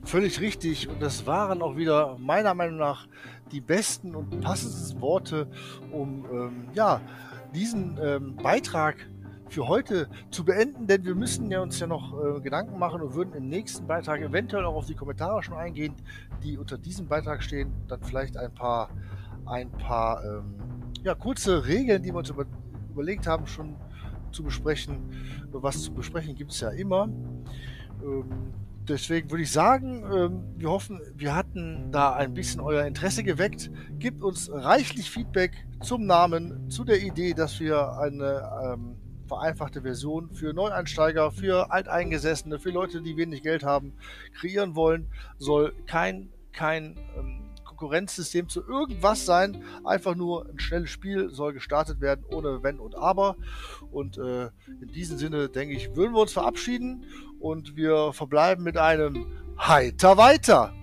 Völlig 0.03 0.39
richtig. 0.39 0.87
Und 0.87 1.01
das 1.01 1.25
waren 1.25 1.61
auch 1.61 1.75
wieder 1.75 2.17
meiner 2.19 2.53
Meinung 2.53 2.77
nach 2.77 3.07
die 3.51 3.61
besten 3.61 4.15
und 4.15 4.41
passendsten 4.41 5.01
Worte, 5.01 5.47
um 5.91 6.25
ähm, 6.31 6.67
ja, 6.73 7.01
diesen 7.53 7.97
ähm, 8.01 8.35
Beitrag 8.35 9.09
für 9.49 9.67
heute 9.67 10.07
zu 10.29 10.45
beenden, 10.45 10.87
denn 10.87 11.03
wir 11.03 11.15
müssen 11.15 11.49
ja 11.51 11.61
uns 11.61 11.79
ja 11.79 11.87
noch 11.87 12.13
äh, 12.13 12.39
Gedanken 12.41 12.77
machen 12.77 13.01
und 13.01 13.15
würden 13.15 13.33
im 13.33 13.49
nächsten 13.49 13.87
Beitrag 13.87 14.21
eventuell 14.21 14.65
auch 14.65 14.75
auf 14.75 14.85
die 14.85 14.95
Kommentare 14.95 15.41
schon 15.43 15.55
eingehen, 15.55 15.95
die 16.43 16.57
unter 16.57 16.77
diesem 16.77 17.07
Beitrag 17.07 17.43
stehen. 17.43 17.71
Dann 17.87 18.01
vielleicht 18.01 18.37
ein 18.37 18.53
paar, 18.53 18.89
ein 19.45 19.71
paar 19.71 20.23
ähm, 20.23 20.55
ja, 21.03 21.15
kurze 21.15 21.65
Regeln, 21.65 22.03
die 22.03 22.09
wir 22.09 22.19
uns 22.19 22.29
über, 22.29 22.45
überlegt 22.91 23.27
haben, 23.27 23.47
schon 23.47 23.75
zu 24.31 24.43
besprechen. 24.43 24.99
Was 25.51 25.81
zu 25.81 25.93
besprechen 25.93 26.35
gibt 26.35 26.51
es 26.51 26.59
ja 26.59 26.69
immer. 26.69 27.09
Ähm, 28.03 28.53
deswegen 28.87 29.31
würde 29.31 29.43
ich 29.43 29.51
sagen, 29.51 30.03
ähm, 30.13 30.43
wir 30.57 30.69
hoffen, 30.69 30.99
wir 31.15 31.35
hatten 31.35 31.91
da 31.91 32.13
ein 32.13 32.33
bisschen 32.35 32.61
euer 32.61 32.85
Interesse 32.85 33.23
geweckt. 33.23 33.71
Gebt 33.97 34.23
uns 34.23 34.51
reichlich 34.51 35.09
Feedback 35.09 35.65
zum 35.81 36.05
Namen, 36.05 36.69
zu 36.69 36.83
der 36.83 37.01
Idee, 37.01 37.33
dass 37.33 37.59
wir 37.59 37.97
eine 37.97 38.49
ähm, 38.63 38.97
vereinfachte 39.29 39.81
Version 39.81 40.29
für 40.33 40.53
Neueinsteiger, 40.53 41.31
für 41.31 41.71
Alteingesessene, 41.71 42.59
für 42.59 42.71
Leute, 42.71 43.01
die 43.01 43.15
wenig 43.15 43.43
Geld 43.43 43.63
haben, 43.63 43.93
kreieren 44.37 44.75
wollen, 44.75 45.07
soll 45.37 45.73
kein, 45.85 46.29
kein 46.51 46.97
ähm, 47.17 47.45
Konkurrenzsystem 47.63 48.49
zu 48.49 48.61
irgendwas 48.67 49.25
sein. 49.25 49.63
Einfach 49.85 50.15
nur 50.15 50.49
ein 50.49 50.59
schnelles 50.59 50.89
Spiel 50.89 51.29
soll 51.29 51.53
gestartet 51.53 52.01
werden, 52.01 52.25
ohne 52.29 52.61
Wenn 52.61 52.79
und 52.79 52.95
Aber. 52.95 53.37
Und 53.91 54.17
äh, 54.17 54.47
in 54.81 54.87
diesem 54.93 55.17
Sinne, 55.17 55.47
denke 55.47 55.75
ich, 55.75 55.95
würden 55.95 56.13
wir 56.13 56.21
uns 56.21 56.33
verabschieden 56.33 57.05
und 57.39 57.77
wir 57.77 58.11
verbleiben 58.11 58.65
mit 58.65 58.77
einem 58.77 59.27
Heiter 59.57 60.17
weiter. 60.17 60.73